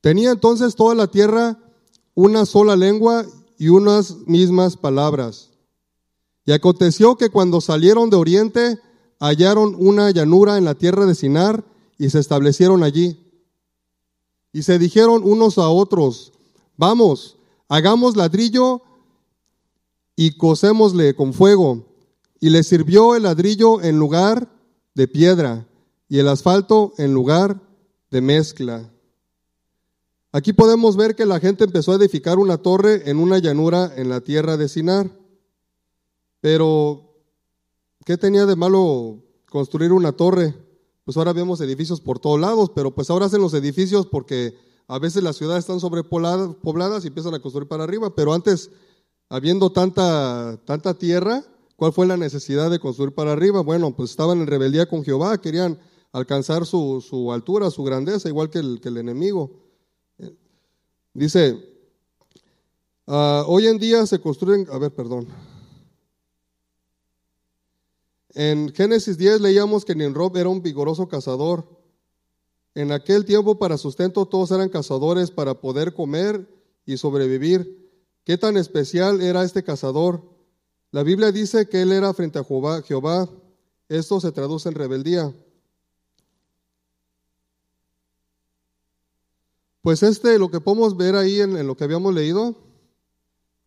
Tenía 0.00 0.30
entonces 0.30 0.74
toda 0.74 0.94
la 0.94 1.06
tierra 1.06 1.58
una 2.14 2.46
sola 2.46 2.76
lengua 2.76 3.26
y 3.58 3.68
unas 3.68 4.16
mismas 4.26 4.76
palabras. 4.76 5.53
Y 6.46 6.52
aconteció 6.52 7.16
que 7.16 7.30
cuando 7.30 7.60
salieron 7.60 8.10
de 8.10 8.16
oriente, 8.16 8.78
hallaron 9.18 9.74
una 9.78 10.10
llanura 10.10 10.58
en 10.58 10.64
la 10.64 10.74
tierra 10.74 11.06
de 11.06 11.14
Sinar 11.14 11.64
y 11.98 12.10
se 12.10 12.18
establecieron 12.18 12.82
allí. 12.82 13.18
Y 14.52 14.62
se 14.62 14.78
dijeron 14.78 15.22
unos 15.24 15.58
a 15.58 15.68
otros, 15.68 16.32
vamos, 16.76 17.36
hagamos 17.68 18.16
ladrillo 18.16 18.82
y 20.16 20.36
cosémosle 20.36 21.14
con 21.14 21.32
fuego. 21.32 21.86
Y 22.40 22.50
le 22.50 22.62
sirvió 22.62 23.16
el 23.16 23.22
ladrillo 23.22 23.80
en 23.82 23.98
lugar 23.98 24.48
de 24.94 25.08
piedra 25.08 25.66
y 26.08 26.18
el 26.18 26.28
asfalto 26.28 26.92
en 26.98 27.14
lugar 27.14 27.60
de 28.10 28.20
mezcla. 28.20 28.90
Aquí 30.30 30.52
podemos 30.52 30.96
ver 30.96 31.16
que 31.16 31.26
la 31.26 31.40
gente 31.40 31.64
empezó 31.64 31.92
a 31.92 31.96
edificar 31.96 32.38
una 32.38 32.58
torre 32.58 33.08
en 33.08 33.18
una 33.18 33.38
llanura 33.38 33.92
en 33.96 34.08
la 34.08 34.20
tierra 34.20 34.56
de 34.56 34.68
Sinar. 34.68 35.10
Pero, 36.44 37.00
¿qué 38.04 38.18
tenía 38.18 38.44
de 38.44 38.54
malo 38.54 39.18
construir 39.48 39.92
una 39.92 40.12
torre? 40.12 40.54
Pues 41.06 41.16
ahora 41.16 41.32
vemos 41.32 41.58
edificios 41.62 42.02
por 42.02 42.18
todos 42.18 42.38
lados, 42.38 42.70
pero 42.74 42.94
pues 42.94 43.08
ahora 43.08 43.24
hacen 43.24 43.40
los 43.40 43.54
edificios 43.54 44.04
porque 44.04 44.54
a 44.86 44.98
veces 44.98 45.22
las 45.22 45.36
ciudades 45.36 45.60
están 45.60 45.80
sobrepobladas 45.80 47.02
y 47.02 47.08
empiezan 47.08 47.32
a 47.32 47.40
construir 47.40 47.66
para 47.66 47.84
arriba, 47.84 48.14
pero 48.14 48.34
antes, 48.34 48.70
habiendo 49.30 49.72
tanta, 49.72 50.60
tanta 50.66 50.92
tierra, 50.92 51.42
¿Cuál 51.76 51.92
fue 51.92 52.06
la 52.06 52.16
necesidad 52.16 52.70
de 52.70 52.78
construir 52.78 53.12
para 53.14 53.32
arriba? 53.32 53.62
Bueno, 53.62 53.96
pues 53.96 54.10
estaban 54.10 54.40
en 54.40 54.46
rebeldía 54.46 54.86
con 54.86 55.02
Jehová, 55.02 55.40
querían 55.40 55.78
alcanzar 56.12 56.66
su, 56.66 57.32
altura, 57.32 57.70
su 57.70 57.82
grandeza, 57.82 58.28
igual 58.28 58.48
que 58.48 58.60
el, 58.60 58.80
que 58.80 58.90
el 58.90 58.98
enemigo. 58.98 59.50
Dice, 61.14 61.58
ah, 63.08 63.44
hoy 63.48 63.66
en 63.66 63.78
día 63.78 64.06
se 64.06 64.20
construyen, 64.20 64.68
a 64.70 64.78
ver, 64.78 64.92
perdón. 64.92 65.26
En 68.34 68.74
Génesis 68.74 69.16
10 69.16 69.40
leíamos 69.40 69.84
que 69.84 69.94
Nimrod 69.94 70.36
era 70.36 70.48
un 70.48 70.62
vigoroso 70.62 71.08
cazador. 71.08 71.66
En 72.74 72.90
aquel 72.90 73.24
tiempo 73.24 73.58
para 73.58 73.78
sustento 73.78 74.26
todos 74.26 74.50
eran 74.50 74.68
cazadores 74.68 75.30
para 75.30 75.60
poder 75.60 75.94
comer 75.94 76.48
y 76.84 76.96
sobrevivir. 76.96 77.88
¿Qué 78.24 78.36
tan 78.36 78.56
especial 78.56 79.20
era 79.20 79.44
este 79.44 79.62
cazador? 79.62 80.22
La 80.90 81.02
Biblia 81.02 81.30
dice 81.30 81.68
que 81.68 81.82
él 81.82 81.92
era 81.92 82.12
frente 82.14 82.38
a 82.38 82.44
Jehová. 82.82 83.28
Esto 83.88 84.20
se 84.20 84.32
traduce 84.32 84.68
en 84.68 84.74
rebeldía. 84.74 85.32
Pues 89.82 90.02
este, 90.02 90.38
lo 90.38 90.50
que 90.50 90.60
podemos 90.60 90.96
ver 90.96 91.14
ahí 91.14 91.40
en, 91.40 91.66
lo 91.66 91.76
que 91.76 91.84
habíamos 91.84 92.14
leído, 92.14 92.56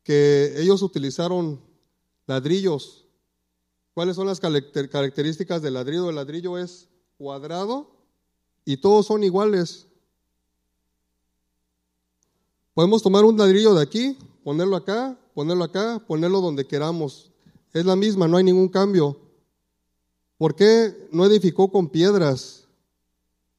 que 0.03 0.53
ellos 0.57 0.82
utilizaron 0.82 1.61
ladrillos. 2.26 3.07
¿Cuáles 3.97 4.15
son 4.15 4.27
las 4.27 4.39
características 4.39 5.63
del 5.63 5.73
ladrillo? 5.73 6.07
El 6.07 6.17
ladrillo 6.17 6.59
es 6.59 6.87
cuadrado 7.17 7.89
y 8.63 8.77
todos 8.77 9.07
son 9.07 9.23
iguales. 9.23 9.87
Podemos 12.75 13.01
tomar 13.01 13.25
un 13.25 13.35
ladrillo 13.35 13.73
de 13.73 13.81
aquí, 13.81 14.15
ponerlo 14.43 14.75
acá, 14.75 15.17
ponerlo 15.33 15.63
acá, 15.63 15.97
ponerlo 16.05 16.41
donde 16.41 16.67
queramos. 16.67 17.31
Es 17.73 17.87
la 17.87 17.95
misma, 17.95 18.27
no 18.27 18.37
hay 18.37 18.43
ningún 18.43 18.69
cambio. 18.69 19.17
¿Por 20.37 20.55
qué 20.55 21.09
no 21.11 21.25
edificó 21.25 21.71
con 21.71 21.89
piedras? 21.89 22.67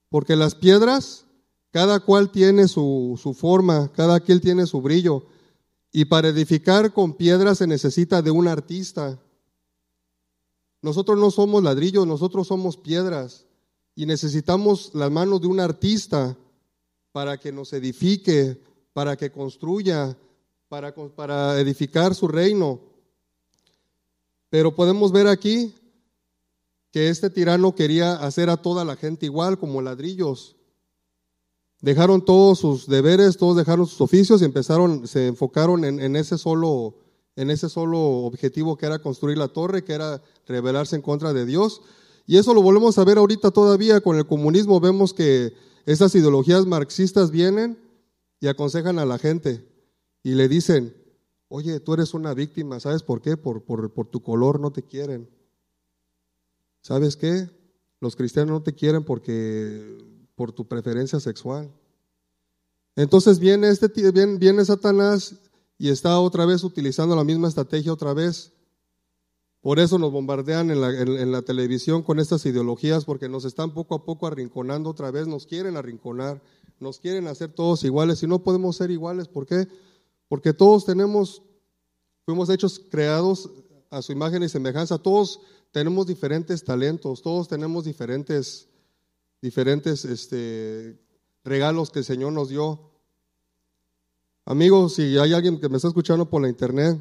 Porque 0.08 0.36
las 0.36 0.54
piedras, 0.54 1.24
cada 1.72 1.98
cual 1.98 2.30
tiene 2.30 2.68
su, 2.68 3.18
su 3.20 3.34
forma, 3.34 3.90
cada 3.90 4.20
quien 4.20 4.40
tiene 4.40 4.66
su 4.66 4.80
brillo. 4.80 5.26
Y 5.90 6.04
para 6.04 6.28
edificar 6.28 6.92
con 6.92 7.14
piedras 7.14 7.58
se 7.58 7.66
necesita 7.66 8.22
de 8.22 8.30
un 8.30 8.46
artista. 8.46 9.18
Nosotros 10.82 11.18
no 11.18 11.30
somos 11.30 11.62
ladrillos, 11.62 12.06
nosotros 12.06 12.46
somos 12.46 12.76
piedras. 12.76 13.46
Y 13.94 14.06
necesitamos 14.06 14.92
las 14.94 15.10
manos 15.10 15.40
de 15.40 15.48
un 15.48 15.60
artista 15.60 16.36
para 17.12 17.38
que 17.38 17.50
nos 17.50 17.72
edifique, 17.72 18.60
para 18.92 19.16
que 19.16 19.32
construya, 19.32 20.16
para, 20.68 20.94
para 20.94 21.58
edificar 21.60 22.14
su 22.14 22.28
reino. 22.28 22.80
Pero 24.50 24.74
podemos 24.74 25.12
ver 25.12 25.26
aquí 25.26 25.74
que 26.90 27.08
este 27.08 27.30
tirano 27.30 27.74
quería 27.74 28.14
hacer 28.14 28.48
a 28.50 28.56
toda 28.56 28.84
la 28.84 28.96
gente 28.96 29.26
igual, 29.26 29.58
como 29.58 29.82
ladrillos. 29.82 30.56
Dejaron 31.80 32.24
todos 32.24 32.58
sus 32.58 32.86
deberes, 32.86 33.36
todos 33.36 33.56
dejaron 33.56 33.86
sus 33.86 34.00
oficios 34.00 34.42
y 34.42 34.44
empezaron, 34.44 35.06
se 35.06 35.28
enfocaron 35.28 35.84
en, 35.84 36.00
en, 36.00 36.16
ese 36.16 36.38
solo, 36.38 36.96
en 37.38 37.50
ese 37.50 37.68
solo 37.68 38.00
objetivo 38.00 38.76
que 38.76 38.86
era 38.86 38.98
construir 38.98 39.38
la 39.38 39.46
torre, 39.46 39.84
que 39.84 39.92
era 39.92 40.20
rebelarse 40.48 40.96
en 40.96 41.02
contra 41.02 41.32
de 41.32 41.46
Dios. 41.46 41.82
Y 42.26 42.36
eso 42.36 42.52
lo 42.52 42.62
volvemos 42.62 42.98
a 42.98 43.04
ver 43.04 43.16
ahorita 43.16 43.52
todavía 43.52 44.00
con 44.00 44.16
el 44.16 44.26
comunismo. 44.26 44.80
Vemos 44.80 45.14
que 45.14 45.54
esas 45.86 46.12
ideologías 46.16 46.66
marxistas 46.66 47.30
vienen 47.30 47.78
y 48.40 48.48
aconsejan 48.48 48.98
a 48.98 49.04
la 49.04 49.18
gente 49.18 49.64
y 50.24 50.32
le 50.32 50.48
dicen, 50.48 50.92
oye, 51.46 51.78
tú 51.78 51.94
eres 51.94 52.12
una 52.12 52.34
víctima, 52.34 52.80
¿sabes 52.80 53.04
por 53.04 53.22
qué? 53.22 53.36
Por, 53.36 53.62
por, 53.62 54.08
tu 54.08 54.20
color 54.20 54.58
no 54.58 54.72
te 54.72 54.82
quieren. 54.82 55.30
¿Sabes 56.80 57.16
qué? 57.16 57.48
Los 58.00 58.16
cristianos 58.16 58.50
no 58.50 58.62
te 58.64 58.74
quieren 58.74 59.04
porque 59.04 59.96
por 60.34 60.50
tu 60.50 60.66
preferencia 60.66 61.20
sexual. 61.20 61.70
Entonces 62.96 63.38
viene, 63.38 63.68
este, 63.68 63.86
viene, 64.10 64.38
viene 64.38 64.64
Satanás 64.64 65.36
y 65.78 65.90
está 65.90 66.18
otra 66.18 66.44
vez 66.44 66.64
utilizando 66.64 67.14
la 67.14 67.24
misma 67.24 67.48
estrategia 67.48 67.92
otra 67.92 68.12
vez. 68.12 68.52
Por 69.60 69.78
eso 69.78 69.98
nos 69.98 70.12
bombardean 70.12 70.70
en 70.70 71.32
la, 71.32 71.42
televisión 71.42 72.02
con 72.02 72.18
estas 72.18 72.44
ideologías, 72.46 73.04
porque 73.04 73.28
nos 73.28 73.44
están 73.44 73.72
poco 73.74 73.94
a 73.94 74.04
poco 74.04 74.26
arrinconando 74.26 74.90
otra 74.90 75.10
vez, 75.10 75.26
nos 75.26 75.46
quieren 75.46 75.76
arrinconar, 75.76 76.42
nos 76.80 76.98
quieren 76.98 77.26
hacer 77.28 77.52
todos 77.52 77.84
iguales 77.84 78.22
y 78.22 78.26
no 78.26 78.40
podemos 78.40 78.76
ser 78.76 78.90
iguales. 78.90 79.28
¿Por 79.28 79.46
qué? 79.46 79.68
Porque 80.28 80.52
todos 80.52 80.84
tenemos, 80.84 81.42
fuimos 82.24 82.50
hechos 82.50 82.80
creados 82.90 83.50
a 83.90 84.02
su 84.02 84.12
imagen 84.12 84.42
y 84.42 84.48
semejanza, 84.48 84.98
todos 84.98 85.40
tenemos 85.72 86.06
diferentes 86.06 86.62
talentos, 86.64 87.22
todos 87.22 87.48
tenemos 87.48 87.84
diferentes, 87.84 88.68
diferentes 89.42 90.04
este, 90.04 90.98
regalos 91.44 91.90
que 91.90 92.00
el 92.00 92.04
Señor 92.04 92.32
nos 92.32 92.48
dio. 92.48 92.90
Amigos, 94.50 94.94
si 94.94 95.18
hay 95.18 95.34
alguien 95.34 95.60
que 95.60 95.68
me 95.68 95.76
está 95.76 95.88
escuchando 95.88 96.24
por 96.24 96.40
la 96.40 96.48
internet, 96.48 96.98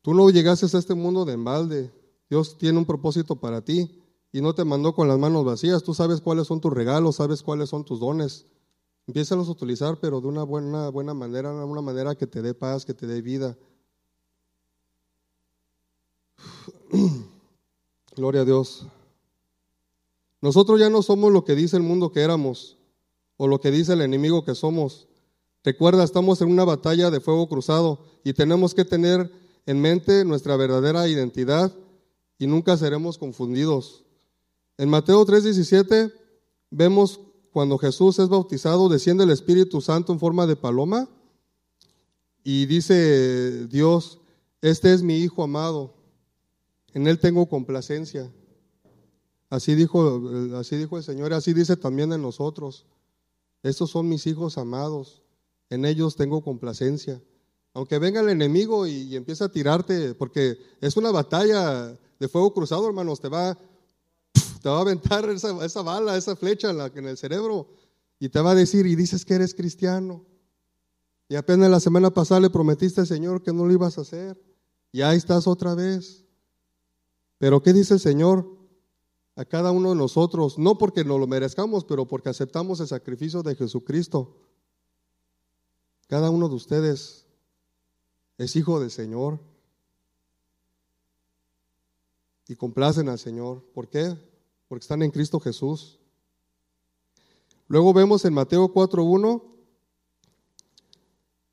tú 0.00 0.14
no 0.14 0.30
llegaste 0.30 0.64
a 0.64 0.78
este 0.78 0.94
mundo 0.94 1.24
de 1.24 1.32
embalde. 1.32 1.90
Dios 2.28 2.56
tiene 2.56 2.78
un 2.78 2.84
propósito 2.84 3.34
para 3.34 3.60
ti 3.60 4.00
y 4.30 4.42
no 4.42 4.54
te 4.54 4.64
mandó 4.64 4.94
con 4.94 5.08
las 5.08 5.18
manos 5.18 5.44
vacías. 5.44 5.82
Tú 5.82 5.92
sabes 5.92 6.20
cuáles 6.20 6.46
son 6.46 6.60
tus 6.60 6.72
regalos, 6.72 7.16
sabes 7.16 7.42
cuáles 7.42 7.68
son 7.68 7.84
tus 7.84 7.98
dones. 7.98 8.46
Empiézalos 9.08 9.48
a 9.48 9.50
utilizar, 9.50 9.98
pero 9.98 10.20
de 10.20 10.28
una 10.28 10.44
buena, 10.44 10.88
buena 10.88 11.14
manera, 11.14 11.52
una 11.52 11.82
manera 11.82 12.14
que 12.14 12.28
te 12.28 12.42
dé 12.42 12.54
paz, 12.54 12.84
que 12.84 12.94
te 12.94 13.08
dé 13.08 13.20
vida. 13.20 13.58
Gloria 18.14 18.42
a 18.42 18.44
Dios. 18.44 18.86
Nosotros 20.40 20.78
ya 20.78 20.90
no 20.90 21.02
somos 21.02 21.32
lo 21.32 21.44
que 21.44 21.56
dice 21.56 21.76
el 21.76 21.82
mundo 21.82 22.12
que 22.12 22.20
éramos 22.20 22.76
o 23.36 23.48
lo 23.48 23.60
que 23.60 23.72
dice 23.72 23.94
el 23.94 24.02
enemigo 24.02 24.44
que 24.44 24.54
somos. 24.54 25.08
Recuerda, 25.62 26.04
estamos 26.04 26.40
en 26.40 26.48
una 26.48 26.64
batalla 26.64 27.10
de 27.10 27.20
fuego 27.20 27.48
cruzado 27.48 28.04
y 28.24 28.32
tenemos 28.32 28.74
que 28.74 28.84
tener 28.84 29.30
en 29.66 29.80
mente 29.80 30.24
nuestra 30.24 30.56
verdadera 30.56 31.06
identidad 31.06 31.74
y 32.38 32.46
nunca 32.46 32.76
seremos 32.78 33.18
confundidos. 33.18 34.04
En 34.78 34.88
Mateo 34.88 35.24
3:17 35.26 36.12
vemos 36.70 37.20
cuando 37.52 37.76
Jesús 37.76 38.18
es 38.18 38.28
bautizado, 38.28 38.88
desciende 38.88 39.24
el 39.24 39.30
Espíritu 39.30 39.82
Santo 39.82 40.12
en 40.12 40.18
forma 40.18 40.46
de 40.46 40.56
paloma 40.56 41.08
y 42.42 42.64
dice 42.64 43.66
Dios, 43.66 44.18
este 44.62 44.94
es 44.94 45.02
mi 45.02 45.18
Hijo 45.18 45.42
amado, 45.42 45.94
en 46.94 47.06
él 47.06 47.18
tengo 47.18 47.46
complacencia. 47.46 48.32
Así 49.50 49.74
dijo, 49.74 50.22
así 50.56 50.76
dijo 50.76 50.96
el 50.96 51.02
Señor, 51.02 51.34
así 51.34 51.52
dice 51.52 51.76
también 51.76 52.12
en 52.12 52.22
nosotros. 52.22 52.86
Estos 53.62 53.90
son 53.90 54.08
mis 54.08 54.26
hijos 54.26 54.56
amados, 54.56 55.20
en 55.70 55.84
ellos 55.84 56.16
tengo 56.16 56.42
complacencia. 56.42 57.22
Aunque 57.72 57.98
venga 57.98 58.20
el 58.20 58.28
enemigo 58.28 58.86
y, 58.86 59.16
empiece 59.16 59.44
a 59.44 59.48
tirarte, 59.48 60.14
porque 60.14 60.58
es 60.80 60.96
una 60.96 61.12
batalla 61.12 61.96
de 62.18 62.28
fuego 62.28 62.52
cruzado, 62.52 62.86
hermanos, 62.86 63.20
te 63.20 63.28
va, 63.28 63.56
te 64.62 64.68
va 64.68 64.78
a 64.78 64.80
aventar 64.82 65.28
esa, 65.30 65.82
bala, 65.82 66.16
esa 66.16 66.36
flecha 66.36 66.70
en, 66.70 66.78
la, 66.78 66.86
en 66.86 67.06
el 67.06 67.16
cerebro 67.16 67.68
y 68.18 68.28
te 68.28 68.40
va 68.40 68.50
a 68.50 68.54
decir, 68.54 68.86
y 68.86 68.96
dices 68.96 69.24
que 69.24 69.34
eres 69.34 69.54
cristiano. 69.54 70.26
Y 71.28 71.36
apenas 71.36 71.70
la 71.70 71.80
semana 71.80 72.10
pasada 72.10 72.40
le 72.40 72.50
prometiste 72.50 73.00
al 73.00 73.06
Señor 73.06 73.42
que 73.42 73.52
no 73.52 73.64
lo 73.64 73.72
ibas 73.72 73.96
a 73.96 74.02
hacer. 74.02 74.38
Y 74.92 75.00
ahí 75.02 75.16
estás 75.16 75.46
otra 75.46 75.74
vez. 75.74 76.24
Pero 77.38 77.62
¿qué 77.62 77.72
dice 77.72 77.94
el 77.94 78.00
Señor? 78.00 78.58
A 79.36 79.44
cada 79.44 79.70
uno 79.70 79.90
de 79.90 79.94
nosotros, 79.94 80.58
no 80.58 80.76
porque 80.76 81.04
no 81.04 81.16
lo 81.16 81.26
merezcamos, 81.26 81.84
pero 81.84 82.06
porque 82.06 82.28
aceptamos 82.28 82.80
el 82.80 82.88
sacrificio 82.88 83.42
de 83.42 83.54
Jesucristo. 83.54 84.36
Cada 86.10 86.28
uno 86.28 86.48
de 86.48 86.56
ustedes 86.56 87.24
es 88.36 88.56
hijo 88.56 88.80
del 88.80 88.90
Señor 88.90 89.38
y 92.48 92.56
complacen 92.56 93.08
al 93.08 93.20
Señor. 93.20 93.62
¿Por 93.72 93.88
qué? 93.88 94.16
Porque 94.66 94.82
están 94.82 95.04
en 95.04 95.12
Cristo 95.12 95.38
Jesús. 95.38 96.00
Luego 97.68 97.92
vemos 97.92 98.24
en 98.24 98.34
Mateo 98.34 98.74
4.1 98.74 99.40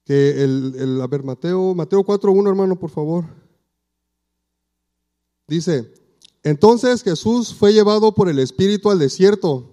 que 0.03 0.43
el, 0.43 0.73
el, 0.75 1.01
a 1.01 1.07
ver, 1.07 1.21
Mateo, 1.23 1.75
Mateo 1.75 2.03
4.1, 2.03 2.47
hermano, 2.49 2.79
por 2.79 2.89
favor. 2.89 3.25
Dice, 5.47 5.93
entonces 6.41 7.03
Jesús 7.03 7.53
fue 7.53 7.73
llevado 7.73 8.11
por 8.15 8.27
el 8.27 8.39
Espíritu 8.39 8.89
al 8.89 8.97
desierto 8.97 9.69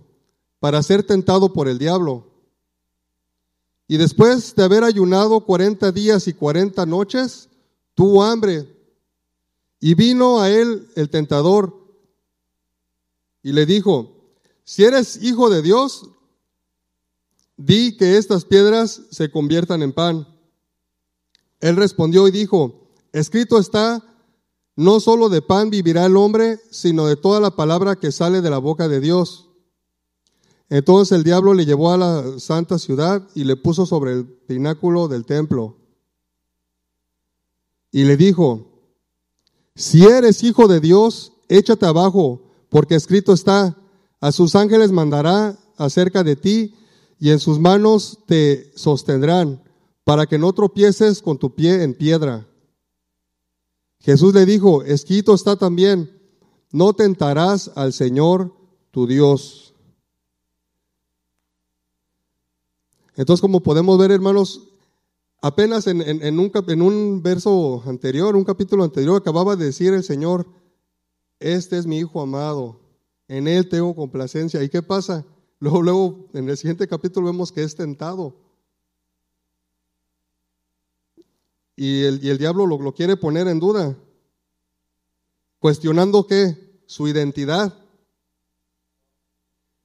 para 0.60 0.82
ser 0.82 1.04
tentado 1.04 1.54
por 1.54 1.68
el 1.68 1.78
diablo. 1.78 2.33
Y 3.86 3.96
después 3.96 4.54
de 4.54 4.64
haber 4.64 4.84
ayunado 4.84 5.40
cuarenta 5.40 5.92
días 5.92 6.26
y 6.26 6.32
cuarenta 6.32 6.86
noches, 6.86 7.48
tuvo 7.94 8.22
hambre. 8.22 8.66
Y 9.80 9.94
vino 9.94 10.40
a 10.40 10.50
él 10.50 10.88
el 10.96 11.10
tentador 11.10 11.84
y 13.42 13.52
le 13.52 13.66
dijo, 13.66 14.10
si 14.64 14.84
eres 14.84 15.22
hijo 15.22 15.50
de 15.50 15.60
Dios, 15.60 16.08
di 17.58 17.96
que 17.96 18.16
estas 18.16 18.46
piedras 18.46 19.02
se 19.10 19.30
conviertan 19.30 19.82
en 19.82 19.92
pan. 19.92 20.26
Él 21.60 21.76
respondió 21.76 22.26
y 22.26 22.30
dijo, 22.30 22.88
escrito 23.12 23.58
está, 23.58 24.02
no 24.76 24.98
solo 25.00 25.28
de 25.28 25.42
pan 25.42 25.68
vivirá 25.68 26.06
el 26.06 26.16
hombre, 26.16 26.58
sino 26.70 27.06
de 27.06 27.16
toda 27.16 27.38
la 27.38 27.54
palabra 27.54 27.96
que 27.96 28.10
sale 28.10 28.40
de 28.40 28.50
la 28.50 28.58
boca 28.58 28.88
de 28.88 29.00
Dios. 29.00 29.50
Entonces 30.74 31.16
el 31.16 31.22
diablo 31.22 31.54
le 31.54 31.66
llevó 31.66 31.92
a 31.92 31.96
la 31.96 32.40
santa 32.40 32.80
ciudad 32.80 33.22
y 33.36 33.44
le 33.44 33.54
puso 33.54 33.86
sobre 33.86 34.12
el 34.12 34.26
pináculo 34.26 35.06
del 35.06 35.24
templo. 35.24 35.76
Y 37.92 38.02
le 38.02 38.16
dijo, 38.16 38.72
si 39.76 40.04
eres 40.04 40.42
hijo 40.42 40.66
de 40.66 40.80
Dios, 40.80 41.32
échate 41.48 41.86
abajo, 41.86 42.42
porque 42.70 42.96
escrito 42.96 43.32
está, 43.32 43.78
a 44.20 44.32
sus 44.32 44.56
ángeles 44.56 44.90
mandará 44.90 45.56
acerca 45.76 46.24
de 46.24 46.34
ti 46.34 46.74
y 47.20 47.30
en 47.30 47.38
sus 47.38 47.60
manos 47.60 48.18
te 48.26 48.72
sostendrán, 48.74 49.62
para 50.02 50.26
que 50.26 50.38
no 50.38 50.52
tropieces 50.52 51.22
con 51.22 51.38
tu 51.38 51.54
pie 51.54 51.84
en 51.84 51.94
piedra. 51.94 52.48
Jesús 54.00 54.34
le 54.34 54.44
dijo, 54.44 54.82
escrito 54.82 55.34
está 55.34 55.54
también, 55.54 56.10
no 56.72 56.94
tentarás 56.94 57.70
al 57.76 57.92
Señor 57.92 58.52
tu 58.90 59.06
Dios. 59.06 59.63
Entonces, 63.16 63.40
como 63.40 63.62
podemos 63.62 63.98
ver, 63.98 64.10
hermanos, 64.10 64.68
apenas 65.40 65.86
en, 65.86 66.38
un, 66.38 66.82
un 66.82 67.22
verso 67.22 67.82
anterior, 67.86 68.34
un 68.34 68.44
capítulo 68.44 68.82
anterior, 68.82 69.20
acababa 69.20 69.56
de 69.56 69.66
decir 69.66 69.92
el 69.92 70.02
Señor, 70.02 70.46
este 71.38 71.78
es 71.78 71.86
mi 71.86 71.98
Hijo 71.98 72.20
amado, 72.20 72.80
en 73.28 73.46
Él 73.46 73.68
tengo 73.68 73.94
complacencia. 73.94 74.62
¿Y 74.62 74.68
qué 74.68 74.82
pasa? 74.82 75.24
Luego, 75.60 75.82
luego, 75.82 76.28
en 76.34 76.48
el 76.48 76.56
siguiente 76.58 76.86
capítulo 76.86 77.26
vemos 77.28 77.50
que 77.50 77.62
es 77.62 77.74
tentado. 77.74 78.36
Y 81.76 82.02
el, 82.02 82.38
diablo 82.38 82.66
lo, 82.66 82.78
lo 82.78 82.92
quiere 82.92 83.16
poner 83.16 83.48
en 83.48 83.60
duda, 83.60 83.96
cuestionando 85.58 86.26
qué? 86.26 86.82
Su 86.86 87.08
identidad. 87.08 87.72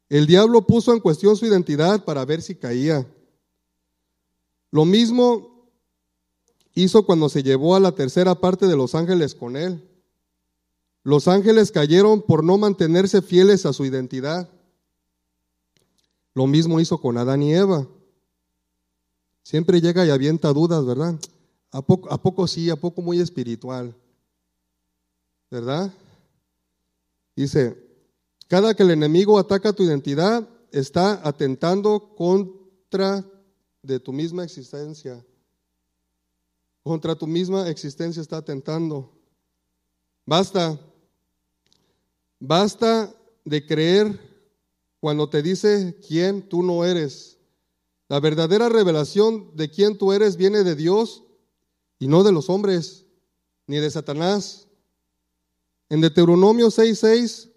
El 0.10 0.26
diablo 0.26 0.66
puso 0.66 0.92
en 0.92 1.00
cuestión 1.00 1.36
su 1.38 1.46
identidad 1.46 2.04
para 2.04 2.26
ver 2.26 2.42
si 2.42 2.56
caía. 2.56 3.08
Lo 4.72 4.86
mismo 4.86 5.70
hizo 6.74 7.06
cuando 7.06 7.30
se 7.30 7.44
llevó 7.44 7.76
a 7.76 7.80
la 7.80 7.94
tercera 7.94 8.36
parte 8.36 8.68
de 8.68 8.76
los 8.76 8.96
ángeles 8.96 9.36
con 9.36 9.56
él. 9.56 9.84
Los 11.04 11.28
ángeles 11.28 11.72
cayeron 11.72 12.22
por 12.22 12.44
no 12.44 12.58
mantenerse 12.58 13.22
fieles 13.22 13.66
a 13.66 13.74
su 13.74 13.86
identidad. 13.86 14.50
Lo 16.34 16.46
mismo 16.48 16.80
hizo 16.80 17.00
con 17.02 17.18
Adán 17.18 17.42
y 17.42 17.54
Eva. 17.54 17.88
Siempre 19.44 19.82
llega 19.82 20.06
y 20.06 20.10
avienta 20.10 20.54
dudas, 20.54 20.86
¿verdad? 20.86 21.20
¿A 21.72 21.82
poco, 21.82 22.12
¿A 22.12 22.22
poco 22.22 22.48
sí? 22.48 22.70
¿A 22.70 22.76
poco 22.76 23.02
muy 23.02 23.20
espiritual? 23.20 23.96
¿Verdad? 25.50 25.92
Dice, 27.36 27.76
cada 28.48 28.74
que 28.74 28.84
el 28.84 28.92
enemigo 28.92 29.40
ataca 29.40 29.74
tu 29.74 29.84
identidad, 29.84 30.48
está 30.72 31.28
atentando 31.28 32.14
contra 32.16 33.26
de 33.82 34.00
tu 34.00 34.14
misma 34.14 34.44
existencia. 34.44 35.26
Contra 36.84 37.16
tu 37.16 37.28
misma 37.28 37.70
existencia 37.70 38.22
está 38.22 38.38
atentando. 38.38 39.12
Basta, 40.26 40.80
basta 42.40 43.14
de 43.46 43.66
creer 43.66 44.20
cuando 45.00 45.30
te 45.30 45.42
dice 45.42 45.98
quién 46.08 46.48
tú 46.48 46.64
no 46.64 46.86
eres. 46.86 47.38
La 48.08 48.20
verdadera 48.20 48.70
revelación 48.70 49.56
de 49.56 49.70
quién 49.70 49.98
tú 49.98 50.14
eres 50.14 50.36
viene 50.36 50.64
de 50.64 50.76
Dios 50.76 51.24
y 52.00 52.08
no 52.08 52.24
de 52.24 52.32
los 52.32 52.50
hombres, 52.50 53.06
ni 53.68 53.78
de 53.78 53.92
Satanás. 53.92 54.68
En 55.90 56.02
Deuteronomio 56.02 56.72
6:6, 56.72 57.50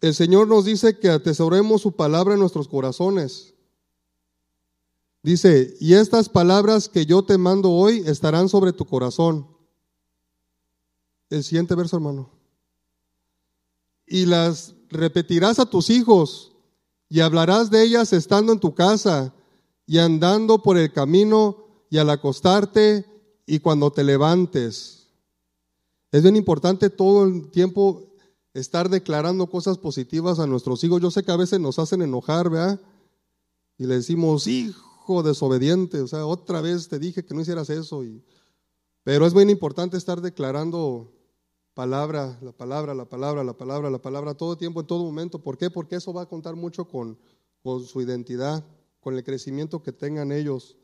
el 0.00 0.14
Señor 0.14 0.48
nos 0.48 0.64
dice 0.64 0.98
que 0.98 1.08
atesoremos 1.08 1.82
su 1.82 1.92
palabra 1.92 2.34
en 2.34 2.40
nuestros 2.40 2.68
corazones. 2.68 3.55
Dice, 5.26 5.76
y 5.80 5.94
estas 5.94 6.28
palabras 6.28 6.88
que 6.88 7.04
yo 7.04 7.24
te 7.24 7.36
mando 7.36 7.72
hoy 7.72 8.00
estarán 8.06 8.48
sobre 8.48 8.72
tu 8.72 8.84
corazón. 8.84 9.44
El 11.30 11.42
siguiente 11.42 11.74
verso, 11.74 11.96
hermano. 11.96 12.30
Y 14.06 14.26
las 14.26 14.76
repetirás 14.88 15.58
a 15.58 15.66
tus 15.66 15.90
hijos 15.90 16.52
y 17.08 17.22
hablarás 17.22 17.70
de 17.70 17.82
ellas 17.82 18.12
estando 18.12 18.52
en 18.52 18.60
tu 18.60 18.76
casa 18.76 19.34
y 19.84 19.98
andando 19.98 20.62
por 20.62 20.78
el 20.78 20.92
camino 20.92 21.56
y 21.90 21.98
al 21.98 22.10
acostarte 22.10 23.04
y 23.46 23.58
cuando 23.58 23.90
te 23.90 24.04
levantes. 24.04 25.08
Es 26.12 26.22
bien 26.22 26.36
importante 26.36 26.88
todo 26.88 27.24
el 27.24 27.50
tiempo 27.50 28.14
estar 28.54 28.88
declarando 28.88 29.48
cosas 29.48 29.76
positivas 29.76 30.38
a 30.38 30.46
nuestros 30.46 30.84
hijos. 30.84 31.02
Yo 31.02 31.10
sé 31.10 31.24
que 31.24 31.32
a 31.32 31.36
veces 31.36 31.58
nos 31.58 31.80
hacen 31.80 32.02
enojar, 32.02 32.48
¿verdad? 32.48 32.80
y 33.76 33.86
le 33.86 33.96
decimos, 33.96 34.46
hijo 34.46 34.85
desobediente, 35.22 36.00
o 36.00 36.08
sea, 36.08 36.26
otra 36.26 36.60
vez 36.60 36.88
te 36.88 36.98
dije 36.98 37.24
que 37.24 37.34
no 37.34 37.40
hicieras 37.40 37.70
eso. 37.70 38.04
Y, 38.04 38.22
pero 39.02 39.26
es 39.26 39.34
muy 39.34 39.44
importante 39.50 39.96
estar 39.96 40.20
declarando 40.20 41.12
palabra, 41.74 42.38
la 42.40 42.52
palabra, 42.52 42.94
la 42.94 43.04
palabra, 43.04 43.44
la 43.44 43.52
palabra, 43.52 43.90
la 43.90 43.98
palabra, 43.98 44.34
todo 44.34 44.56
tiempo, 44.56 44.80
en 44.80 44.86
todo 44.86 45.04
momento. 45.04 45.38
¿Por 45.38 45.58
qué? 45.58 45.70
Porque 45.70 45.96
eso 45.96 46.12
va 46.12 46.22
a 46.22 46.26
contar 46.26 46.56
mucho 46.56 46.86
con, 46.86 47.18
con 47.62 47.84
su 47.84 48.00
identidad, 48.00 48.64
con 49.00 49.14
el 49.14 49.22
crecimiento 49.22 49.82
que 49.82 49.92
tengan 49.92 50.32
ellos. 50.32 50.76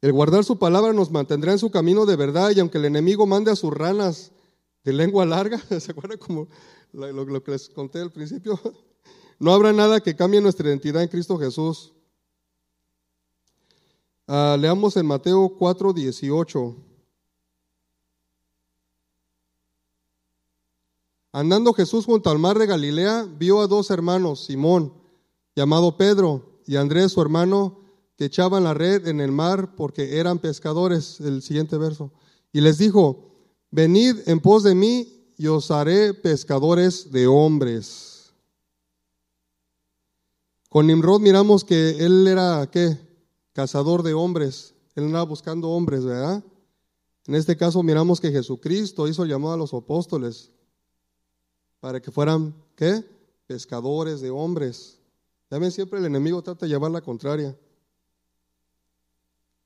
El 0.00 0.12
guardar 0.12 0.44
su 0.44 0.58
palabra 0.58 0.92
nos 0.92 1.10
mantendrá 1.10 1.52
en 1.52 1.58
su 1.58 1.70
camino 1.70 2.06
de 2.06 2.16
verdad 2.16 2.52
y 2.54 2.60
aunque 2.60 2.78
el 2.78 2.84
enemigo 2.84 3.26
mande 3.26 3.50
a 3.50 3.56
sus 3.56 3.72
ranas 3.72 4.32
de 4.84 4.92
lengua 4.92 5.26
larga, 5.26 5.58
¿se 5.80 5.92
acuerdan 5.92 6.18
como 6.18 6.48
lo, 6.92 7.42
que 7.42 7.50
les 7.50 7.68
conté 7.68 8.00
al 8.00 8.10
principio? 8.10 8.60
No 9.38 9.52
habrá 9.52 9.72
nada 9.72 10.00
que 10.00 10.16
cambie 10.16 10.40
nuestra 10.40 10.68
identidad 10.68 11.02
en 11.02 11.08
Cristo 11.08 11.38
Jesús. 11.38 11.92
Ah, 14.26 14.56
leamos 14.58 14.96
en 14.96 15.06
Mateo 15.06 15.54
4, 15.58 15.92
18. 15.92 16.76
Andando 21.32 21.72
Jesús 21.72 22.04
junto 22.04 22.30
al 22.30 22.38
mar 22.38 22.58
de 22.58 22.66
Galilea, 22.66 23.26
vio 23.38 23.60
a 23.60 23.66
dos 23.66 23.90
hermanos, 23.90 24.44
Simón, 24.44 24.92
llamado 25.54 25.96
Pedro, 25.96 26.60
y 26.66 26.76
Andrés, 26.76 27.12
su 27.12 27.22
hermano, 27.22 27.80
que 28.16 28.26
echaban 28.26 28.64
la 28.64 28.74
red 28.74 29.06
en 29.06 29.20
el 29.20 29.30
mar 29.30 29.76
porque 29.76 30.18
eran 30.18 30.38
pescadores. 30.38 31.20
El 31.20 31.40
siguiente 31.40 31.78
verso. 31.78 32.12
Y 32.52 32.60
les 32.60 32.76
dijo, 32.76 33.32
venid 33.70 34.16
en 34.26 34.40
pos 34.40 34.64
de 34.64 34.74
mí 34.74 35.32
y 35.38 35.46
os 35.46 35.70
haré 35.70 36.12
pescadores 36.12 37.12
de 37.12 37.26
hombres. 37.26 38.07
Con 40.68 40.86
Nimrod 40.86 41.20
miramos 41.20 41.64
que 41.64 41.90
él 42.04 42.26
era, 42.28 42.68
¿qué? 42.70 42.98
Cazador 43.52 44.02
de 44.02 44.12
hombres. 44.12 44.74
Él 44.94 45.04
andaba 45.04 45.24
buscando 45.24 45.70
hombres, 45.70 46.04
¿verdad? 46.04 46.44
En 47.26 47.34
este 47.34 47.56
caso 47.56 47.82
miramos 47.82 48.20
que 48.20 48.30
Jesucristo 48.30 49.08
hizo 49.08 49.22
el 49.22 49.30
llamado 49.30 49.54
a 49.54 49.58
los 49.58 49.72
apóstoles 49.72 50.50
para 51.80 52.00
que 52.00 52.10
fueran, 52.10 52.54
¿qué? 52.74 53.04
Pescadores 53.46 54.20
de 54.20 54.30
hombres. 54.30 54.98
Ven, 55.50 55.70
siempre 55.70 55.98
el 55.98 56.04
enemigo 56.04 56.42
trata 56.42 56.66
de 56.66 56.70
llevar 56.70 56.90
la 56.90 57.00
contraria. 57.00 57.56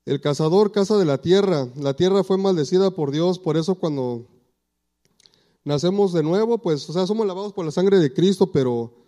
El 0.05 0.21
cazador 0.21 0.71
caza 0.71 0.97
de 0.97 1.05
la 1.05 1.17
tierra. 1.17 1.67
La 1.75 1.93
tierra 1.95 2.23
fue 2.23 2.37
maldecida 2.37 2.91
por 2.91 3.11
Dios, 3.11 3.39
por 3.39 3.57
eso 3.57 3.75
cuando 3.75 4.25
nacemos 5.65 6.13
de 6.13 6.23
nuevo, 6.23 6.57
pues, 6.57 6.89
o 6.89 6.93
sea, 6.93 7.07
somos 7.07 7.27
lavados 7.27 7.51
por 7.51 7.65
la 7.65 7.71
sangre 7.71 7.99
de 7.99 8.13
Cristo, 8.13 8.51
pero 8.51 9.02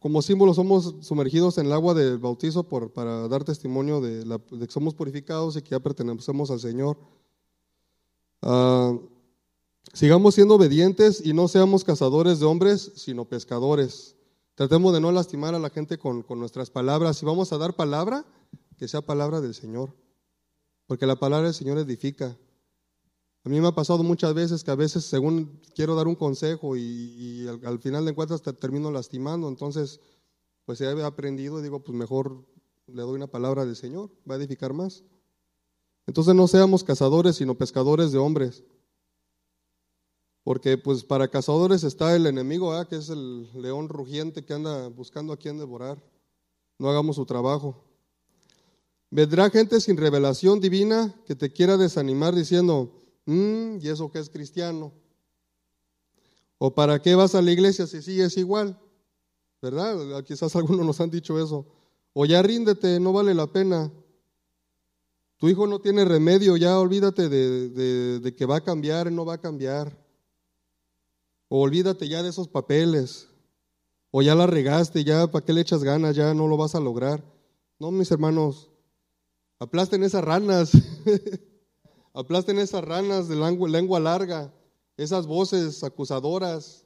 como 0.00 0.20
símbolo 0.22 0.52
somos 0.54 0.96
sumergidos 1.00 1.58
en 1.58 1.66
el 1.66 1.72
agua 1.72 1.94
del 1.94 2.18
bautizo 2.18 2.64
por, 2.64 2.92
para 2.92 3.28
dar 3.28 3.44
testimonio 3.44 4.00
de, 4.00 4.24
que 4.66 4.72
somos 4.72 4.94
purificados 4.94 5.56
y 5.56 5.62
que 5.62 5.70
ya 5.70 5.78
pertenecemos 5.78 6.50
al 6.50 6.58
Señor. 6.58 6.98
Ah, 8.42 8.98
sigamos 9.92 10.34
siendo 10.34 10.56
obedientes 10.56 11.24
y 11.24 11.32
no 11.32 11.46
seamos 11.46 11.84
cazadores 11.84 12.40
de 12.40 12.46
hombres, 12.46 12.90
sino 12.96 13.26
pescadores. 13.26 14.16
Tratemos 14.56 14.92
de 14.92 15.00
no 15.00 15.12
lastimar 15.12 15.54
a 15.54 15.60
la 15.60 15.70
gente 15.70 15.98
con, 15.98 16.22
con 16.22 16.40
nuestras 16.40 16.70
palabras. 16.70 17.18
Si 17.18 17.24
vamos 17.24 17.52
a 17.52 17.58
dar 17.58 17.76
palabra, 17.76 18.24
que 18.76 18.88
sea 18.88 19.02
palabra 19.02 19.40
del 19.40 19.54
Señor 19.54 19.94
porque 20.90 21.06
la 21.06 21.14
palabra 21.14 21.44
del 21.44 21.54
Señor 21.54 21.78
edifica. 21.78 22.36
A 23.44 23.48
mí 23.48 23.60
me 23.60 23.68
ha 23.68 23.72
pasado 23.72 24.02
muchas 24.02 24.34
veces 24.34 24.62
que 24.62 24.70
a 24.70 24.74
veces 24.74 25.04
según 25.04 25.60
quiero 25.74 25.94
dar 25.94 26.06
un 26.06 26.14
consejo 26.14 26.76
y, 26.76 27.46
al, 27.64 27.78
final 27.78 28.04
de 28.04 28.14
cuentas 28.14 28.42
termino 28.42 28.90
lastimando, 28.90 29.48
entonces 29.48 30.00
pues 30.66 30.80
he 30.82 31.02
aprendido 31.02 31.58
y 31.58 31.62
digo, 31.62 31.82
pues 31.82 31.96
mejor 31.96 32.44
le 32.86 33.02
doy 33.02 33.14
una 33.14 33.26
palabra 33.26 33.64
del 33.64 33.76
Señor, 33.76 34.10
va 34.28 34.34
a 34.34 34.38
edificar 34.38 34.74
más. 34.74 35.04
Entonces 36.06 36.34
no 36.34 36.48
seamos 36.48 36.84
cazadores, 36.84 37.36
sino 37.36 37.56
pescadores 37.56 38.12
de 38.12 38.18
hombres. 38.18 38.62
Porque 40.42 40.76
pues 40.76 41.04
para 41.04 41.28
cazadores 41.28 41.82
está 41.82 42.14
el 42.16 42.26
enemigo, 42.26 42.72
que 42.88 42.96
es 42.96 43.08
el 43.08 43.48
león 43.54 43.88
rugiente 43.88 44.44
que 44.44 44.54
anda 44.54 44.88
buscando 44.88 45.32
a 45.32 45.36
quien 45.36 45.58
devorar. 45.58 46.02
No 46.78 46.88
hagamos 46.90 47.16
su 47.16 47.26
trabajo. 47.26 47.84
Vendrá 49.10 49.50
gente 49.50 49.80
sin 49.80 49.96
revelación 49.96 50.60
divina 50.60 51.14
que 51.26 51.34
te 51.34 51.52
quiera 51.52 51.76
desanimar 51.76 52.34
diciendo, 52.34 52.99
mm, 53.26 53.78
¿y 53.80 53.88
eso 53.88 54.10
qué 54.10 54.18
es 54.18 54.30
cristiano? 54.30 54.92
¿O 56.58 56.74
para 56.74 57.00
qué 57.00 57.14
vas 57.14 57.34
a 57.34 57.42
la 57.42 57.50
iglesia 57.50 57.86
si 57.86 58.02
sigues 58.02 58.36
igual? 58.36 58.78
¿Verdad? 59.62 60.24
Quizás 60.24 60.54
algunos 60.56 60.84
nos 60.84 61.00
han 61.00 61.10
dicho 61.10 61.38
eso. 61.42 61.66
O 62.12 62.26
ya 62.26 62.42
ríndete, 62.42 63.00
no 63.00 63.12
vale 63.12 63.34
la 63.34 63.46
pena. 63.46 63.90
Tu 65.38 65.48
hijo 65.48 65.66
no 65.66 65.80
tiene 65.80 66.04
remedio, 66.04 66.56
ya 66.56 66.78
olvídate 66.78 67.28
de, 67.28 68.20
de 68.20 68.34
que 68.34 68.46
va 68.46 68.56
a 68.56 68.64
cambiar, 68.64 69.10
no 69.10 69.24
va 69.24 69.34
a 69.34 69.40
cambiar. 69.40 69.96
O 71.48 71.60
olvídate 71.62 72.08
ya 72.08 72.22
de 72.22 72.28
esos 72.28 72.48
papeles. 72.48 73.28
O 74.10 74.22
ya 74.22 74.34
la 74.34 74.46
regaste, 74.46 75.04
ya 75.04 75.30
para 75.30 75.44
qué 75.44 75.52
le 75.52 75.62
echas 75.62 75.82
ganas, 75.82 76.16
ya 76.16 76.34
no 76.34 76.46
lo 76.46 76.56
vas 76.56 76.74
a 76.74 76.80
lograr. 76.80 77.24
No, 77.78 77.90
mis 77.90 78.10
hermanos, 78.10 78.70
Aplasten 79.60 80.02
esas 80.02 80.24
ranas. 80.24 80.72
Aplasten 82.12 82.58
esas 82.58 82.84
ranas 82.84 83.28
de 83.28 83.36
lengua, 83.36 84.00
larga, 84.00 84.52
esas 84.96 85.26
voces 85.26 85.84
acusadoras, 85.84 86.84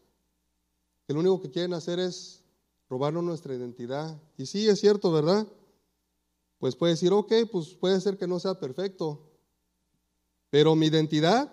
que 1.07 1.15
lo 1.15 1.21
único 1.21 1.41
que 1.41 1.51
quieren 1.51 1.73
hacer 1.73 1.99
es 1.99 2.43
robarnos 2.89 3.25
nuestra 3.25 3.55
identidad. 3.55 4.21
Y 4.37 4.47
sí, 4.47 4.69
es 4.69 4.81
cierto, 4.81 5.11
¿verdad? 5.11 5.47
Pues 6.59 6.77
puede 6.77 6.93
decir, 6.93 7.13
ok, 7.13 7.33
pues 7.51 7.69
puede 7.75 8.01
ser 8.01 8.19
que 8.19 8.27
no 8.27 8.39
sea 8.39 8.59
perfecto, 8.59 9.31
pero 10.51 10.77
mi 10.77 10.87
identidad 10.87 11.53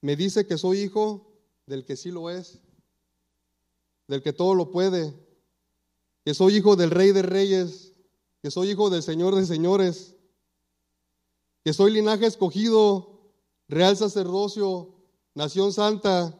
me 0.00 0.16
dice 0.16 0.46
que 0.46 0.58
soy 0.58 0.80
hijo 0.80 1.32
del 1.66 1.84
que 1.84 1.96
sí 1.96 2.10
lo 2.10 2.30
es, 2.30 2.60
del 4.06 4.22
que 4.22 4.32
todo 4.32 4.54
lo 4.54 4.70
puede, 4.70 5.14
que 6.24 6.34
soy 6.34 6.56
hijo 6.56 6.76
del 6.76 6.90
rey 6.90 7.12
de 7.12 7.22
reyes, 7.22 7.92
que 8.42 8.50
soy 8.50 8.70
hijo 8.70 8.90
del 8.90 9.02
señor 9.02 9.34
de 9.34 9.46
señores, 9.46 10.13
que 11.64 11.72
soy 11.72 11.92
linaje 11.92 12.26
escogido, 12.26 13.20
real 13.68 13.96
sacerdocio, 13.96 14.94
nación 15.34 15.72
santa, 15.72 16.38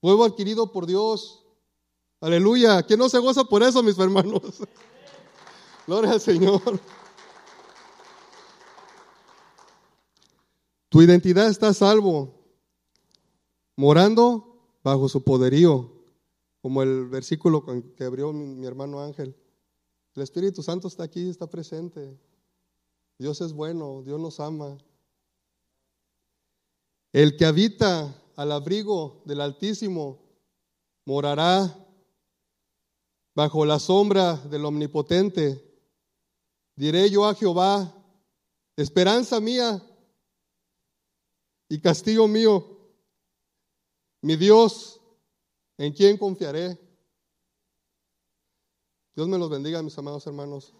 pueblo 0.00 0.24
adquirido 0.24 0.72
por 0.72 0.86
Dios. 0.86 1.44
Aleluya. 2.18 2.82
¿Quién 2.82 2.98
no 2.98 3.10
se 3.10 3.18
goza 3.18 3.44
por 3.44 3.62
eso, 3.62 3.82
mis 3.82 3.98
hermanos? 3.98 4.40
Gloria 5.86 6.12
al 6.12 6.20
Señor. 6.20 6.80
Tu 10.88 11.02
identidad 11.02 11.48
está 11.48 11.74
salvo, 11.74 12.34
morando 13.76 14.76
bajo 14.82 15.08
su 15.08 15.22
poderío, 15.22 15.90
como 16.62 16.82
el 16.82 17.08
versículo 17.08 17.64
que 17.96 18.04
abrió 18.04 18.32
mi 18.32 18.66
hermano 18.66 19.00
Ángel. 19.02 19.36
El 20.14 20.22
Espíritu 20.22 20.62
Santo 20.62 20.88
está 20.88 21.02
aquí, 21.02 21.28
está 21.28 21.48
presente. 21.48 22.18
Dios 23.22 23.40
es 23.40 23.52
bueno, 23.52 24.02
Dios 24.02 24.18
nos 24.18 24.40
ama. 24.40 24.76
El 27.12 27.36
que 27.36 27.44
habita 27.44 28.20
al 28.34 28.50
abrigo 28.50 29.22
del 29.26 29.40
Altísimo 29.40 30.18
morará 31.04 31.72
bajo 33.32 33.64
la 33.64 33.78
sombra 33.78 34.34
del 34.34 34.64
Omnipotente. 34.64 35.62
Diré 36.74 37.08
yo 37.10 37.24
a 37.24 37.36
Jehová, 37.36 37.94
esperanza 38.74 39.38
mía 39.38 39.80
y 41.68 41.80
castigo 41.80 42.26
mío, 42.26 42.76
mi 44.20 44.34
Dios, 44.34 45.00
en 45.78 45.92
quien 45.92 46.18
confiaré. 46.18 46.76
Dios 49.14 49.28
me 49.28 49.38
los 49.38 49.48
bendiga, 49.48 49.80
mis 49.80 49.96
amados 49.96 50.26
hermanos. 50.26 50.74